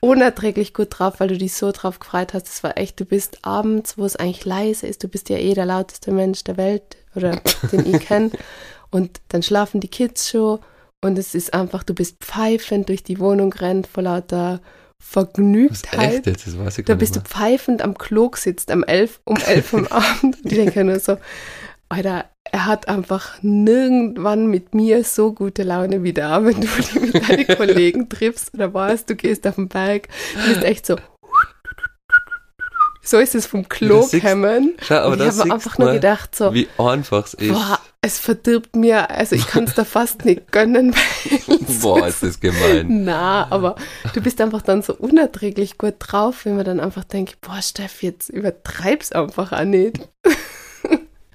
unerträglich 0.00 0.74
gut 0.74 0.88
drauf, 0.90 1.20
weil 1.20 1.28
du 1.28 1.38
dich 1.38 1.54
so 1.54 1.70
drauf 1.70 2.00
gefreut 2.00 2.34
hast. 2.34 2.48
Es 2.48 2.62
war 2.62 2.76
echt, 2.78 2.98
du 2.98 3.04
bist 3.04 3.38
abends, 3.42 3.98
wo 3.98 4.04
es 4.04 4.16
eigentlich 4.16 4.44
leise 4.44 4.86
ist, 4.86 5.04
du 5.04 5.08
bist 5.08 5.28
ja 5.28 5.36
eh 5.36 5.54
der 5.54 5.66
lauteste 5.66 6.10
Mensch 6.10 6.42
der 6.44 6.56
Welt 6.56 6.96
oder 7.14 7.40
den 7.72 7.86
ich 7.86 8.00
kenne. 8.00 8.30
Und 8.90 9.20
dann 9.28 9.42
schlafen 9.42 9.80
die 9.80 9.88
Kids 9.88 10.30
schon 10.30 10.58
und 11.04 11.18
es 11.18 11.34
ist 11.34 11.52
einfach, 11.52 11.82
du 11.82 11.94
bist 11.94 12.16
pfeifend 12.20 12.88
durch 12.88 13.02
die 13.02 13.18
Wohnung 13.18 13.52
rennt 13.52 13.86
vor 13.86 14.04
lauter 14.04 14.60
Vergnügtheit. 14.98 16.14
echt 16.14 16.26
jetzt, 16.26 16.46
das 16.46 16.56
weiß 16.56 16.78
ich 16.78 16.84
Da 16.86 16.94
bist 16.94 17.16
du 17.16 17.20
nicht 17.20 17.28
pfeifend 17.28 17.82
am 17.82 17.98
Klo 17.98 18.30
sitzt 18.34 18.70
am 18.70 18.84
elf, 18.84 19.20
um 19.24 19.36
elf 19.36 19.74
am 19.74 19.86
Abend. 19.90 20.36
Und 20.42 20.46
ich 20.46 20.54
denke 20.54 20.84
nur 20.84 21.00
so, 21.00 21.16
Alter, 21.92 22.24
er 22.44 22.64
hat 22.64 22.88
einfach 22.88 23.32
nirgendwann 23.42 24.46
mit 24.46 24.74
mir 24.74 25.04
so 25.04 25.34
gute 25.34 25.62
Laune 25.62 26.02
wie 26.02 26.14
da, 26.14 26.42
wenn 26.42 26.58
du 26.58 26.66
dich 26.66 26.94
mit 26.94 27.28
deinen 27.28 27.46
Kollegen 27.58 28.08
triffst 28.08 28.54
oder 28.54 28.72
was, 28.72 29.04
du 29.04 29.14
gehst 29.14 29.46
auf 29.46 29.56
den 29.56 29.68
Berg, 29.68 30.08
du 30.34 30.48
bist 30.54 30.64
echt 30.64 30.86
so. 30.86 30.96
So 33.04 33.18
ist 33.18 33.34
es 33.34 33.46
vom 33.46 33.68
Klo 33.68 34.08
kommen. 34.22 34.72
Schau, 34.80 34.94
aber 34.94 35.06
Und 35.08 35.20
ich 35.20 35.26
das 35.26 35.40
habe 35.40 35.52
einfach 35.52 35.76
nur 35.76 35.92
gedacht, 35.92 36.34
so, 36.34 36.54
wie 36.54 36.66
einfach 36.78 37.26
es 37.26 37.34
ist. 37.34 37.52
boah, 37.52 37.78
es 38.00 38.18
verdirbt 38.18 38.74
mir, 38.74 39.10
also 39.10 39.36
ich 39.36 39.46
kann 39.46 39.64
es 39.64 39.74
da 39.74 39.84
fast 39.84 40.24
nicht 40.24 40.50
gönnen. 40.50 40.94
Boah, 41.82 42.06
ist 42.06 42.22
das 42.22 42.40
gemein. 42.40 42.86
Na, 43.04 43.48
aber 43.50 43.74
du 44.14 44.20
bist 44.22 44.40
einfach 44.40 44.62
dann 44.62 44.82
so 44.82 44.94
unerträglich 44.94 45.76
gut 45.78 45.96
drauf, 45.98 46.44
wenn 46.44 46.56
man 46.56 46.64
dann 46.64 46.80
einfach 46.80 47.04
denkt, 47.04 47.40
boah, 47.40 47.60
Steff, 47.60 48.02
jetzt 48.02 48.30
übertreib's 48.30 49.12
einfach 49.12 49.52
auch 49.52 49.64
nicht. 49.64 50.08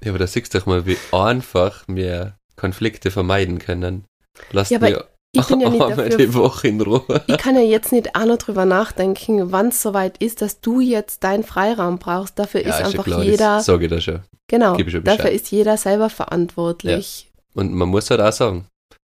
Ja, 0.02 0.10
aber 0.10 0.18
da 0.18 0.26
siehst 0.26 0.54
du 0.54 0.58
doch 0.58 0.66
mal, 0.66 0.86
wie 0.86 0.96
einfach 1.12 1.84
wir 1.86 2.36
Konflikte 2.56 3.10
vermeiden 3.10 3.58
können. 3.58 4.04
Lass 4.52 4.70
Ja, 4.70 4.78
mir 4.78 5.08
Ich 5.32 5.46
bin 5.46 5.60
ja 5.60 5.68
nicht 5.68 5.82
einmal 5.82 6.08
dafür 6.08 6.26
die 6.26 6.34
Woche 6.34 6.68
in 6.68 6.80
Ruhe. 6.80 7.22
Ich 7.26 7.38
kann 7.38 7.54
ja 7.54 7.62
jetzt 7.62 7.92
nicht 7.92 8.14
auch 8.14 8.24
noch 8.24 8.38
drüber 8.38 8.64
nachdenken, 8.64 9.52
wann 9.52 9.68
es 9.68 9.82
soweit 9.82 10.18
ist, 10.18 10.42
dass 10.42 10.60
du 10.60 10.80
jetzt 10.80 11.22
deinen 11.24 11.44
Freiraum 11.44 11.98
brauchst. 11.98 12.38
Dafür 12.38 12.60
ist 12.60 12.78
ja 12.78 12.86
einfach 12.86 13.04
klar, 13.04 13.22
jeder, 13.22 13.56
Das 13.56 13.66
sage 13.66 13.84
ich 13.86 13.90
da 13.90 14.00
schon. 14.00 14.22
genau, 14.48 14.78
schon 14.78 15.04
dafür 15.04 15.30
ist 15.30 15.50
jeder 15.50 15.76
selber 15.76 16.10
verantwortlich. 16.10 17.30
Und 17.54 17.74
man 17.74 17.88
muss 17.88 18.10
halt 18.10 18.20
auch 18.20 18.32
sagen, 18.32 18.66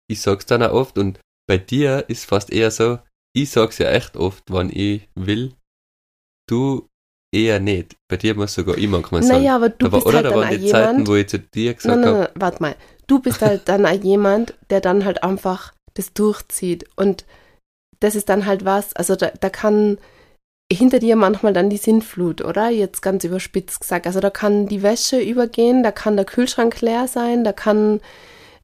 ich 0.09 0.21
sag's 0.21 0.47
dann 0.47 0.63
auch 0.63 0.73
oft 0.73 0.99
und 0.99 1.21
bei 1.47 1.59
dir 1.59 2.05
ist 2.09 2.27
fast 2.27 2.51
eher 2.51 2.71
so, 2.71 2.99
ich 3.33 3.51
sag's 3.51 3.79
ja 3.79 3.91
echt 3.91 4.17
oft, 4.17 4.45
wann 4.49 4.71
ich 4.71 5.09
will, 5.15 5.55
du 6.49 6.89
eher 7.33 7.61
nicht. 7.61 7.97
Bei 8.09 8.17
dir 8.17 8.35
muss 8.35 8.55
sogar 8.55 8.77
ich 8.77 8.89
manchmal 8.89 9.23
sagen. 9.23 9.41
Naja, 9.41 9.57
aber 9.57 9.69
du 9.69 9.87
aber, 9.87 9.99
bist 9.99 10.07
oder 10.07 10.17
halt 10.17 10.27
da 10.27 10.31
dann 10.31 10.39
waren 10.39 10.49
auch 10.49 10.59
die 10.59 10.67
Zeiten, 10.67 10.91
jemand, 10.91 11.09
wo 11.09 11.15
ich 11.15 11.29
zu 11.29 11.39
dir 11.39 11.75
gesagt 11.75 11.97
nein, 11.97 12.07
habe, 12.07 12.19
nein, 12.19 12.29
warte 12.35 12.63
mal, 12.63 12.77
du 13.07 13.21
bist 13.21 13.43
halt 13.43 13.63
dann 13.69 13.87
auch 13.87 14.03
jemand, 14.03 14.55
der 14.71 14.81
dann 14.81 15.05
halt 15.05 15.23
einfach 15.23 15.73
das 15.95 16.13
durchzieht 16.13 16.87
und 16.97 17.25
das 18.01 18.15
ist 18.15 18.29
dann 18.29 18.47
halt 18.47 18.65
was, 18.65 18.95
also 18.95 19.15
da, 19.15 19.31
da 19.41 19.51
kann 19.51 19.99
hinter 20.73 21.01
dir 21.01 21.17
manchmal 21.17 21.53
dann 21.53 21.69
die 21.69 21.77
Sinnflut, 21.77 22.43
oder? 22.43 22.71
Jetzt 22.71 23.03
ganz 23.03 23.25
überspitzt 23.25 23.81
gesagt. 23.81 24.07
Also 24.07 24.21
da 24.21 24.31
kann 24.31 24.69
die 24.69 24.83
Wäsche 24.83 25.21
übergehen, 25.21 25.83
da 25.83 25.91
kann 25.91 26.17
der 26.17 26.25
Kühlschrank 26.25 26.81
leer 26.81 27.09
sein, 27.09 27.43
da 27.45 27.53
kann, 27.53 28.01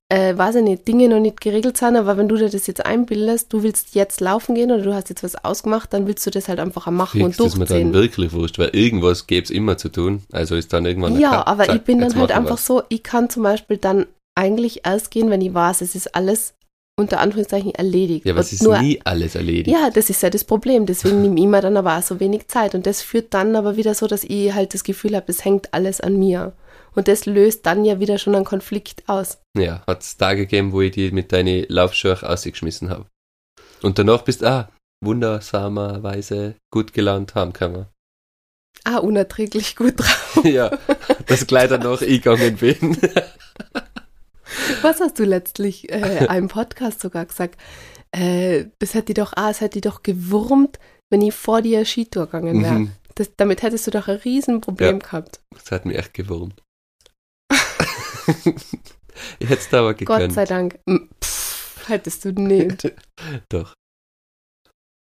äh, 0.09 0.37
weiß 0.37 0.57
ich 0.57 0.63
nicht, 0.63 0.87
Dinge 0.87 1.09
noch 1.09 1.19
nicht 1.19 1.41
geregelt 1.41 1.77
sein, 1.77 1.97
aber 1.97 2.17
wenn 2.17 2.29
du 2.29 2.37
dir 2.37 2.49
das 2.49 2.67
jetzt 2.69 2.87
einbildest, 2.87 3.53
du 3.53 3.63
willst 3.63 3.95
jetzt 3.95 4.21
laufen 4.21 4.55
gehen 4.55 4.71
oder 4.71 4.83
du 4.83 4.95
hast 4.95 5.09
jetzt 5.09 5.25
was 5.25 5.45
ausgemacht, 5.45 5.93
dann 5.93 6.07
willst 6.07 6.25
du 6.27 6.31
das 6.31 6.49
halt 6.49 6.61
einfach 6.61 6.89
machen 6.91 7.23
fix, 7.23 7.41
und 7.41 7.47
ist 7.47 7.57
mir 7.57 7.65
dann 7.65 7.93
durchziehen. 7.93 7.93
wirklich 7.93 8.33
wurscht, 8.33 8.59
weil 8.59 8.71
irgendwas 8.73 9.27
gäbe 9.27 9.45
es 9.45 9.51
immer 9.51 9.79
zu 9.79 9.89
tun. 9.89 10.23
Also 10.31 10.55
ist 10.55 10.73
dann 10.73 10.87
irgendwann 10.87 11.19
Ja, 11.19 11.41
okay, 11.41 11.51
aber 11.51 11.65
zack, 11.65 11.77
ich 11.77 11.83
bin 11.83 12.01
dann 12.01 12.15
halt 12.15 12.31
einfach 12.31 12.51
wir's. 12.51 12.67
so, 12.67 12.83
ich 12.89 13.03
kann 13.03 13.29
zum 13.31 13.43
Beispiel 13.43 13.79
dann 13.79 14.07
eigentlich 14.37 14.83
erst 14.85 15.11
gehen, 15.11 15.29
wenn 15.31 15.41
ich 15.41 15.53
weiß, 15.53 15.81
es 15.81 15.97
ist 15.97 16.15
alles 16.15 16.55
unter 16.99 17.21
Anführungszeichen 17.21 17.75
erledigt. 17.75 18.25
Ja, 18.25 18.33
aber 18.33 18.41
es 18.41 18.53
ist 18.53 18.63
nur 18.63 18.79
nie 18.79 19.01
alles 19.05 19.35
erledigt. 19.35 19.69
Ja, 19.69 19.91
das 19.91 20.09
ist 20.09 20.23
ja 20.23 20.31
das 20.31 20.45
Problem. 20.45 20.87
Deswegen 20.87 21.21
nehme 21.21 21.39
ich 21.39 21.47
mir 21.47 21.61
dann 21.61 21.77
aber 21.77 21.99
auch 21.99 22.03
so 22.03 22.21
wenig 22.21 22.49
Zeit. 22.49 22.75
Und 22.75 22.87
das 22.87 23.03
führt 23.03 23.35
dann 23.35 23.55
aber 23.55 23.77
wieder 23.77 23.95
so, 23.95 24.07
dass 24.07 24.25
ich 24.25 24.55
halt 24.55 24.73
das 24.73 24.83
Gefühl 24.83 25.15
habe, 25.15 25.27
es 25.29 25.45
hängt 25.45 25.75
alles 25.75 26.01
an 26.01 26.17
mir. 26.19 26.55
Und 26.97 27.09
das 27.09 27.27
löst 27.27 27.67
dann 27.67 27.85
ja 27.85 28.01
wieder 28.01 28.17
schon 28.19 28.35
einen 28.35 28.47
Konflikt 28.47 29.05
aus. 29.07 29.39
Ja, 29.57 29.85
hat 29.87 30.03
es 30.03 30.17
Tage 30.17 30.43
gegeben, 30.43 30.73
wo 30.73 30.81
ich 30.81 30.93
die 30.93 31.11
mit 31.11 31.31
deinen 31.31 31.67
Laufschuhen 31.69 32.23
ausgeschmissen 32.23 32.89
habe. 32.89 33.07
Und 33.83 33.99
danach 33.99 34.23
bist 34.23 34.41
du, 34.41 34.47
ah, 34.47 34.69
wundersamerweise 35.05 36.57
gut 36.73 36.95
gelaunt 36.95 37.35
haben 37.35 37.53
kann 37.53 37.73
man. 37.73 37.87
Ah, 38.85 38.99
unerträglich 38.99 39.77
gut 39.77 40.01
drauf. 40.01 40.41
ja, 40.45 40.71
das 41.27 41.47
gleich 41.47 41.69
danach 41.69 42.01
eingegangen 42.03 42.57
bin. 42.57 42.97
Was 44.81 45.01
hast 45.01 45.19
du 45.19 45.25
letztlich 45.25 45.91
äh, 45.91 46.27
einem 46.29 46.49
Podcast 46.49 47.01
sogar 47.01 47.27
gesagt? 47.27 47.61
Äh, 48.13 48.67
das 48.79 48.95
hätte 48.95 49.13
dich 49.13 49.17
doch, 49.17 49.35
ah, 49.37 49.51
es 49.51 49.61
hätte 49.61 49.83
doch 49.83 50.03
gewurmt, 50.03 50.79
wenn 51.11 51.21
ich 51.21 51.35
vor 51.35 51.61
dir 51.61 51.85
Skitour 51.85 52.27
gegangen 52.27 52.63
wäre. 52.63 52.79
Mhm, 52.79 52.93
damit 53.37 53.63
hättest 53.63 53.87
du 53.87 53.91
doch 53.91 54.09
ein 54.09 54.17
Riesenproblem 54.17 55.01
gehabt. 55.01 55.41
das 55.55 55.71
hat 55.71 55.85
mich 55.85 55.99
echt 55.99 56.15
gewurmt. 56.15 56.63
ich 59.39 59.69
da 59.71 59.81
aber 59.81 59.95
Gott 59.95 59.99
gegönnt. 59.99 60.33
sei 60.35 60.45
Dank. 60.45 60.79
Pff, 61.23 61.89
hättest 61.89 62.25
du 62.25 62.33
nicht. 62.33 62.93
Doch. 63.51 63.75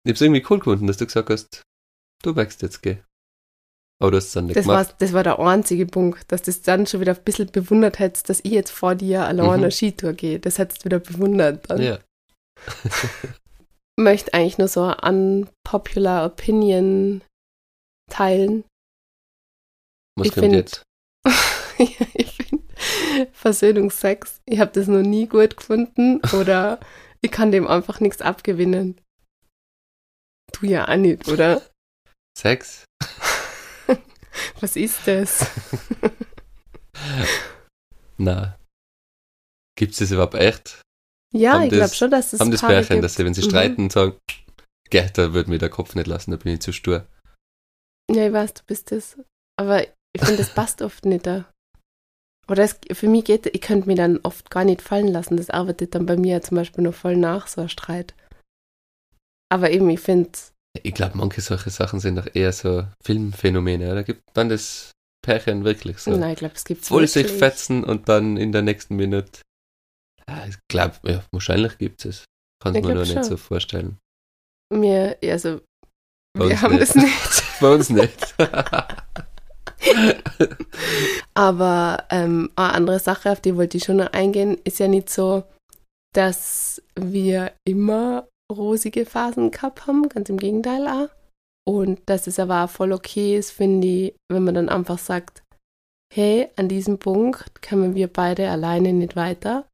Ich 0.05 0.11
hab's 0.13 0.21
irgendwie 0.21 0.45
cool 0.49 0.59
gefunden, 0.59 0.87
dass 0.87 0.97
du 0.99 1.07
gesagt 1.07 1.31
hast, 1.31 1.63
du 2.23 2.37
wächst 2.37 2.63
jetzt 2.63 2.83
gehen. 2.83 3.03
Aber 4.01 4.13
du 4.13 4.17
hast 4.19 4.27
es 4.29 4.33
dann 4.33 4.47
nicht 4.47 4.57
Das 4.57 4.67
war, 4.67 4.85
gemacht. 4.85 4.97
das 5.01 5.13
war 5.13 5.25
der 5.25 5.41
einzige 5.41 5.85
Punkt, 5.87 6.31
dass 6.31 6.43
du 6.43 6.51
es 6.53 6.63
dann 6.63 6.87
schon 6.87 7.01
wieder 7.01 7.17
ein 7.17 7.25
bisschen 7.25 7.51
bewundert 7.51 7.99
hättest, 7.99 8.29
dass 8.29 8.39
ich 8.45 8.53
jetzt 8.53 8.71
vor 8.71 8.95
dir 8.95 9.25
allein 9.27 9.47
Mhm. 9.47 9.53
eine 9.65 9.71
Skitour 9.73 10.13
gehe. 10.13 10.39
Das 10.39 10.59
hättest 10.59 10.83
du 10.83 10.85
wieder 10.87 11.01
bewundert. 11.01 11.69
Dann. 11.69 11.83
Ja. 11.83 11.99
möchte 13.99 14.33
eigentlich 14.35 14.59
nur 14.59 14.69
so 14.69 14.85
an 14.85 15.49
Popular 15.65 16.25
Opinion 16.27 17.23
teilen. 18.11 18.65
Was 20.17 20.29
Ich 20.29 20.33
kommt 20.35 20.45
find- 20.45 20.55
jetzt? 20.55 20.83
ich 21.79 21.97
finde 21.97 22.38
Versöhnungsex, 23.27 24.41
ich 24.47 24.61
habe 24.61 24.71
das 24.73 24.87
noch 24.87 25.03
nie 25.03 25.27
gut 25.27 25.57
gefunden 25.57 26.21
oder 26.33 26.81
ich 27.21 27.31
kann 27.31 27.53
dem 27.53 27.67
einfach 27.67 28.01
nichts 28.01 28.23
abgewinnen. 28.23 29.01
Du 30.53 30.67
ja 30.67 30.89
auch 30.89 30.97
nicht, 30.97 31.29
oder? 31.29 31.63
Sex? 32.39 32.85
Was 34.61 34.77
ist 34.77 35.01
das? 35.07 35.47
Na. 38.19 38.59
Gibt's 39.77 39.99
das 39.99 40.11
überhaupt 40.11 40.35
echt? 40.35 40.83
Ja, 41.35 41.53
Haben 41.55 41.65
ich 41.65 41.71
glaube 41.71 41.95
schon, 41.95 42.11
dass 42.11 42.33
es 42.33 42.41
haben 42.41 42.51
das 42.51 42.61
Pärchen, 42.63 42.97
gibt. 42.97 43.05
dass 43.05 43.15
sie, 43.15 43.25
wenn 43.25 43.35
sie 43.35 43.43
Mhm. 43.43 43.49
streiten, 43.51 43.91
sagen, 43.91 44.19
gell, 44.91 45.11
da 45.15 45.33
wird 45.35 45.49
mir 45.49 45.59
der 45.59 45.69
Kopf 45.69 45.95
nicht 45.95 46.07
lassen, 46.07 46.31
da 46.33 46.37
bin 46.37 46.55
ich 46.55 46.61
zu 46.61 46.73
stur. 46.73 47.07
Ja, 48.11 48.27
ich 48.27 48.33
weiß, 48.33 48.55
du 48.55 48.63
bist 48.65 48.91
das. 48.91 49.19
Aber 49.59 49.83
ich 49.83 50.21
finde, 50.23 50.39
das 50.39 50.55
passt 50.55 50.83
oft 50.83 51.05
nicht 51.05 51.27
da. 51.27 51.51
Oder 52.51 52.65
es, 52.65 52.79
für 52.93 53.09
mich 53.09 53.25
geht, 53.25 53.47
ich 53.47 53.61
könnte 53.61 53.89
mir 53.89 53.95
dann 53.97 54.19
oft 54.23 54.51
gar 54.51 54.65
nicht 54.65 54.81
fallen 54.83 55.09
lassen. 55.09 55.37
Das 55.37 55.51
arbeitet 55.51 55.95
dann 55.95 56.07
bei 56.07 56.17
mir 56.17 56.41
zum 56.43 56.57
Beispiel 56.57 56.83
noch 56.85 56.95
voll 56.95 57.17
nach, 57.17 57.47
so 57.47 57.61
ein 57.61 57.69
Streit. 57.69 58.15
Aber 59.51 59.71
eben, 59.71 59.89
ich 59.91 60.01
finde, 60.01 60.31
Ich 60.83 60.95
glaube, 60.95 61.19
manche 61.19 61.41
solche 61.41 61.71
Sachen 61.71 62.01
sind 62.01 62.17
doch 62.17 62.29
eher 62.35 62.53
so 62.53 62.87
Filmphänomene. 63.05 63.95
Da 63.95 64.03
gibt 64.03 64.23
dann 64.35 64.49
das 64.49 64.93
Pärchen 65.23 65.65
wirklich 65.65 65.99
so. 65.99 66.11
nein, 66.17 66.33
ich 66.33 66.39
glaube, 66.39 66.55
es 66.55 66.65
gibt 66.65 66.85
voll 66.85 67.07
sich 67.07 67.27
fetzen 67.27 67.85
und 67.85 68.09
dann 68.09 68.37
in 68.37 68.53
der 68.53 68.63
nächsten 68.63 68.97
Minute. 68.97 69.43
Ja, 70.29 70.47
ich 70.47 70.57
glaube, 70.69 70.97
ja, 71.05 71.25
wahrscheinlich 71.33 71.79
gibt 71.79 72.05
es. 72.05 72.25
Kann 72.63 72.75
Ich 72.75 72.83
man 72.83 72.93
glaub 72.95 73.07
nur 73.07 73.15
nicht 73.15 73.25
so 73.25 73.37
vorstellen. 73.37 73.99
Mir, 74.73 75.17
also, 75.23 75.61
Bei 76.39 76.49
wir 76.49 76.61
haben 76.61 76.77
nicht. 76.77 76.83
das 76.83 76.95
nicht. 76.95 77.43
Bei 77.61 77.75
uns 77.75 77.89
nicht. 77.91 78.35
Aber 81.35 82.05
ähm, 82.11 82.51
eine 82.57 82.73
andere 82.75 82.99
Sache, 82.99 83.31
auf 83.31 83.41
die 83.41 83.57
wollte 83.57 83.77
ich 83.77 83.85
schon 83.85 83.99
noch 83.99 84.13
eingehen, 84.13 84.59
ist 84.65 84.79
ja 84.79 84.89
nicht 84.89 85.11
so, 85.11 85.45
dass 86.15 86.83
wir 86.95 87.53
immer 87.65 88.29
rosige 88.51 89.07
Phasen 89.07 89.51
gehabt 89.51 89.87
haben, 89.87 90.09
ganz 90.09 90.29
im 90.29 90.39
Gegenteil 90.39 90.87
auch. 90.89 91.09
Und 91.67 92.01
dass 92.07 92.27
es 92.27 92.39
aber 92.39 92.65
auch 92.65 92.71
voll 92.71 92.93
okay 92.93 93.37
ist, 93.37 93.51
finde 93.51 93.87
ich, 93.87 94.15
wenn 94.31 94.45
man 94.45 94.55
dann 94.55 94.69
einfach 94.69 94.99
sagt, 94.99 95.43
hey, 96.13 96.49
an 96.57 96.69
diesem 96.69 96.99
Punkt 96.99 97.63
kommen 97.63 97.95
wir 97.95 98.09
beide 98.09 98.49
alleine 98.49 98.93
nicht 98.93 99.17
weiter. 99.17 99.69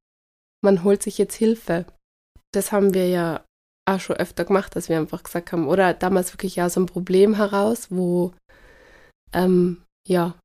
Man 0.62 0.82
holt 0.82 1.02
sich 1.02 1.18
jetzt 1.18 1.36
Hilfe. 1.36 1.86
Das 2.52 2.72
haben 2.72 2.94
wir 2.94 3.08
ja 3.08 3.44
auch 3.88 4.00
schon 4.00 4.16
öfter 4.16 4.44
gemacht, 4.44 4.74
dass 4.74 4.88
wir 4.88 4.98
einfach 4.98 5.22
gesagt 5.22 5.52
haben, 5.52 5.68
oder 5.68 5.94
damals 5.94 6.32
wirklich 6.32 6.56
ja 6.56 6.68
so 6.68 6.80
ein 6.80 6.86
Problem 6.86 7.34
heraus, 7.34 7.88
wo, 7.90 8.32
ähm, 9.32 9.82
ja, 10.06 10.38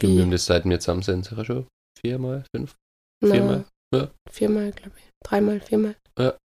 Du, 0.00 0.08
wir 0.08 0.22
haben 0.22 0.30
das 0.30 0.46
seit 0.46 0.64
wir 0.64 0.80
zusammen 0.80 1.02
sind, 1.02 1.24
sicher 1.26 1.44
schon 1.44 1.66
viermal, 1.98 2.44
fünf. 2.54 2.74
Viermal? 3.22 3.64
Ja. 3.94 4.10
Viermal, 4.30 4.70
glaube 4.72 4.96
ich. 4.96 5.04
Dreimal, 5.24 5.60
viermal. 5.60 5.96
Ja. 6.18 6.38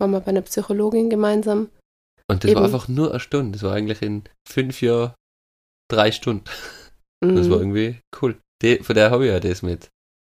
Waren 0.00 0.10
wir 0.12 0.20
bei 0.20 0.28
einer 0.28 0.42
Psychologin 0.42 1.10
gemeinsam. 1.10 1.70
Und 2.30 2.44
das 2.44 2.50
Eben. 2.50 2.60
war 2.60 2.66
einfach 2.66 2.86
nur 2.88 3.10
eine 3.10 3.18
Stunde. 3.20 3.52
Das 3.58 3.62
war 3.62 3.72
eigentlich 3.74 4.02
in 4.02 4.24
fünf 4.48 4.82
Jahren 4.82 5.14
drei 5.90 6.12
Stunden. 6.12 6.44
Das 7.24 7.46
Mhm. 7.46 7.50
war 7.52 7.58
irgendwie 7.58 8.00
cool. 8.20 8.36
Die, 8.62 8.78
von 8.82 8.96
der 8.96 9.12
habe 9.12 9.26
ich 9.26 9.30
ja 9.30 9.38
das 9.38 9.62
mit. 9.62 9.88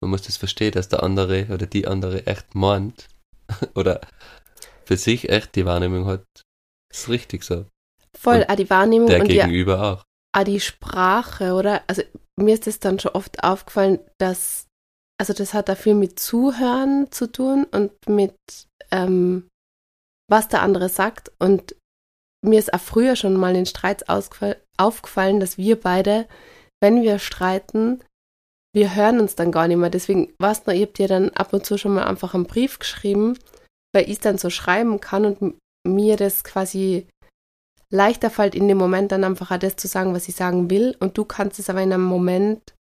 Man 0.02 0.10
muss 0.10 0.22
das 0.22 0.36
verstehen, 0.36 0.72
dass 0.72 0.88
der 0.88 1.04
andere 1.04 1.46
oder 1.54 1.66
die 1.66 1.86
andere 1.86 2.26
echt 2.26 2.56
meint 2.56 3.06
oder 3.76 4.00
für 4.84 4.96
sich 4.96 5.28
echt 5.28 5.54
die 5.54 5.64
Wahrnehmung 5.64 6.06
hat. 6.06 6.24
Das 6.90 7.02
ist 7.02 7.08
richtig 7.08 7.44
so. 7.44 7.66
Voll, 8.18 8.38
und 8.38 8.50
auch 8.50 8.56
die 8.56 8.68
Wahrnehmung 8.68 9.06
Der 9.06 9.20
und 9.20 9.28
Gegenüber 9.28 9.80
auch. 9.80 10.04
Auch 10.32 10.44
die 10.44 10.60
Sprache, 10.60 11.54
oder? 11.54 11.82
Also 11.86 12.02
mir 12.40 12.54
ist 12.54 12.66
es 12.66 12.80
dann 12.80 12.98
schon 12.98 13.12
oft 13.12 13.44
aufgefallen, 13.44 13.98
dass, 14.18 14.66
also 15.20 15.32
das 15.32 15.54
hat 15.54 15.68
da 15.68 15.74
viel 15.74 15.94
mit 15.94 16.18
Zuhören 16.18 17.10
zu 17.10 17.30
tun 17.30 17.66
und 17.70 17.92
mit, 18.08 18.34
ähm, 18.90 19.48
was 20.30 20.48
der 20.48 20.62
andere 20.62 20.88
sagt. 20.88 21.32
Und 21.38 21.76
mir 22.44 22.58
ist 22.58 22.72
auch 22.72 22.80
früher 22.80 23.16
schon 23.16 23.34
mal 23.34 23.54
in 23.54 23.66
Streits 23.66 24.04
aufgefallen, 24.08 25.40
dass 25.40 25.58
wir 25.58 25.80
beide, 25.80 26.26
wenn 26.80 27.02
wir 27.02 27.18
streiten, 27.18 28.02
wir 28.74 28.94
hören 28.94 29.20
uns 29.20 29.34
dann 29.34 29.52
gar 29.52 29.68
nicht 29.68 29.76
mehr. 29.76 29.90
Deswegen 29.90 30.32
war 30.38 30.52
es 30.52 30.66
noch, 30.66 30.74
ihr 30.74 30.86
habt 30.86 30.98
dir 30.98 31.08
dann 31.08 31.30
ab 31.30 31.52
und 31.52 31.66
zu 31.66 31.76
schon 31.76 31.94
mal 31.94 32.04
einfach 32.04 32.34
einen 32.34 32.46
Brief 32.46 32.78
geschrieben, 32.78 33.38
weil 33.94 34.04
ich 34.04 34.12
es 34.14 34.20
dann 34.20 34.38
so 34.38 34.48
schreiben 34.48 34.98
kann 35.00 35.26
und 35.26 35.58
mir 35.86 36.16
das 36.16 36.42
quasi 36.42 37.06
leichter 37.92 38.30
fällt, 38.30 38.54
in 38.54 38.68
dem 38.68 38.78
Moment 38.78 39.12
dann 39.12 39.22
einfach 39.22 39.50
auch 39.50 39.58
das 39.58 39.76
zu 39.76 39.86
sagen, 39.86 40.14
was 40.14 40.28
ich 40.28 40.34
sagen 40.34 40.70
will. 40.70 40.96
Und 40.98 41.16
du 41.18 41.24
kannst 41.24 41.58
es 41.58 41.70
aber 41.70 41.82
in 41.82 41.92
einem 41.92 42.04
Moment, 42.04 42.74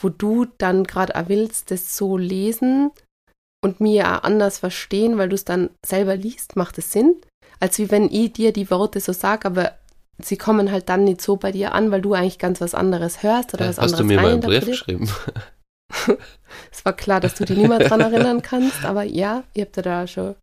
wo 0.00 0.08
du 0.08 0.46
dann 0.58 0.84
gerade 0.84 1.14
auch 1.14 1.28
willst, 1.28 1.70
das 1.70 1.96
so 1.96 2.16
lesen 2.16 2.90
und 3.62 3.80
mir 3.80 4.06
auch 4.06 4.22
anders 4.24 4.58
verstehen, 4.58 5.18
weil 5.18 5.28
du 5.28 5.34
es 5.34 5.44
dann 5.44 5.70
selber 5.84 6.16
liest, 6.16 6.56
macht 6.56 6.78
es 6.78 6.92
Sinn. 6.92 7.16
Als 7.60 7.78
wie 7.78 7.90
wenn 7.90 8.10
ich 8.10 8.32
dir 8.32 8.52
die 8.52 8.70
Worte 8.70 9.00
so 9.00 9.12
sage, 9.12 9.46
aber 9.46 9.72
sie 10.18 10.36
kommen 10.36 10.72
halt 10.72 10.88
dann 10.88 11.04
nicht 11.04 11.20
so 11.20 11.36
bei 11.36 11.52
dir 11.52 11.72
an, 11.72 11.90
weil 11.90 12.02
du 12.02 12.14
eigentlich 12.14 12.38
ganz 12.38 12.60
was 12.60 12.74
anderes 12.74 13.22
hörst 13.22 13.54
oder 13.54 13.68
was 13.68 13.78
hast 13.78 13.94
anderes 13.94 13.98
du 13.98 14.04
mir 14.04 14.20
mal 14.20 14.32
einen 14.32 14.40
Brief 14.40 14.66
geschrieben? 14.66 15.08
Es 16.72 16.84
war 16.84 16.92
klar, 16.92 17.20
dass 17.20 17.34
du 17.34 17.44
dich 17.44 17.56
mehr 17.56 17.78
dran 17.78 18.00
erinnern 18.00 18.42
kannst, 18.42 18.84
aber 18.84 19.02
ja, 19.02 19.44
ihr 19.54 19.64
habt 19.64 19.76
ja 19.76 19.82
da 19.82 20.06
schon, 20.06 20.34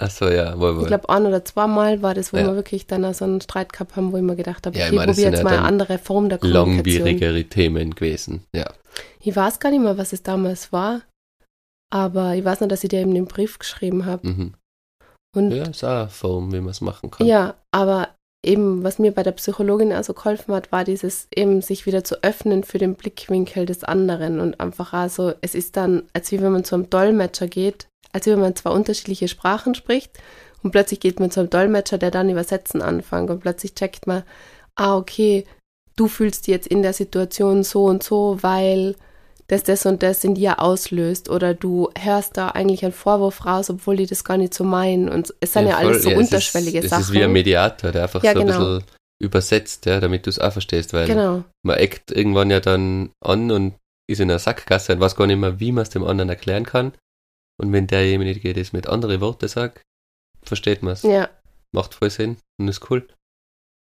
Achso, 0.00 0.28
ja, 0.28 0.58
wohl, 0.58 0.76
wohl. 0.76 0.82
ich 0.82 0.88
glaube, 0.88 1.08
ein 1.10 1.26
oder 1.26 1.44
zweimal 1.44 2.00
war 2.02 2.14
das, 2.14 2.32
wo 2.32 2.38
Ja. 2.38 2.46
wir 2.46 2.54
wirklich 2.54 2.86
dann 2.86 3.04
auch 3.04 3.12
so 3.14 3.24
einen 3.26 3.40
Streit 3.40 3.72
gehabt 3.72 3.96
haben, 3.96 4.12
wo 4.12 4.16
ich 4.16 4.22
mir 4.22 4.36
gedacht 4.36 4.66
habe, 4.66 4.76
Ja, 4.78 4.84
ich 4.86 4.88
okay, 4.92 4.96
meine, 4.96 5.08
das 5.08 5.16
probier 5.16 5.24
sind 5.24 5.32
jetzt 5.34 5.38
ja 5.40 5.44
mal 5.44 5.58
eine 5.58 5.66
andere 5.66 5.98
Form 5.98 6.28
der 6.28 6.38
Kommunikation. 6.38 6.74
Langwierigere 6.76 7.44
Themen 7.44 7.94
gewesen. 7.94 8.44
Ja. 8.54 8.72
Ich 9.20 9.36
weiß 9.36 9.58
gar 9.60 9.70
nicht 9.70 9.82
mehr, 9.82 9.98
was 9.98 10.12
es 10.12 10.22
damals 10.22 10.72
war, 10.72 11.02
aber 11.92 12.34
ich 12.34 12.44
weiß 12.44 12.60
nur, 12.60 12.68
dass 12.68 12.82
ich 12.84 12.88
dir 12.90 13.00
eben 13.00 13.14
den 13.14 13.26
Brief 13.26 13.58
geschrieben 13.58 14.06
habe. 14.06 14.26
Mhm. 14.26 14.54
Und 15.36 15.50
Ja, 15.52 15.64
ist 15.64 15.84
auch 15.84 15.88
eine 15.88 16.08
Form, 16.08 16.52
wie 16.52 16.60
man 16.60 16.70
es 16.70 16.80
machen 16.80 17.10
kann. 17.10 17.26
Ja, 17.26 17.54
aber 17.70 18.08
eben, 18.44 18.82
was 18.82 18.98
mir 18.98 19.12
bei 19.12 19.22
der 19.22 19.32
Psychologin 19.32 19.92
also 19.92 20.14
geholfen 20.14 20.54
hat, 20.54 20.72
war 20.72 20.84
dieses 20.84 21.28
eben 21.34 21.60
sich 21.62 21.84
wieder 21.86 22.04
zu 22.04 22.22
öffnen 22.22 22.64
für 22.64 22.78
den 22.78 22.94
Blickwinkel 22.94 23.66
des 23.66 23.84
anderen 23.84 24.40
und 24.40 24.58
einfach 24.60 24.92
also, 24.92 25.34
es 25.42 25.54
ist 25.54 25.76
dann, 25.76 26.04
als 26.14 26.32
wie 26.32 26.40
wenn 26.40 26.52
man 26.52 26.64
zu 26.64 26.74
einem 26.74 26.88
Dolmetscher 26.90 27.48
geht, 27.48 27.86
als 28.12 28.26
wenn 28.26 28.40
man 28.40 28.56
zwei 28.56 28.70
unterschiedliche 28.70 29.28
Sprachen 29.28 29.74
spricht 29.74 30.18
und 30.62 30.70
plötzlich 30.72 31.00
geht 31.00 31.20
man 31.20 31.30
zu 31.30 31.40
einem 31.40 31.50
Dolmetscher, 31.50 31.98
der 31.98 32.10
dann 32.10 32.28
übersetzen 32.30 32.82
anfängt 32.82 33.30
und 33.30 33.40
plötzlich 33.40 33.74
checkt 33.74 34.06
man, 34.06 34.22
ah, 34.76 34.96
okay, 34.96 35.46
du 35.96 36.08
fühlst 36.08 36.46
dich 36.46 36.52
jetzt 36.52 36.66
in 36.66 36.82
der 36.82 36.92
Situation 36.92 37.62
so 37.62 37.84
und 37.84 38.02
so, 38.02 38.38
weil 38.40 38.96
das, 39.48 39.64
das 39.64 39.84
und 39.84 40.02
das 40.02 40.22
in 40.22 40.34
dir 40.36 40.60
auslöst 40.60 41.28
oder 41.28 41.54
du 41.54 41.90
hörst 41.98 42.36
da 42.36 42.48
eigentlich 42.48 42.84
einen 42.84 42.92
Vorwurf 42.92 43.44
raus, 43.46 43.68
obwohl 43.68 43.96
die 43.96 44.06
das 44.06 44.22
gar 44.24 44.36
nicht 44.36 44.54
so 44.54 44.62
meinen 44.64 45.08
und 45.08 45.34
es 45.40 45.52
sind 45.52 45.66
ja, 45.66 45.76
voll. 45.76 45.86
alles 45.86 46.02
so 46.04 46.10
Ja, 46.10 46.18
unterschwellige 46.18 46.78
ist, 46.78 46.90
Sachen. 46.90 47.02
Es 47.02 47.08
ist 47.08 47.14
wie 47.14 47.24
ein 47.24 47.32
Mediator, 47.32 47.90
der 47.90 48.04
einfach 48.04 48.22
Ja, 48.22 48.32
so 48.32 48.40
ein 48.40 48.46
genau. 48.46 48.58
bisschen 48.58 48.84
übersetzt, 49.20 49.86
ja, 49.86 50.00
damit 50.00 50.26
du 50.26 50.30
es 50.30 50.38
auch 50.38 50.52
verstehst, 50.52 50.92
weil 50.92 51.06
Genau, 51.06 51.42
man 51.62 51.76
eckt 51.76 52.10
irgendwann 52.12 52.50
ja 52.50 52.60
dann 52.60 53.10
an 53.22 53.50
und 53.50 53.74
ist 54.06 54.20
in 54.20 54.30
einer 54.30 54.38
Sackgasse 54.38 54.92
und 54.94 55.00
weiß 55.00 55.16
gar 55.16 55.26
nicht 55.26 55.38
mehr, 55.38 55.60
wie 55.60 55.72
man 55.72 55.82
es 55.82 55.90
dem 55.90 56.04
anderen 56.04 56.30
erklären 56.30 56.64
kann. 56.64 56.92
Und 57.60 57.72
wenn 57.72 57.86
derjenige 57.86 58.52
das 58.54 58.72
mit 58.72 58.86
anderen 58.86 59.20
Worten 59.20 59.48
sagt, 59.48 59.82
versteht 60.42 60.82
man 60.82 60.94
es. 60.94 61.02
ja. 61.02 61.28
Macht 61.72 61.94
voll 61.94 62.10
Sinn 62.10 62.36
und 62.60 62.66
ist 62.68 62.90
cool. 62.90 63.06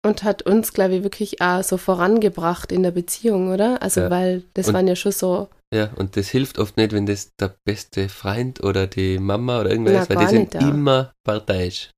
Und 0.04 0.24
hat 0.24 0.42
uns, 0.42 0.72
glaube 0.72 0.96
ich, 0.96 1.02
wirklich 1.04 1.40
auch 1.40 1.62
so 1.62 1.76
vorangebracht 1.76 2.72
in 2.72 2.82
der 2.82 2.90
Beziehung, 2.90 3.52
oder? 3.52 3.80
Also, 3.82 4.00
Ja. 4.00 4.11
weil 4.11 4.42
das 4.54 4.68
Und- 4.68 4.74
waren 4.74 4.88
ja 4.88 4.96
schon 4.96 5.12
so, 5.12 5.48
Ja, 5.72 5.90
und 5.94 6.16
das 6.16 6.28
hilft 6.30 6.58
oft 6.58 6.76
nicht, 6.76 6.92
wenn 6.92 7.06
das 7.06 7.28
der 7.38 7.54
beste 7.64 8.08
Freund 8.08 8.61
oder 8.64 8.88
die 8.88 9.18
Mama 9.20 9.61
oder 9.61 9.70
irgendwer 9.70 9.92
Na, 9.92 10.02
ist, 10.02 10.11
weil 10.11 10.16
die 10.16 10.26
sind 10.26 10.54
ja. 10.54 10.61
immer 10.68 11.12
parteiisch. 11.24 11.90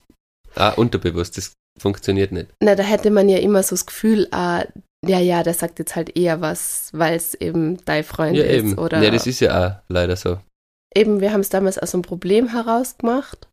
Ah, 0.56 0.70
unterbewusst, 0.72 1.38
das 1.38 1.54
funktioniert 1.80 2.32
nicht. 2.32 2.48
na, 2.62 2.74
da 2.74 2.82
hätte 2.82 3.10
man 3.10 3.30
ja 3.30 3.38
immer 3.38 3.62
so 3.62 3.70
das 3.70 3.86
Gefühl, 3.86 4.28
ah, 4.32 4.64
ja, 5.06 5.18
ja, 5.20 5.42
der 5.42 5.54
sagt 5.54 5.78
jetzt 5.78 5.96
halt 5.96 6.14
eher 6.18 6.42
was, 6.42 6.90
weil 6.92 7.16
es 7.16 7.32
eben 7.34 7.82
dein 7.86 8.04
Freund 8.04 8.36
ja, 8.36 8.44
ist. 8.44 8.58
eben. 8.58 8.78
Oder 8.78 9.00
Ja, 9.02 9.10
das 9.10 9.26
ist 9.26 9.40
ja 9.40 9.66
auch 9.66 9.82
leider 9.88 10.16
so. 10.16 10.38
Eben, 10.94 11.20
wir 11.20 11.32
haben 11.32 11.40
es 11.40 11.48
damals 11.48 11.78
aus 11.78 11.94
einem 11.94 12.02
Problem 12.02 12.48
herausgemacht. 12.48 13.48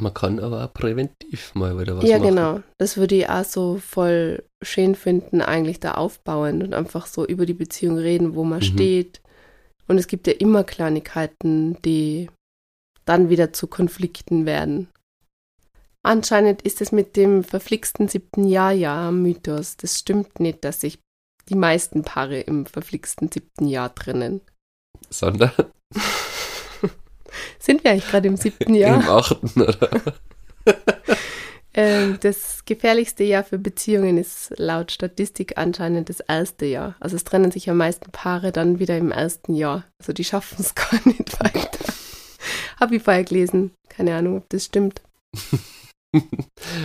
Man 0.00 0.14
kann 0.14 0.38
aber 0.40 0.64
auch 0.64 0.72
präventiv 0.72 1.54
mal 1.54 1.78
wieder 1.78 1.96
was 1.96 2.04
ja, 2.08 2.18
machen. 2.18 2.28
genau. 2.30 2.60
Das 2.78 2.96
würde 2.96 3.16
ich 3.16 3.28
auch 3.28 3.44
so 3.44 3.76
voll 3.76 4.44
schön 4.62 4.94
finden, 4.94 5.42
eigentlich 5.42 5.80
da 5.80 5.92
aufbauen 5.94 6.62
und 6.62 6.74
einfach 6.74 7.06
so 7.06 7.26
über 7.26 7.44
die 7.44 7.54
Beziehung 7.54 7.98
reden, 7.98 8.34
wo 8.34 8.44
man 8.44 8.60
Mhm. 8.60 8.64
steht. 8.64 9.20
Und 9.88 9.98
es 9.98 10.06
gibt 10.06 10.26
ja 10.26 10.32
immer 10.34 10.64
Kleinigkeiten, 10.64 11.76
die 11.82 12.30
dann 13.04 13.28
wieder 13.28 13.52
zu 13.52 13.66
Konflikten 13.66 14.46
werden. 14.46 14.88
Anscheinend 16.02 16.62
ist 16.62 16.80
es 16.80 16.92
mit 16.92 17.16
dem 17.16 17.44
verflixten 17.44 18.08
siebten 18.08 18.46
Jahr 18.46 18.72
ja 18.72 19.08
ein 19.08 19.20
Mythos. 19.20 19.76
Das 19.76 19.98
stimmt 19.98 20.40
nicht, 20.40 20.64
dass 20.64 20.80
sich 20.80 20.98
die 21.48 21.56
meisten 21.56 22.02
Paare 22.04 22.40
im 22.40 22.64
verflixten 22.64 23.30
siebten 23.30 23.66
Jahr 23.66 23.94
trennen. 23.94 24.40
Sondern 25.10 25.50
Sind 27.58 27.84
wir 27.84 27.92
eigentlich 27.92 28.08
gerade 28.08 28.28
im 28.28 28.36
siebten 28.36 28.74
Jahr? 28.74 29.00
im 29.02 29.08
achten, 29.08 29.62
oder? 29.62 30.14
Ähm, 31.72 32.18
das 32.20 32.64
gefährlichste 32.64 33.22
Jahr 33.22 33.44
für 33.44 33.58
Beziehungen 33.58 34.18
ist 34.18 34.52
laut 34.56 34.90
Statistik 34.90 35.56
anscheinend 35.56 36.08
das 36.08 36.20
erste 36.20 36.66
Jahr. 36.66 36.96
Also 36.98 37.14
es 37.14 37.24
trennen 37.24 37.52
sich 37.52 37.70
am 37.70 37.76
meisten 37.76 38.10
Paare 38.10 38.50
dann 38.50 38.80
wieder 38.80 38.96
im 38.98 39.12
ersten 39.12 39.54
Jahr. 39.54 39.84
Also 39.98 40.12
die 40.12 40.24
schaffen 40.24 40.56
es 40.58 40.74
gar 40.74 41.00
nicht 41.04 41.38
weiter. 41.40 41.92
Habe 42.80 42.96
ich 42.96 43.02
vorher 43.02 43.24
gelesen. 43.24 43.70
Keine 43.88 44.16
Ahnung, 44.16 44.38
ob 44.38 44.48
das 44.48 44.64
stimmt. 44.64 45.00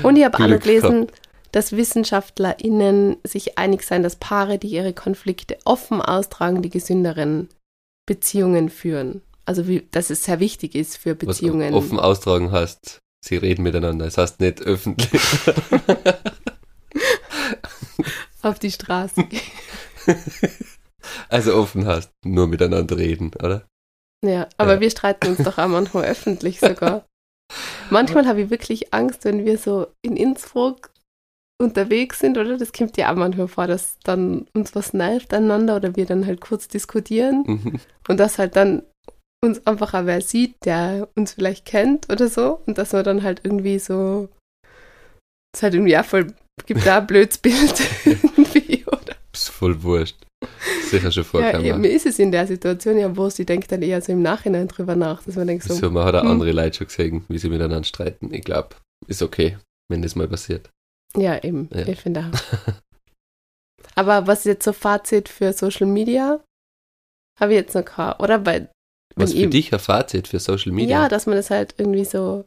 Und 0.04 0.18
ich 0.18 0.24
habe 0.24 0.38
auch 0.38 0.48
noch 0.48 0.60
gelesen, 0.60 1.08
dass 1.52 1.72
WissenschaftlerInnen 1.72 3.18
sich 3.24 3.58
einig 3.58 3.84
seien, 3.84 4.04
dass 4.04 4.18
Paare, 4.18 4.60
die 4.60 4.68
ihre 4.68 4.94
Konflikte 4.94 5.58
offen 5.66 6.02
austragen, 6.02 6.62
die 6.62 6.70
gesünderen 6.70 7.50
Beziehungen 8.06 8.70
führen. 8.70 9.22
Also 9.46 9.68
wie, 9.68 9.88
dass 9.92 10.10
es 10.10 10.24
sehr 10.24 10.40
wichtig 10.40 10.74
ist 10.76 10.98
für 10.98 11.12
Was 11.12 11.18
Beziehungen. 11.40 11.74
offen 11.74 12.00
austragen 12.00 12.52
heißt, 12.52 13.00
sie 13.24 13.38
reden 13.38 13.64
miteinander. 13.64 14.06
Das 14.06 14.18
heißt 14.18 14.40
nicht 14.40 14.62
öffentlich. 14.62 15.22
auf 18.42 18.60
die 18.60 18.72
Straße 18.72 19.24
gehen. 19.24 19.42
also 21.30 21.56
offen 21.56 21.86
heißt 21.88 22.12
nur 22.26 22.48
miteinander 22.48 22.98
reden, 22.98 23.32
oder? 23.36 23.66
Ja, 24.24 24.48
aber 24.58 24.76
Ja. 24.76 24.80
wir 24.82 24.90
streiten 24.92 25.28
uns 25.30 25.38
doch 25.44 25.58
auch 25.58 25.68
manchmal 25.68 26.06
öffentlich 26.06 26.60
sogar. 26.60 27.06
Manchmal 27.90 28.26
habe 28.28 28.42
ich 28.42 28.50
wirklich 28.50 28.94
Angst, 28.94 29.24
wenn 29.26 29.46
wir 29.46 29.58
so 29.58 29.88
in 30.02 30.16
Innsbruck 30.18 30.90
unterwegs 31.62 32.20
sind, 32.20 32.38
oder? 32.38 32.58
Das 32.58 32.74
kommt 32.74 32.98
ja 32.98 33.12
auch 33.12 33.16
manchmal 33.16 33.48
vor, 33.48 33.68
dass 33.68 33.98
dann 34.04 34.48
uns 34.54 34.74
was 34.76 34.94
nervt 34.94 35.34
aneinander 35.34 35.76
oder 35.76 35.96
wir 35.96 36.06
dann 36.06 36.26
halt 36.26 36.42
kurz 36.42 36.68
diskutieren 36.68 37.44
Mhm. 37.48 37.80
und 38.08 38.20
dass 38.20 38.40
halt 38.40 38.56
dann 38.56 38.84
uns 39.46 39.66
einfach 39.66 39.94
auch 39.94 40.06
wer 40.06 40.22
sieht, 40.22 40.56
der 40.66 41.08
uns 41.16 41.34
vielleicht 41.34 41.66
kennt 41.66 42.12
oder 42.12 42.28
so 42.28 42.62
und 42.66 42.78
dass 42.78 42.94
man 42.94 43.04
dann 43.04 43.24
halt 43.24 43.42
irgendwie 43.44 43.80
so 43.80 44.30
es 45.54 45.64
halt 45.64 45.74
irgendwie 45.74 45.98
auch 45.98 46.06
voll 46.06 46.34
gibt 46.66 46.86
da 46.86 47.00
ein 47.00 47.08
blödes 47.08 47.38
Bild 47.38 47.74
irgendwie, 48.06 48.86
oder? 48.86 49.16
Ist 49.34 49.50
voll 49.50 49.82
wurscht. 49.84 50.18
Sicher 50.90 51.12
schon 51.12 51.24
Ja, 51.24 51.30
vorgekommen. 51.30 51.66
ja, 51.66 51.78
mir 51.78 51.90
ist 51.90 52.06
es 52.06 52.20
in 52.20 52.32
der 52.32 52.48
Situation 52.48 52.98
ja 52.98 53.16
wurscht, 53.16 53.40
ich 53.40 53.46
denke 53.46 53.68
dann 53.68 53.82
eher 53.82 54.02
so 54.02 54.12
im 54.12 54.22
Nachhinein 54.22 54.68
drüber 54.68 54.96
nach, 54.96 55.24
dass 55.24 55.36
man 55.36 55.48
denkt 55.48 55.64
so, 55.64 55.74
Wieso, 55.74 55.90
man 55.92 56.06
hat 56.06 56.16
auch 56.16 56.24
hm. 56.24 56.32
andere 56.32 56.52
Leute 56.52 56.78
schon 56.78 56.88
gesehen, 56.88 57.26
wie 57.28 57.38
sie 57.38 57.50
miteinander 57.50 57.84
streiten. 57.84 58.34
Ich 58.34 58.44
glaube, 58.44 58.76
ist 59.08 59.22
okay, 59.22 59.58
wenn 59.90 60.02
das 60.02 60.16
mal 60.16 60.28
passiert. 60.28 60.70
Ja, 61.16 61.42
eben. 61.44 61.70
Ja. 61.74 61.88
Ich 61.88 62.02
finde 62.02 62.26
auch. 62.32 62.74
Aber 63.96 64.28
was 64.28 64.40
ist 64.40 64.46
jetzt 64.46 64.66
so 64.66 64.74
Fazit 64.74 65.30
für 65.30 65.54
Social 65.54 65.88
Media? 65.88 66.44
Habe 67.40 67.54
ich 67.54 67.60
jetzt 67.60 67.76
noch 67.76 67.86
kein, 67.86 68.14
oder? 68.14 68.46
Weil, 68.46 68.70
Was 69.16 69.32
für 69.34 69.40
ich- 69.40 69.50
dich 69.50 69.74
ein 69.74 69.80
Fazit 69.80 70.28
für 70.28 70.40
Social 70.40 70.72
Media? 70.72 71.04
Ja, 71.04 71.10
dass 71.10 71.26
man 71.26 71.36
das 71.36 71.50
halt 71.50 71.76
irgendwie 71.78 72.06
so. 72.06 72.46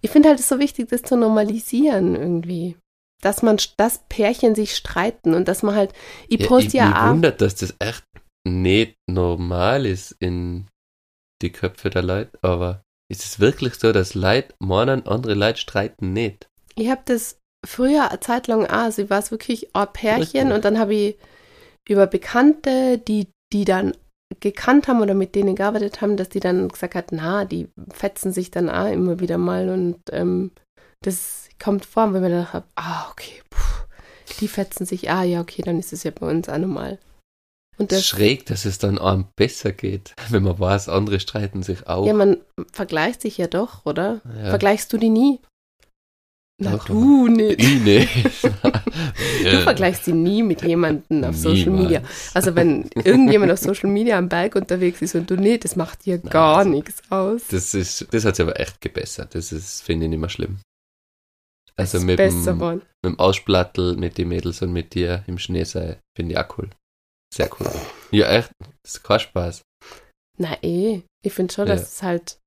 Ich 0.00 0.10
finde 0.10 0.28
halt 0.30 0.40
es 0.40 0.48
so 0.48 0.58
wichtig, 0.58 0.88
das 0.88 1.02
zu 1.02 1.16
normalisieren 1.16 2.14
irgendwie. 2.16 2.76
Dass 3.22 3.42
man, 3.42 3.58
dass 3.76 4.00
Pärchen 4.08 4.54
sich 4.56 4.74
streiten 4.76 5.34
und 5.34 5.46
dass 5.46 5.62
man 5.62 5.76
halt, 5.76 5.92
ich 6.28 6.40
Ja, 6.40 6.46
poste 6.48 6.68
ich, 6.68 6.74
ja 6.74 6.88
mich 6.88 7.10
wundert, 7.14 7.40
dass 7.40 7.54
das 7.54 7.74
echt 7.78 8.04
nicht 8.44 8.96
normal 9.08 9.86
ist 9.86 10.16
in 10.18 10.66
die 11.40 11.52
Köpfe 11.52 11.90
der 11.90 12.02
Leute, 12.02 12.36
aber 12.42 12.82
ist 13.08 13.24
es 13.24 13.38
wirklich 13.38 13.74
so, 13.76 13.92
dass 13.92 14.14
Leute 14.14 14.54
meinen, 14.58 15.06
andere 15.06 15.34
Leute 15.34 15.58
streiten 15.58 16.12
nicht? 16.12 16.48
Ich 16.74 16.88
habe 16.88 17.02
das 17.04 17.38
früher 17.64 18.10
eine 18.10 18.18
Zeit 18.20 18.48
lang 18.48 18.66
auch, 18.66 18.72
also 18.72 19.02
ich 19.02 19.10
war 19.10 19.20
es 19.20 19.30
wirklich 19.30 19.74
ein 19.76 19.92
Pärchen 19.92 20.48
Wirklich? 20.48 20.54
und 20.54 20.64
dann 20.64 20.78
habe 20.78 20.94
ich 20.94 21.16
über 21.88 22.06
Bekannte, 22.08 22.98
die, 22.98 23.28
die 23.52 23.64
dann 23.64 23.92
gekannt 24.40 24.88
haben 24.88 25.00
oder 25.00 25.14
mit 25.14 25.34
denen 25.34 25.54
gearbeitet 25.54 26.00
haben, 26.00 26.16
dass 26.16 26.28
die 26.28 26.40
dann 26.40 26.68
gesagt 26.68 26.94
hat, 26.94 27.12
na, 27.12 27.44
die 27.44 27.68
fetzen 27.92 28.32
sich 28.32 28.50
dann 28.50 28.70
auch 28.70 28.90
immer 28.90 29.20
wieder 29.20 29.38
mal 29.38 29.68
und 29.68 29.98
ähm, 30.10 30.52
das 31.02 31.48
kommt 31.62 31.84
vor, 31.84 32.12
wenn 32.12 32.22
man 32.22 32.30
dann 32.30 32.52
hat, 32.52 32.64
ah, 32.76 33.08
okay, 33.10 33.42
puh, 33.50 33.84
die 34.40 34.48
fetzen 34.48 34.86
sich, 34.86 35.10
ah, 35.10 35.22
ja, 35.22 35.40
okay, 35.40 35.62
dann 35.62 35.78
ist 35.78 35.92
es 35.92 36.02
ja 36.02 36.10
bei 36.10 36.28
uns 36.28 36.48
auch 36.48 36.58
normal. 36.58 36.98
Und 37.78 37.90
das, 37.90 38.06
Schräg, 38.06 38.46
dass 38.46 38.64
es 38.64 38.78
dann 38.78 38.98
einem 38.98 39.26
besser 39.36 39.72
geht, 39.72 40.14
wenn 40.30 40.42
man 40.42 40.58
weiß, 40.58 40.88
andere 40.88 41.20
streiten 41.20 41.62
sich 41.62 41.86
auch. 41.86 42.06
ja, 42.06 42.12
man 42.12 42.38
vergleicht 42.72 43.22
sich 43.22 43.38
ja 43.38 43.46
doch, 43.46 43.86
oder? 43.86 44.20
Ja. 44.24 44.50
Vergleichst 44.50 44.92
du 44.92 44.98
die 44.98 45.08
nie? 45.08 45.40
Na, 46.60 46.76
du 46.76 47.28
nicht. 47.28 47.60
Ich 47.60 47.80
nicht. 47.80 48.44
Du 48.44 49.60
vergleichst 49.62 50.04
sie 50.04 50.12
nie 50.12 50.42
mit 50.42 50.62
jemandem 50.62 51.24
auf 51.24 51.36
Social 51.36 51.70
Media. 51.70 52.02
Also 52.34 52.54
wenn 52.54 52.88
irgendjemand 52.94 53.50
auf 53.50 53.58
Social 53.58 53.90
Media 53.90 54.16
am 54.18 54.28
Berg 54.28 54.54
unterwegs 54.54 55.02
ist 55.02 55.14
und 55.16 55.28
du 55.30 55.36
nicht, 55.36 55.64
das 55.64 55.74
macht 55.76 56.04
dir 56.04 56.18
Nein, 56.22 56.30
gar 56.30 56.64
nichts 56.64 57.02
aus. 57.10 57.42
Das 57.50 57.74
ist, 57.74 58.06
das 58.12 58.24
hat 58.24 58.36
sich 58.36 58.44
aber 58.46 58.60
echt 58.60 58.80
gebessert. 58.80 59.34
Das 59.34 59.50
ist, 59.50 59.82
finde 59.82 60.06
ich, 60.06 60.10
nicht 60.10 60.20
mehr 60.20 60.28
schlimm. 60.28 60.60
Also 61.74 61.98
mit 62.00 62.18
dem, 62.18 62.58
mit 62.58 62.82
dem 63.04 63.18
Ausplattel, 63.18 63.96
mit 63.96 64.18
den 64.18 64.28
Mädels 64.28 64.62
und 64.62 64.72
mit 64.72 64.94
dir 64.94 65.24
im 65.26 65.38
Schnee 65.38 65.64
sei, 65.64 65.98
finde 66.16 66.32
ich 66.34 66.38
auch 66.38 66.58
cool. 66.58 66.70
Sehr 67.34 67.50
cool. 67.58 67.70
Ja, 68.10 68.30
echt. 68.30 68.52
Das 68.84 68.94
ist 68.96 69.02
kein 69.02 69.20
Spaß. 69.20 69.62
Na 70.38 70.62
eh, 70.62 71.02
ich 71.24 71.32
finde 71.32 71.52
schon, 71.52 71.66
Ja. 71.66 71.74
dass 71.74 71.94
es 71.94 72.02
halt, 72.02 72.38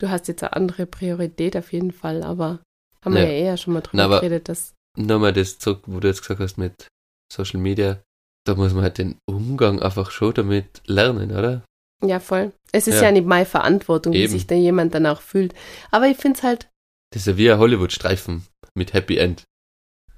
du 0.00 0.10
hast 0.10 0.28
jetzt 0.28 0.42
eine 0.42 0.52
andere 0.54 0.84
Priorität 0.86 1.56
auf 1.56 1.72
jeden 1.72 1.92
Fall, 1.92 2.22
aber 2.22 2.58
haben 3.04 3.14
wir 3.14 3.22
Ja. 3.22 3.28
ja 3.28 3.32
eher 3.34 3.56
schon 3.56 3.74
mal 3.74 3.80
drüber 3.80 4.08
Na, 4.08 4.18
geredet, 4.20 4.48
dass 4.48 4.74
Nochmal 4.96 5.32
das 5.32 5.58
zurück, 5.58 5.82
wo 5.86 6.00
du 6.00 6.08
jetzt 6.08 6.20
gesagt 6.20 6.40
hast 6.40 6.58
mit 6.58 6.86
Social 7.32 7.58
Media. 7.60 8.02
Da 8.44 8.54
muss 8.54 8.74
man 8.74 8.82
halt 8.82 8.98
den 8.98 9.16
Umgang 9.26 9.80
einfach 9.80 10.10
schon 10.10 10.34
damit 10.34 10.82
lernen, 10.86 11.30
oder? 11.30 11.62
Ja, 12.04 12.20
voll. 12.20 12.52
Es 12.72 12.86
ist 12.88 12.96
Ja. 12.96 13.04
ja, 13.04 13.12
nicht 13.12 13.26
meine 13.26 13.46
Verantwortung, 13.46 14.12
wie 14.12 14.24
Eben. 14.24 14.32
sich 14.32 14.46
da 14.46 14.54
jemand 14.54 14.92
danach 14.94 15.20
fühlt. 15.22 15.54
Aber 15.90 16.08
ich 16.08 16.16
finde 16.18 16.36
es 16.38 16.42
halt, 16.42 16.68
Das 17.12 17.22
ist 17.22 17.26
ja 17.26 17.36
wie 17.36 17.50
ein 17.50 17.58
Hollywood-Streifen 17.58 18.46
mit 18.74 18.92
Happy 18.92 19.16
End. 19.18 19.44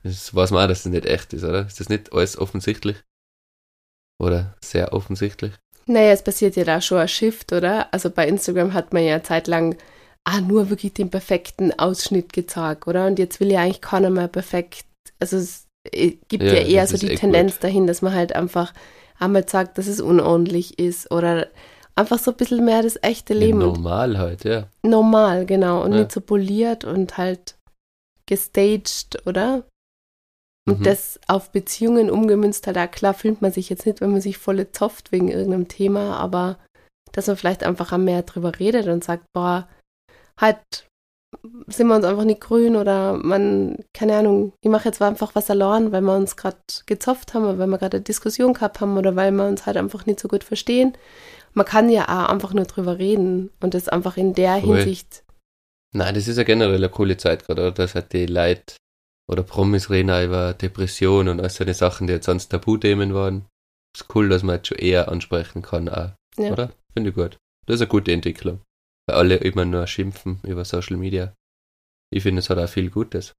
Das 0.02 0.34
weiß 0.34 0.50
man 0.50 0.64
auch, 0.64 0.68
dass 0.68 0.82
das 0.84 0.92
nicht 0.92 1.06
echt 1.06 1.32
ist, 1.32 1.44
oder? 1.44 1.66
Ist 1.66 1.78
das 1.80 1.88
nicht 1.88 2.12
alles 2.12 2.36
offensichtlich? 2.38 2.96
Oder 4.20 4.56
sehr 4.64 4.92
offensichtlich? 4.92 5.52
naja, 5.86 6.12
es 6.12 6.22
passiert 6.24 6.56
ja 6.56 6.64
da 6.64 6.80
schon 6.80 6.98
ein 6.98 7.08
Shift, 7.08 7.52
oder? 7.52 7.92
Also 7.92 8.08
bei 8.10 8.26
Instagram 8.26 8.72
hat 8.72 8.92
man 8.94 9.04
ja 9.04 9.22
zeitlang 9.22 9.76
ah, 10.24 10.40
nur 10.40 10.70
wirklich 10.70 10.94
den 10.94 11.10
perfekten 11.10 11.78
Ausschnitt 11.78 12.32
gezeigt, 12.32 12.86
oder? 12.86 13.06
Und 13.06 13.18
jetzt 13.18 13.40
will 13.40 13.50
ja 13.52 13.60
eigentlich 13.60 13.80
keiner 13.80 14.10
mehr 14.10 14.28
perfekt. 14.28 14.84
Also 15.20 15.36
es 15.36 15.66
äh, 15.92 16.12
gibt 16.28 16.44
Ja, 16.44 16.54
ja, 16.54 16.60
eher 16.62 16.86
so 16.86 16.96
die 16.96 17.10
eh 17.12 17.16
Tendenz 17.16 17.58
dahin, 17.58 17.86
dass 17.86 18.02
man 18.02 18.14
halt 18.14 18.34
einfach 18.34 18.72
einmal 19.18 19.48
sagt, 19.48 19.78
dass 19.78 19.86
es 19.86 20.00
unordentlich 20.00 20.78
ist 20.78 21.10
oder 21.10 21.48
einfach 21.94 22.18
so 22.18 22.30
ein 22.32 22.36
bisschen 22.36 22.64
mehr 22.64 22.82
das 22.82 22.98
echte 23.02 23.34
Leben. 23.34 23.62
und 23.62 23.72
Normal 23.74 24.18
halt, 24.18 24.44
ja. 24.44 24.68
normal, 24.82 25.46
genau. 25.46 25.82
Und 25.84 25.92
Ja. 25.92 25.98
nicht 26.00 26.12
so 26.12 26.20
poliert 26.20 26.84
und 26.84 27.16
halt 27.18 27.56
gestaged, 28.26 29.26
oder? 29.26 29.64
Und 30.66 30.80
Mhm. 30.80 30.84
das 30.84 31.20
auf 31.28 31.50
Beziehungen 31.50 32.10
umgemünzt 32.10 32.66
halt, 32.66 32.78
auch 32.78 32.90
klar 32.90 33.12
fühlt 33.12 33.42
man 33.42 33.52
sich 33.52 33.68
jetzt 33.68 33.84
nicht, 33.84 34.00
wenn 34.00 34.12
man 34.12 34.22
sich 34.22 34.38
voll 34.38 34.66
zopft 34.72 35.12
wegen 35.12 35.28
irgendeinem 35.28 35.68
Thema, 35.68 36.16
aber 36.16 36.58
dass 37.12 37.26
man 37.26 37.36
vielleicht 37.36 37.64
einfach 37.64 37.96
mehr 37.98 38.22
drüber 38.22 38.58
redet 38.58 38.88
und 38.88 39.04
sagt, 39.04 39.24
boah, 39.34 39.68
halt 40.40 40.86
sind 41.66 41.88
wir 41.88 41.96
uns 41.96 42.04
einfach 42.04 42.24
nicht 42.24 42.40
grün 42.40 42.76
oder 42.76 43.14
man, 43.14 43.84
keine 43.92 44.16
Ahnung, 44.16 44.52
ich 44.60 44.70
mache 44.70 44.84
jetzt 44.86 45.02
einfach 45.02 45.34
was 45.34 45.46
verloren, 45.46 45.90
weil 45.90 46.00
wir 46.02 46.16
uns 46.16 46.36
gerade 46.36 46.56
gezopft 46.86 47.34
haben 47.34 47.44
oder 47.44 47.58
weil 47.58 47.66
wir 47.66 47.78
gerade 47.78 47.96
eine 47.96 48.04
Diskussion 48.04 48.54
gehabt 48.54 48.80
haben 48.80 48.96
oder 48.96 49.16
weil 49.16 49.32
wir 49.32 49.46
uns 49.46 49.66
halt 49.66 49.76
einfach 49.76 50.06
nicht 50.06 50.20
so 50.20 50.28
gut 50.28 50.44
verstehen. 50.44 50.96
Man 51.52 51.66
kann 51.66 51.88
ja 51.88 52.04
auch 52.04 52.30
einfach 52.30 52.54
nur 52.54 52.64
drüber 52.64 52.98
reden 52.98 53.50
und 53.60 53.74
das 53.74 53.88
einfach 53.88 54.16
in 54.16 54.34
der 54.34 54.60
Voll. 54.60 54.76
Hinsicht 54.78 55.24
Nein, 55.96 56.14
das 56.14 56.26
ist 56.26 56.36
ja 56.36 56.42
generell 56.42 56.74
eine 56.74 56.88
coole 56.88 57.16
Zeit 57.16 57.46
gerade, 57.46 57.62
oder? 57.62 57.72
Dass 57.72 57.94
halt 57.94 58.12
die 58.12 58.26
Leute 58.26 58.76
oder 59.30 59.44
Promis 59.44 59.90
reden 59.90 60.10
auch 60.10 60.24
über 60.24 60.52
Depression 60.52 61.28
und 61.28 61.40
all 61.40 61.50
so 61.50 61.62
eine 61.62 61.72
Sachen, 61.74 62.08
die 62.08 62.14
jetzt 62.14 62.26
sonst 62.26 62.48
Tabuthemen 62.48 63.14
waren. 63.14 63.46
Ist 63.96 64.12
cool, 64.14 64.28
dass 64.28 64.42
man 64.42 64.56
jetzt 64.56 64.68
schon 64.68 64.78
eher 64.78 65.08
ansprechen 65.08 65.62
kann, 65.62 65.88
auch, 65.88 66.10
Ja. 66.36 66.50
oder? 66.52 66.72
Finde 66.92 67.10
ich 67.10 67.16
gut. 67.16 67.36
Das 67.66 67.76
ist 67.76 67.82
eine 67.82 67.88
gute 67.88 68.12
Entwicklung. 68.12 68.60
Weil 69.06 69.16
alle 69.16 69.36
immer 69.36 69.64
nur 69.64 69.86
schimpfen 69.86 70.40
über 70.42 70.64
Social 70.64 70.96
Media. 70.96 71.34
Ich 72.10 72.22
finde, 72.22 72.40
es 72.40 72.50
hat 72.50 72.58
auch 72.58 72.68
viel 72.68 72.90
Gutes. 72.90 73.34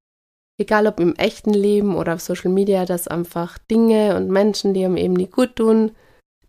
egal 0.58 0.88
ob 0.88 1.00
im 1.00 1.16
echten 1.16 1.54
Leben 1.54 1.96
oder 1.96 2.14
auf 2.14 2.22
Social 2.22 2.52
Media, 2.52 2.86
dass 2.86 3.08
einfach 3.08 3.58
Dinge 3.58 4.16
und 4.16 4.30
Menschen, 4.30 4.74
die 4.74 4.86
einem 4.86 4.98
eben 4.98 5.14
nicht 5.14 5.34
gut 5.34 5.56
tun, 5.58 5.96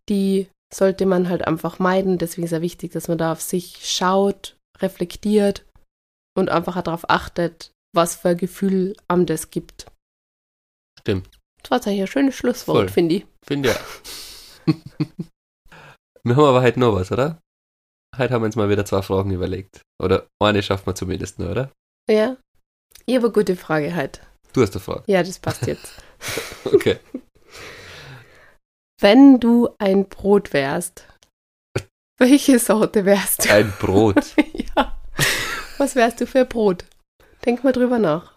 die 0.09 0.49
sollte 0.73 1.07
man 1.07 1.29
halt 1.29 1.47
einfach 1.47 1.79
meiden. 1.79 2.19
Deswegen 2.19 2.45
ist 2.45 2.53
ja 2.53 2.61
wichtig, 2.61 2.93
dass 2.93 3.09
man 3.09 3.19
da 3.19 3.33
auf 3.33 3.41
sich 3.41 3.89
schaut, 3.89 4.57
reflektiert 4.79 5.65
und 6.37 6.51
einfach 6.51 6.81
darauf 6.83 7.09
achtet, 7.09 7.73
was 7.95 8.17
für 8.17 8.31
ein 8.31 8.37
Gefühl 8.37 8.95
einem 9.09 9.27
das 9.27 9.51
gibt. 9.51 9.87
Stimmt. 11.01 11.29
Das 11.63 11.71
war 11.71 11.87
eigentlich 11.87 12.03
ein 12.03 12.07
schönes 12.07 12.35
Schlusswort, 12.35 12.91
finde 12.91 13.17
ich. 13.17 13.27
Finde 13.45 13.71
ja. 13.71 13.77
wir 16.25 16.37
haben 16.37 16.45
aber 16.45 16.63
heute 16.63 16.79
noch 16.79 16.95
was, 16.95 17.11
oder? 17.11 17.41
Heute 18.19 18.33
haben 18.33 18.43
wir 18.43 18.47
uns 18.47 18.57
mal 18.57 18.71
wieder 18.71 18.85
zwei 18.87 19.03
Fragen 19.03 19.31
überlegt. 19.31 19.83
Oder 20.03 20.27
eine 20.43 20.63
schaffen 20.63 20.87
wir 20.87 20.95
zumindest 20.95 21.39
nur, 21.39 21.51
oder? 21.51 21.71
Ja? 22.09 22.37
Ich 23.05 23.15
habe 23.15 23.27
eine 23.27 23.33
gute 23.33 23.57
Frage 23.57 23.95
halt. 23.95 24.21
Du 24.53 24.63
hast 24.63 24.75
eine 24.75 24.81
Frage. 24.81 25.03
Ja, 25.07 25.23
das 25.23 25.39
passt 25.39 25.67
jetzt. 25.67 25.93
Okay. 26.65 26.99
Wenn 29.01 29.39
du 29.39 29.69
ein 29.79 30.09
Brot 30.09 30.55
wärst, 30.55 31.07
welche 32.19 32.59
Sorte 32.59 33.05
wärst 33.05 33.45
du? 33.45 33.53
Ein 33.53 33.71
Brot. 33.79 34.35
ja. 34.77 34.99
Was 35.77 35.95
wärst 35.95 36.21
du 36.23 36.27
für 36.27 36.41
ein 36.41 36.49
Brot? 36.49 36.87
Denk 37.45 37.63
mal 37.63 37.73
drüber 37.73 37.99
nach. 37.99 38.37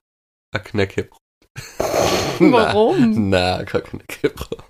Ein 0.54 0.64
Knäckebrot. 0.64 1.18
Warum? 2.40 3.30
Na, 3.30 3.64
kein 3.64 3.84
Knäckebrot. 3.84 4.64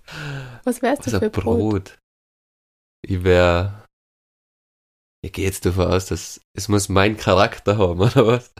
Was 0.63 0.81
wärst 0.83 1.07
du 1.07 1.11
Was 1.11 1.19
für 1.19 1.25
ein 1.25 1.31
Brot? 1.31 1.43
Brot. 1.43 1.97
Ich 3.01 3.23
wär. 3.23 3.85
Ich 5.21 5.33
gehe 5.33 5.45
jetzt 5.45 5.65
davon 5.65 5.87
aus, 5.87 6.05
dass 6.07 6.39
es 6.53 6.67
muss 6.69 6.87
meinen 6.89 7.17
Charakter 7.17 7.77
haben, 7.77 7.99
oder 8.01 8.25
was? 8.27 8.53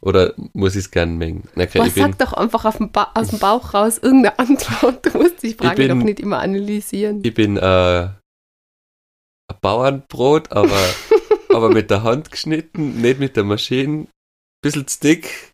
Oder 0.00 0.34
muss 0.52 0.74
ich 0.74 0.84
es 0.84 0.90
gern 0.90 1.16
mengen? 1.16 1.48
Okay, 1.56 1.78
Was 1.78 1.88
ich 1.88 1.94
bin, 1.94 2.02
sag 2.02 2.18
doch 2.18 2.32
einfach 2.34 2.64
auf 2.66 2.76
dem 2.76 2.90
aus 2.92 3.28
dem 3.28 3.38
Bauch 3.38 3.72
raus 3.72 3.98
irgendeine 3.98 4.38
Antwort. 4.38 5.06
Du 5.06 5.18
musst 5.18 5.42
die 5.42 5.54
Frage 5.54 5.76
bin- 5.76 5.98
doch 5.98 6.04
nicht 6.04 6.20
immer 6.20 6.40
analysieren. 6.40 7.20
ich 7.24 7.32
bin 7.32 7.56
äh, 7.56 7.60
ein 8.10 8.14
Bauernbrot, 9.62 10.52
aber, 10.52 10.78
aber 11.50 11.70
mit 11.70 11.90
der 11.90 12.02
Hand 12.02 12.30
geschnitten, 12.30 13.00
nicht 13.00 13.18
mit 13.20 13.36
der 13.36 13.44
Maschine. 13.44 14.08
Bisschen 14.62 14.86
zu 14.86 14.98
dick, 15.00 15.52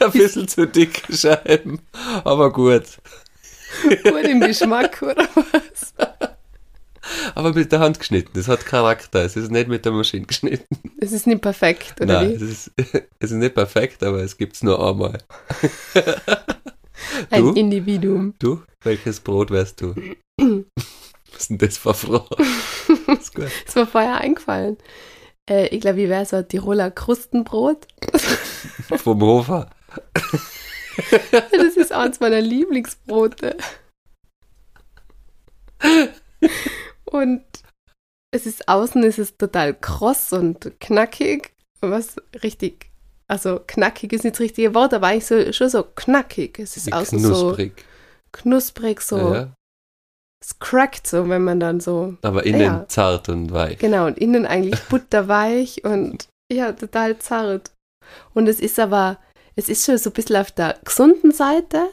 ein 0.00 0.10
bisschen 0.12 0.48
zu 0.48 0.66
dicke 0.66 1.12
Scheiben, 1.16 1.80
aber 2.24 2.52
gut. 2.52 2.84
Gut 4.04 4.24
im 4.24 4.40
Geschmack, 4.40 5.02
oder 5.02 5.28
was? 5.34 5.94
Aber 7.34 7.52
mit 7.52 7.72
der 7.72 7.80
Hand 7.80 7.98
geschnitten, 7.98 8.30
das 8.34 8.48
hat 8.48 8.64
Charakter, 8.66 9.24
es 9.24 9.36
ist 9.36 9.50
nicht 9.50 9.68
mit 9.68 9.84
der 9.84 9.92
Maschine 9.92 10.26
geschnitten. 10.26 10.66
Es 11.00 11.12
ist 11.12 11.26
nicht 11.26 11.40
perfekt, 11.40 12.00
oder 12.00 12.22
Nein, 12.22 12.32
es 12.32 12.40
wie? 12.40 12.50
ist, 12.50 12.70
es 13.18 13.30
ist 13.30 13.36
nicht 13.36 13.54
perfekt, 13.54 14.02
aber 14.02 14.22
es 14.22 14.36
gibt's 14.36 14.62
nur 14.62 14.78
einmal. 14.86 15.18
Ein 17.30 17.42
du? 17.42 17.52
Individuum. 17.52 18.34
Du? 18.38 18.62
Welches 18.82 19.20
Brot 19.20 19.50
wärst 19.50 19.80
du? 19.80 19.94
Was 21.32 21.42
ist 21.42 21.50
denn 21.50 21.58
das 21.58 21.78
für 21.78 21.90
eine? 21.90 23.18
Ist 23.18 23.34
gut. 23.34 23.46
Das 23.66 23.76
war 23.76 23.86
vorher 23.86 24.16
eingefallen. 24.18 24.76
Äh, 25.48 25.68
ich 25.68 25.80
glaube, 25.80 25.98
wie 25.98 26.08
wäre 26.08 26.26
so 26.26 26.36
ein 26.36 26.48
Tiroler 26.48 26.90
Krustenbrot? 26.90 27.86
Vom 28.96 29.20
Hofer. 29.22 29.70
Das 31.30 31.76
ist 31.76 31.92
eins 31.92 32.18
meiner 32.18 32.40
Lieblingsbrote. 32.40 33.56
Und 37.10 37.42
es 38.30 38.46
ist 38.46 38.68
außen 38.68 39.02
ist 39.02 39.18
es 39.18 39.36
total 39.36 39.74
kross 39.74 40.32
und 40.32 40.78
knackig, 40.80 41.52
was 41.80 42.16
richtig, 42.42 42.90
also 43.26 43.60
knackig 43.66 44.12
ist 44.12 44.24
nicht 44.24 44.34
das 44.36 44.40
richtige 44.40 44.74
Wort, 44.74 44.92
aber 44.92 45.08
eigentlich 45.08 45.26
so, 45.26 45.52
schon 45.52 45.68
so 45.70 45.82
knackig. 45.82 46.58
Es 46.58 46.76
ist 46.76 46.86
Wie 46.88 46.92
außen 46.92 47.18
so 47.20 47.28
knusprig. 47.46 47.84
knusprig, 48.32 49.00
so, 49.00 49.34
Ja, 49.34 49.54
es 50.44 50.58
crackt 50.58 51.06
so, 51.06 51.28
wenn 51.28 51.42
man 51.44 51.58
dann 51.60 51.80
so, 51.80 52.16
aber 52.22 52.44
innen 52.44 52.60
Ja. 52.60 52.88
zart 52.88 53.28
und 53.28 53.50
weich. 53.52 53.78
genau, 53.78 54.06
und 54.06 54.18
innen 54.18 54.46
eigentlich 54.46 54.80
butterweich 54.88 55.84
und 55.84 56.28
ja, 56.52 56.72
total 56.72 57.18
zart. 57.18 57.72
Und 58.34 58.46
es 58.48 58.60
ist 58.60 58.78
aber, 58.78 59.18
es 59.56 59.68
ist 59.68 59.84
schon 59.84 59.98
so 59.98 60.10
ein 60.10 60.12
bisschen 60.14 60.36
auf 60.36 60.50
der 60.52 60.78
gesunden 60.84 61.32
Seite. 61.32 61.88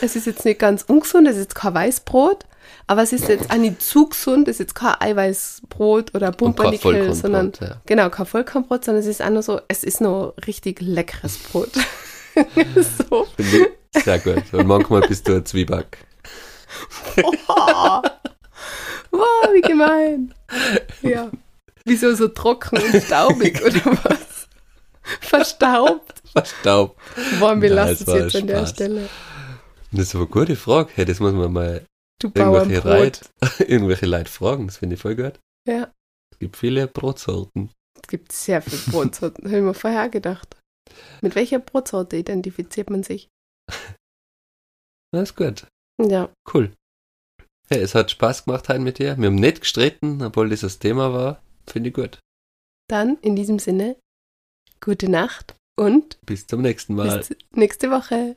Es 0.00 0.16
ist 0.16 0.26
jetzt 0.26 0.44
nicht 0.44 0.58
ganz 0.58 0.82
ungesund, 0.82 1.26
es 1.28 1.36
ist 1.36 1.44
jetzt 1.44 1.54
kein 1.54 1.74
Weißbrot, 1.74 2.46
aber 2.86 3.02
es 3.02 3.12
ist 3.12 3.28
jetzt 3.28 3.50
auch 3.50 3.56
nicht 3.56 3.82
zu 3.82 4.08
gesund, 4.08 4.48
es 4.48 4.56
ist 4.56 4.60
jetzt 4.60 4.74
kein 4.74 4.94
Eiweißbrot 5.00 6.14
oder 6.14 6.32
Pumpernickel, 6.32 7.12
sondern 7.14 7.52
ja. 7.60 7.80
genau, 7.86 8.10
kein 8.10 8.26
Vollkornbrot, 8.26 8.84
sondern 8.84 9.00
es 9.00 9.08
ist 9.08 9.22
auch 9.22 9.30
nur 9.30 9.42
so, 9.42 9.60
es 9.68 9.82
ist 9.84 10.00
nur 10.00 10.34
richtig 10.46 10.80
leckeres 10.80 11.38
Brot. 11.38 11.70
so. 13.08 13.26
Sehr 13.92 14.18
gut. 14.18 14.42
Und 14.52 14.66
manchmal 14.66 15.00
bist 15.02 15.26
du 15.26 15.36
ein 15.36 15.46
Zwieback. 15.46 15.98
Wow, 19.10 19.48
wie 19.52 19.60
gemein. 19.62 20.34
Ja. 21.02 21.30
Wieso 21.84 22.14
so 22.14 22.28
trocken 22.28 22.78
und 22.78 23.02
staubig 23.02 23.62
oder 23.64 23.98
was? 24.04 24.48
Verstaubt. 25.20 26.22
Verstaubt. 26.32 27.00
Wollen 27.38 27.62
wir 27.62 27.70
lassen 27.70 28.04
es 28.06 28.12
jetzt 28.12 28.36
an 28.36 28.46
der 28.46 28.56
Spaß. 28.58 28.70
Stelle. 28.70 29.08
Das 29.92 30.00
ist 30.02 30.14
aber 30.14 30.24
eine 30.24 30.30
gute 30.32 30.56
Frage. 30.56 30.90
Hey, 30.94 31.04
das 31.04 31.20
muss 31.20 31.32
man 31.32 31.52
mal 31.52 31.86
Du 32.20 32.30
irgendwelche. 32.34 32.88
Leute, 32.88 33.20
irgendwelche 33.66 34.06
Leute 34.06 34.30
fragen. 34.30 34.66
Das 34.66 34.78
finde 34.78 34.94
ich 34.96 35.00
voll 35.02 35.16
gut. 35.16 35.38
Ja. 35.68 35.92
Es 36.32 36.38
gibt 36.38 36.56
viele 36.56 36.86
Brotsorten. 36.86 37.70
Es 38.00 38.08
gibt 38.08 38.32
sehr 38.32 38.62
viele 38.62 38.82
Brotsorten, 38.92 39.44
habe 39.46 39.56
ich 39.58 39.62
mir 39.64 39.74
vorher 39.74 40.08
gedacht. 40.08 40.56
Mit 41.20 41.34
welcher 41.34 41.58
Brotsorte 41.58 42.16
identifiziert 42.16 42.90
man 42.90 43.02
sich? 43.02 43.28
Das 45.12 45.30
ist 45.30 45.36
gut. 45.36 45.66
Ja, 46.02 46.30
Cool. 46.52 46.72
Hey, 47.68 47.80
es 47.80 47.94
hat 47.94 48.10
Spaß 48.10 48.44
gemacht 48.44 48.68
heute 48.68 48.80
mit 48.80 48.98
dir. 48.98 49.16
Wir 49.16 49.26
haben 49.28 49.36
nicht 49.36 49.60
gestritten, 49.60 50.20
obwohl 50.22 50.50
das 50.50 50.60
das 50.60 50.78
Thema 50.78 51.12
war. 51.12 51.42
Finde 51.66 51.88
ich 51.88 51.94
gut. 51.94 52.18
dann 52.88 53.16
in 53.22 53.34
diesem 53.34 53.58
Sinne, 53.58 53.96
gute 54.80 55.08
Nacht 55.08 55.54
und 55.78 56.18
Bis 56.26 56.46
zum 56.46 56.60
nächsten 56.62 56.94
Mal. 56.94 57.18
bis 57.18 57.34
nächste 57.52 57.90
Woche. 57.90 58.36